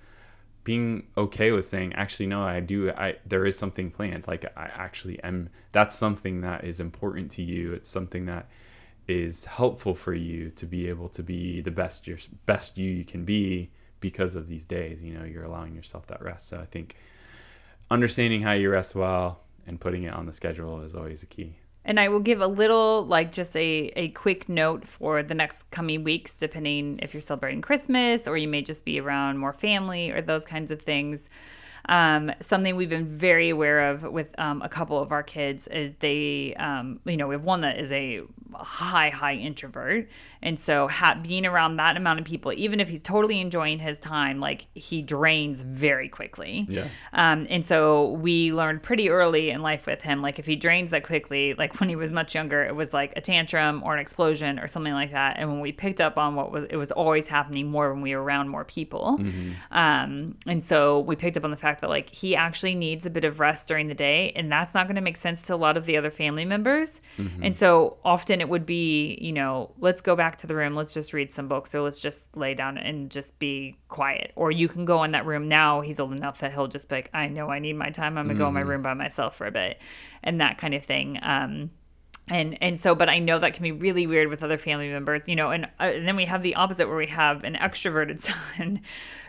being 0.64 1.06
okay 1.16 1.52
with 1.52 1.66
saying, 1.66 1.92
actually, 1.94 2.26
no, 2.26 2.42
I 2.42 2.60
do, 2.60 2.90
I 2.90 3.16
there 3.24 3.46
is 3.46 3.56
something 3.56 3.90
planned. 3.90 4.26
Like 4.26 4.44
I 4.56 4.70
actually 4.74 5.22
am. 5.22 5.48
That's 5.70 5.94
something 5.94 6.40
that 6.40 6.64
is 6.64 6.80
important 6.80 7.30
to 7.32 7.42
you. 7.42 7.72
It's 7.72 7.88
something 7.88 8.26
that 8.26 8.48
is 9.06 9.44
helpful 9.44 9.94
for 9.94 10.12
you 10.12 10.50
to 10.50 10.66
be 10.66 10.88
able 10.88 11.08
to 11.10 11.22
be 11.22 11.60
the 11.60 11.70
best 11.70 12.08
your 12.08 12.18
best 12.44 12.76
you 12.76 12.90
you 12.90 13.04
can 13.04 13.24
be 13.24 13.70
because 14.00 14.34
of 14.34 14.46
these 14.46 14.64
days. 14.64 15.02
You 15.02 15.14
know, 15.14 15.24
you're 15.24 15.44
allowing 15.44 15.74
yourself 15.74 16.06
that 16.06 16.22
rest. 16.22 16.48
So 16.48 16.58
I 16.58 16.66
think 16.66 16.96
understanding 17.90 18.42
how 18.42 18.52
you 18.52 18.70
rest 18.70 18.94
well 18.94 19.40
and 19.66 19.80
putting 19.80 20.04
it 20.04 20.12
on 20.12 20.26
the 20.26 20.32
schedule 20.32 20.82
is 20.82 20.94
always 20.94 21.22
a 21.22 21.26
key. 21.26 21.56
And 21.84 22.00
I 22.00 22.08
will 22.08 22.20
give 22.20 22.40
a 22.40 22.48
little, 22.48 23.06
like, 23.06 23.30
just 23.30 23.56
a, 23.56 23.92
a 23.94 24.08
quick 24.08 24.48
note 24.48 24.88
for 24.88 25.22
the 25.22 25.34
next 25.34 25.70
coming 25.70 26.02
weeks, 26.02 26.36
depending 26.36 26.98
if 27.00 27.14
you're 27.14 27.20
celebrating 27.20 27.62
Christmas 27.62 28.26
or 28.26 28.36
you 28.36 28.48
may 28.48 28.62
just 28.62 28.84
be 28.84 28.98
around 28.98 29.38
more 29.38 29.52
family 29.52 30.10
or 30.10 30.20
those 30.20 30.44
kinds 30.44 30.72
of 30.72 30.82
things. 30.82 31.28
Um, 31.88 32.32
something 32.40 32.76
we've 32.76 32.90
been 32.90 33.16
very 33.16 33.50
aware 33.50 33.90
of 33.90 34.02
with 34.02 34.34
um, 34.38 34.62
a 34.62 34.68
couple 34.68 34.98
of 34.98 35.12
our 35.12 35.22
kids 35.22 35.66
is 35.68 35.94
they, 36.00 36.54
um, 36.58 37.00
you 37.04 37.16
know, 37.16 37.28
we 37.28 37.34
have 37.34 37.44
one 37.44 37.60
that 37.62 37.78
is 37.78 37.92
a 37.92 38.22
high, 38.54 39.10
high 39.10 39.34
introvert. 39.34 40.08
And 40.42 40.60
so 40.60 40.86
ha- 40.86 41.18
being 41.20 41.44
around 41.44 41.76
that 41.76 41.96
amount 41.96 42.20
of 42.20 42.24
people, 42.24 42.52
even 42.52 42.78
if 42.78 42.88
he's 42.88 43.02
totally 43.02 43.40
enjoying 43.40 43.78
his 43.78 43.98
time, 43.98 44.38
like 44.38 44.66
he 44.74 45.02
drains 45.02 45.62
very 45.62 46.08
quickly. 46.08 46.66
Yeah. 46.68 46.88
Um, 47.12 47.46
and 47.50 47.66
so 47.66 48.10
we 48.12 48.52
learned 48.52 48.82
pretty 48.82 49.08
early 49.10 49.50
in 49.50 49.62
life 49.62 49.86
with 49.86 50.02
him, 50.02 50.22
like 50.22 50.38
if 50.38 50.46
he 50.46 50.54
drains 50.54 50.90
that 50.90 51.04
quickly, 51.04 51.54
like 51.54 51.80
when 51.80 51.88
he 51.88 51.96
was 51.96 52.12
much 52.12 52.34
younger, 52.34 52.64
it 52.64 52.76
was 52.76 52.92
like 52.92 53.12
a 53.16 53.20
tantrum 53.20 53.82
or 53.84 53.94
an 53.94 53.98
explosion 53.98 54.58
or 54.58 54.68
something 54.68 54.92
like 54.92 55.12
that. 55.12 55.36
And 55.38 55.50
when 55.50 55.60
we 55.60 55.72
picked 55.72 56.00
up 56.00 56.16
on 56.16 56.34
what 56.34 56.52
was, 56.52 56.66
it 56.70 56.76
was 56.76 56.92
always 56.92 57.26
happening 57.26 57.66
more 57.66 57.92
when 57.92 58.02
we 58.02 58.14
were 58.14 58.22
around 58.22 58.48
more 58.48 58.64
people. 58.64 59.16
Um, 59.72 60.36
and 60.46 60.62
so 60.62 61.00
we 61.00 61.16
picked 61.16 61.36
up 61.36 61.44
on 61.44 61.50
the 61.50 61.56
fact 61.56 61.75
that 61.80 61.90
like 61.90 62.10
he 62.10 62.36
actually 62.36 62.74
needs 62.74 63.06
a 63.06 63.10
bit 63.10 63.24
of 63.24 63.40
rest 63.40 63.66
during 63.68 63.88
the 63.88 63.94
day, 63.94 64.32
and 64.36 64.50
that's 64.50 64.74
not 64.74 64.86
going 64.86 64.96
to 64.96 65.00
make 65.02 65.16
sense 65.16 65.42
to 65.42 65.54
a 65.54 65.56
lot 65.56 65.76
of 65.76 65.86
the 65.86 65.96
other 65.96 66.10
family 66.10 66.44
members. 66.44 67.00
And 67.42 67.56
so 67.56 67.96
often 68.04 68.40
it 68.40 68.48
would 68.48 68.66
be, 68.66 69.18
you 69.20 69.32
know, 69.32 69.72
let's 69.78 70.00
go 70.00 70.16
back 70.16 70.38
to 70.38 70.46
the 70.46 70.54
room, 70.54 70.74
let's 70.74 70.92
just 70.92 71.12
read 71.12 71.32
some 71.32 71.48
books, 71.48 71.74
or 71.74 71.80
let's 71.82 71.98
just 72.00 72.36
lay 72.36 72.54
down 72.54 72.78
and 72.78 73.10
just 73.10 73.38
be 73.38 73.78
quiet. 73.88 74.32
Or 74.36 74.50
you 74.50 74.68
can 74.68 74.84
go 74.84 75.02
in 75.04 75.12
that 75.12 75.26
room 75.26 75.46
now. 75.48 75.80
He's 75.80 75.98
old 75.98 76.12
enough 76.12 76.40
that 76.40 76.52
he'll 76.52 76.68
just 76.68 76.88
be 76.88 76.96
like, 76.96 77.10
I 77.14 77.28
know 77.28 77.48
I 77.48 77.58
need 77.58 77.74
my 77.74 77.90
time. 77.90 78.18
I'm 78.18 78.26
gonna 78.26 78.38
go 78.38 78.48
in 78.48 78.54
my 78.54 78.60
room 78.60 78.82
by 78.82 78.94
myself 78.94 79.36
for 79.36 79.46
a 79.46 79.50
bit, 79.50 79.78
and 80.22 80.40
that 80.40 80.58
kind 80.58 80.74
of 80.74 80.84
thing. 80.84 81.18
Um, 81.22 81.70
and 82.28 82.60
and 82.62 82.80
so 82.80 82.94
but 82.94 83.08
i 83.08 83.18
know 83.18 83.38
that 83.38 83.54
can 83.54 83.62
be 83.62 83.70
really 83.72 84.06
weird 84.06 84.28
with 84.28 84.42
other 84.42 84.58
family 84.58 84.88
members 84.88 85.22
you 85.26 85.36
know 85.36 85.50
and, 85.50 85.64
uh, 85.78 85.84
and 85.84 86.08
then 86.08 86.16
we 86.16 86.24
have 86.24 86.42
the 86.42 86.54
opposite 86.56 86.88
where 86.88 86.96
we 86.96 87.06
have 87.06 87.44
an 87.44 87.54
extroverted 87.54 88.20
son 88.58 88.80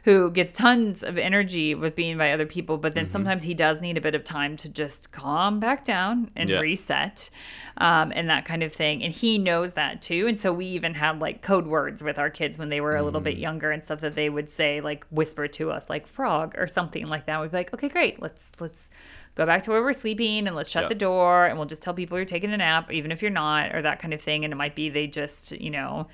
who 0.04 0.32
gets 0.32 0.54
tons 0.54 1.04
of 1.04 1.18
energy 1.18 1.76
with 1.76 1.96
being 1.96 2.18
by 2.18 2.32
other 2.32 2.46
people 2.46 2.78
but 2.78 2.96
then 2.96 3.06
Mm-hmm. 3.06 3.12
sometimes 3.12 3.44
he 3.44 3.54
does 3.54 3.82
need 3.82 3.98
a 3.98 4.02
bit 4.02 4.16
of 4.16 4.24
time 4.24 4.58
to 4.58 4.70
just 4.70 5.12
calm 5.12 5.60
back 5.60 5.86
down 5.86 6.32
and 6.36 6.50
Yeah. 6.50 6.60
reset 6.60 7.30
um, 7.80 8.12
and 8.16 8.30
that 8.30 8.46
kind 8.46 8.64
of 8.64 8.74
thing 8.74 9.04
and 9.04 9.14
he 9.14 9.38
knows 9.38 9.74
that 9.74 10.02
too 10.02 10.26
and 10.28 10.40
so 10.40 10.52
we 10.52 10.66
even 10.66 10.96
had 10.96 11.20
like 11.20 11.42
code 11.44 11.68
words 11.68 12.02
with 12.04 12.18
our 12.18 12.30
kids 12.32 12.58
when 12.58 12.70
they 12.70 12.82
were 12.82 12.96
a 12.96 13.04
little 13.04 13.22
Mm. 13.22 13.26
bit 13.26 13.38
younger 13.38 13.70
and 13.72 13.84
stuff 13.84 14.02
that 14.02 14.16
they 14.16 14.30
would 14.30 14.50
say 14.50 14.82
like 14.82 15.06
whisper 15.12 15.48
to 15.48 15.70
us 15.72 15.88
like 15.90 16.08
frog 16.08 16.56
or 16.58 16.68
something 16.68 17.06
like 17.06 17.26
that 17.28 17.40
we'd 17.42 17.52
be 17.52 17.58
like 17.58 17.74
okay 17.74 17.90
great 17.90 18.20
let's 18.22 18.42
let's 18.60 18.90
go 19.38 19.46
back 19.46 19.62
to 19.62 19.70
where 19.72 19.82
we're 19.82 19.94
sleeping 19.94 20.48
and 20.48 20.56
let's 20.56 20.70
shut 20.70 20.84
Yeah. 20.84 20.90
the 20.90 20.96
door 20.96 21.46
and 21.46 21.58
we'll 21.58 21.68
just 21.68 21.82
tell 21.82 21.94
people 21.94 22.18
you're 22.18 22.26
taking 22.26 22.52
a 22.52 22.58
nap 22.58 22.92
even 22.92 23.12
if 23.12 23.22
you're 23.22 23.32
not 23.32 23.74
or 23.74 23.82
that 23.84 24.00
kind 24.00 24.14
of 24.14 24.22
thing 24.22 24.44
and 24.44 24.52
it 24.52 24.58
might 24.58 24.76
be 24.76 24.90
they 24.90 25.08
just 25.08 25.52
you 25.54 25.70
know 25.70 26.08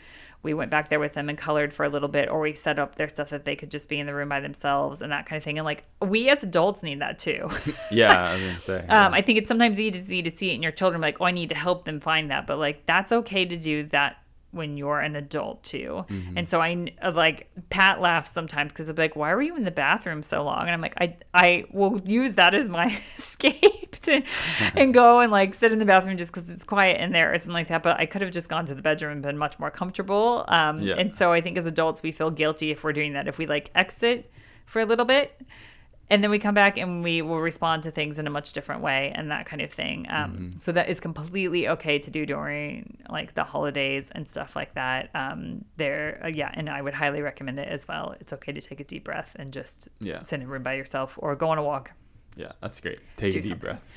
we 0.43 0.53
went 0.53 0.69
back 0.69 0.89
there 0.89 0.99
with 0.99 1.13
them 1.13 1.29
and 1.29 1.38
colored 1.38 1.73
for 1.73 1.86
a 1.86 1.89
little 1.89 2.09
bit 2.09 2.27
or 2.27 2.41
we 2.41 2.53
set 2.53 2.77
up 2.77 2.95
their 2.97 3.07
stuff 3.07 3.29
that 3.29 3.45
they 3.45 3.55
could 3.55 3.71
just 3.71 3.88
be 3.88 3.97
in 3.97 4.05
the 4.05 4.13
room 4.13 4.27
by 4.27 4.41
themselves 4.41 5.01
and 5.01 5.09
that 5.13 5.25
kind 5.25 5.38
of 5.38 5.43
thing 5.43 5.57
and 5.57 5.63
like 5.63 5.86
we 6.01 6.27
as 6.29 6.43
adults 6.43 6.83
need 6.83 6.99
that 6.99 7.17
too 7.17 7.49
Yeah, 7.91 8.12
I 8.29 8.33
was 8.33 8.41
gonna 8.43 8.59
say. 8.59 8.86
um, 8.89 9.13
i 9.13 9.21
think 9.21 9.38
it's 9.38 9.47
sometimes 9.47 9.79
easy 9.79 10.21
to 10.21 10.29
see 10.29 10.51
it 10.51 10.55
in 10.55 10.62
your 10.62 10.73
children 10.73 11.01
like 11.01 11.21
oh 11.21 11.25
i 11.25 11.31
need 11.31 11.47
to 11.49 11.55
help 11.55 11.86
them 11.86 12.01
find 12.01 12.29
that 12.29 12.45
but 12.45 12.57
like 12.59 12.86
that's 12.86 13.12
okay 13.13 13.45
to 13.45 13.55
do 13.55 13.83
that 13.88 14.17
when 14.54 14.78
you're 14.78 15.00
an 15.00 15.16
adult 15.16 15.63
too. 15.63 16.06
And 16.38 16.48
so 16.50 16.62
i 16.62 16.92
uh, 17.02 17.12
like 17.12 17.50
pat 17.70 18.00
laughs 18.00 18.32
sometimes 18.32 18.72
because 18.72 18.88
i'm 18.88 18.96
like 18.96 19.16
why 19.16 19.34
were 19.34 19.42
you 19.42 19.56
in 19.58 19.63
the 19.63 19.72
bathroom 19.72 20.24
so 20.24 20.44
long? 20.44 20.62
And 20.62 20.72
i'm 20.72 20.82
like 20.82 20.96
i 21.02 21.16
i 21.34 21.66
will 21.72 22.00
use 22.06 22.34
that 22.34 22.54
as 22.54 22.70
my 22.70 22.98
escape 23.18 24.00
to, 24.04 24.22
and 24.76 24.94
go 24.94 25.20
and 25.20 25.32
like 25.32 25.56
sit 25.56 25.72
in 25.72 25.80
the 25.80 25.86
bathroom 25.86 26.18
just 26.18 26.32
because 26.32 26.50
it's 26.50 26.63
quiet 26.63 27.02
in 27.02 27.12
there 27.12 27.34
or 27.34 27.38
something 27.38 27.54
like 27.54 27.68
that. 27.70 27.84
But 27.84 28.00
i 28.00 28.06
could 28.06 28.22
have 28.22 28.32
just 28.32 28.48
gone 28.48 28.66
to 28.68 28.76
the 28.76 28.82
bedroom 28.82 29.12
and 29.13 29.22
been 29.22 29.38
much 29.38 29.58
more 29.60 29.72
comfortable 29.72 30.46
um, 30.48 30.82
Yeah. 30.82 30.96
and 30.96 31.13
so 31.16 31.32
i 31.34 31.42
think 31.42 31.58
as 31.58 31.66
adults 31.66 32.04
we 32.04 32.12
feel 32.12 32.32
guilty 32.32 32.72
if 32.72 32.84
we're 32.84 32.94
doing 32.94 33.13
that. 33.13 33.28
If 33.28 33.38
we 33.38 33.46
like 33.48 33.72
exit 33.76 34.32
for 34.66 34.80
a 34.82 34.86
little 34.86 35.06
bit 35.06 35.42
and 36.13 36.23
then 36.23 36.30
we 36.30 36.38
come 36.39 36.54
back 36.54 36.78
and 36.78 37.04
we 37.04 37.21
will 37.21 37.39
respond 37.41 37.82
to 37.84 37.91
things 37.91 38.19
in 38.19 38.28
a 38.28 38.30
much 38.30 38.54
different 38.54 38.82
way 38.82 39.12
and 39.15 39.32
that 39.32 39.45
kind 39.45 39.62
of 39.62 39.71
thing 39.71 40.06
um, 40.10 40.52
so 40.60 40.71
that 40.71 40.88
is 40.89 40.99
completely 40.99 41.67
okay 41.67 41.97
to 41.97 42.12
do 42.12 42.26
during 42.26 42.97
like 43.10 43.34
the 43.34 43.43
holidays 43.43 44.06
and 44.12 44.28
stuff 44.30 44.56
like 44.56 44.73
that 44.76 45.10
um, 45.15 45.65
there 45.78 46.21
uh, 46.23 46.28
yeah 46.28 46.52
and 46.54 46.69
i 46.69 46.80
would 46.82 46.93
highly 46.93 47.21
recommend 47.21 47.58
it 47.60 47.67
as 47.67 47.88
well 47.88 48.15
it's 48.19 48.32
okay 48.34 48.52
to 48.52 48.62
take 48.62 48.80
a 48.80 48.84
deep 48.84 49.04
breath 49.04 49.32
and 49.39 49.52
just 49.52 49.89
Yeah. 49.99 50.21
sit 50.21 50.39
in 50.39 50.45
a 50.45 50.49
room 50.49 50.63
by 50.63 50.76
yourself 50.76 51.17
or 51.17 51.36
go 51.36 51.49
on 51.49 51.58
a 51.58 51.63
walk 51.63 51.91
yeah, 52.36 52.52
that's 52.62 52.80
great. 52.80 52.99
Take 53.15 53.34
do 53.34 53.39
a 53.39 53.41
deep 53.43 53.52
something. 53.52 53.60
breath. 53.60 53.91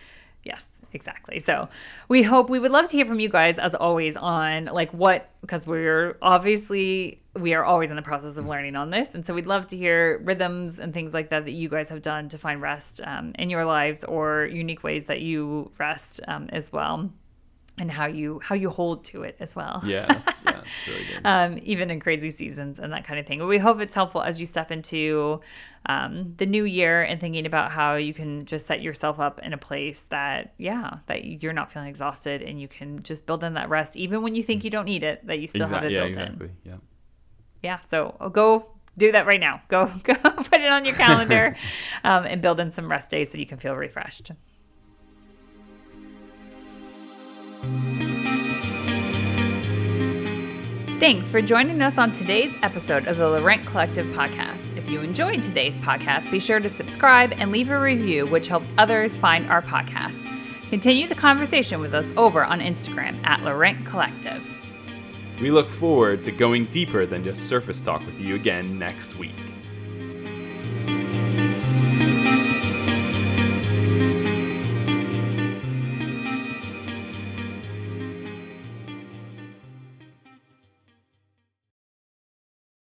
Yes, 0.46 0.68
exactly. 0.92 1.40
So 1.40 1.68
we 2.08 2.22
hope 2.22 2.48
we 2.48 2.60
would 2.60 2.70
love 2.70 2.88
to 2.90 2.96
hear 2.96 3.04
from 3.04 3.18
you 3.18 3.28
guys 3.28 3.58
as 3.58 3.74
always 3.74 4.16
on 4.16 4.66
like 4.66 4.92
what 4.92 5.28
because 5.40 5.66
we're 5.66 6.16
obviously 6.22 7.20
we 7.34 7.52
are 7.52 7.64
always 7.64 7.90
in 7.90 7.96
the 7.96 8.02
process 8.02 8.36
of 8.36 8.46
learning 8.46 8.76
on 8.76 8.90
this, 8.90 9.16
and 9.16 9.26
so 9.26 9.34
we'd 9.34 9.48
love 9.48 9.66
to 9.66 9.76
hear 9.76 10.18
rhythms 10.18 10.78
and 10.78 10.94
things 10.94 11.12
like 11.12 11.30
that 11.30 11.46
that 11.46 11.50
you 11.50 11.68
guys 11.68 11.88
have 11.88 12.00
done 12.00 12.28
to 12.28 12.38
find 12.38 12.62
rest 12.62 13.00
um, 13.04 13.32
in 13.40 13.50
your 13.50 13.64
lives 13.64 14.04
or 14.04 14.46
unique 14.46 14.84
ways 14.84 15.06
that 15.06 15.20
you 15.20 15.68
rest 15.78 16.20
um, 16.28 16.48
as 16.50 16.72
well, 16.72 17.10
and 17.78 17.90
how 17.90 18.06
you 18.06 18.40
how 18.42 18.54
you 18.54 18.70
hold 18.70 19.04
to 19.04 19.22
it 19.22 19.36
as 19.38 19.54
well 19.54 19.82
Yeah, 19.84 20.06
that's, 20.08 20.42
yeah, 20.44 20.52
that's 20.52 20.88
really 20.88 21.04
good. 21.04 21.20
um, 21.24 21.58
even 21.62 21.90
in 21.90 22.00
crazy 22.00 22.30
seasons 22.30 22.78
and 22.78 22.92
that 22.92 23.04
kind 23.06 23.20
of 23.20 23.26
thing. 23.26 23.38
But 23.40 23.46
we 23.48 23.58
hope 23.58 23.80
it's 23.80 23.94
helpful 23.94 24.22
as 24.22 24.40
you 24.40 24.46
step 24.46 24.70
into 24.70 25.40
um, 25.84 26.34
the 26.38 26.46
new 26.46 26.64
year 26.64 27.02
and 27.02 27.20
thinking 27.20 27.44
about 27.46 27.70
how 27.70 27.94
you 27.96 28.14
can 28.14 28.46
just 28.46 28.66
set 28.66 28.80
yourself 28.82 29.20
up 29.20 29.40
in 29.42 29.52
a 29.52 29.58
place 29.58 30.00
that, 30.08 30.54
yeah, 30.58 30.98
that 31.06 31.24
you're 31.42 31.52
not 31.52 31.70
feeling 31.70 31.88
exhausted 31.88 32.42
and 32.42 32.60
you 32.60 32.66
can 32.66 33.02
just 33.02 33.26
build 33.26 33.44
in 33.44 33.54
that 33.54 33.68
rest, 33.68 33.94
even 33.96 34.22
when 34.22 34.34
you 34.34 34.42
think 34.42 34.64
you 34.64 34.70
don't 34.70 34.86
need 34.86 35.04
it, 35.04 35.24
that 35.26 35.38
you 35.38 35.46
still 35.46 35.66
have 35.68 35.84
Exactly. 35.84 35.94
it 35.94 35.98
Yeah, 35.98 36.04
built 36.04 36.16
in. 36.16 36.22
exactly. 36.22 36.50
Yeah. 36.64 36.74
Yeah. 37.62 37.80
So 37.82 38.16
uh, 38.20 38.28
go 38.30 38.66
do 38.98 39.12
that 39.12 39.26
right 39.26 39.38
now. 39.38 39.60
Go, 39.68 39.86
go 40.02 40.14
put 40.14 40.60
it 40.60 40.72
on 40.72 40.84
your 40.86 40.94
calendar 40.94 41.54
um, 42.04 42.24
and 42.24 42.40
build 42.40 42.58
in 42.58 42.72
some 42.72 42.90
rest 42.90 43.10
days 43.10 43.30
so 43.30 43.38
you 43.38 43.46
can 43.46 43.58
feel 43.58 43.74
refreshed. 43.76 44.32
Thanks 50.98 51.30
for 51.30 51.42
joining 51.42 51.82
us 51.82 51.98
on 51.98 52.10
today's 52.10 52.52
episode 52.62 53.06
of 53.06 53.18
the 53.18 53.28
Laurent 53.28 53.66
Collective 53.66 54.06
podcast. 54.14 54.62
If 54.76 54.88
you 54.88 55.02
enjoyed 55.02 55.42
today's 55.42 55.76
podcast, 55.78 56.30
be 56.30 56.40
sure 56.40 56.58
to 56.58 56.70
subscribe 56.70 57.32
and 57.36 57.52
leave 57.52 57.70
a 57.70 57.78
review, 57.78 58.26
which 58.26 58.48
helps 58.48 58.66
others 58.78 59.16
find 59.16 59.48
our 59.50 59.60
podcast. 59.60 60.22
Continue 60.70 61.06
the 61.06 61.14
conversation 61.14 61.80
with 61.80 61.92
us 61.92 62.16
over 62.16 62.44
on 62.44 62.60
Instagram 62.60 63.14
at 63.24 63.42
Laurent 63.42 63.84
Collective. 63.84 64.42
We 65.40 65.50
look 65.50 65.68
forward 65.68 66.24
to 66.24 66.32
going 66.32 66.64
deeper 66.64 67.04
than 67.04 67.22
just 67.22 67.46
surface 67.46 67.80
talk 67.80 68.04
with 68.06 68.20
you 68.20 68.34
again 68.34 68.78
next 68.78 69.16
week. 69.16 69.34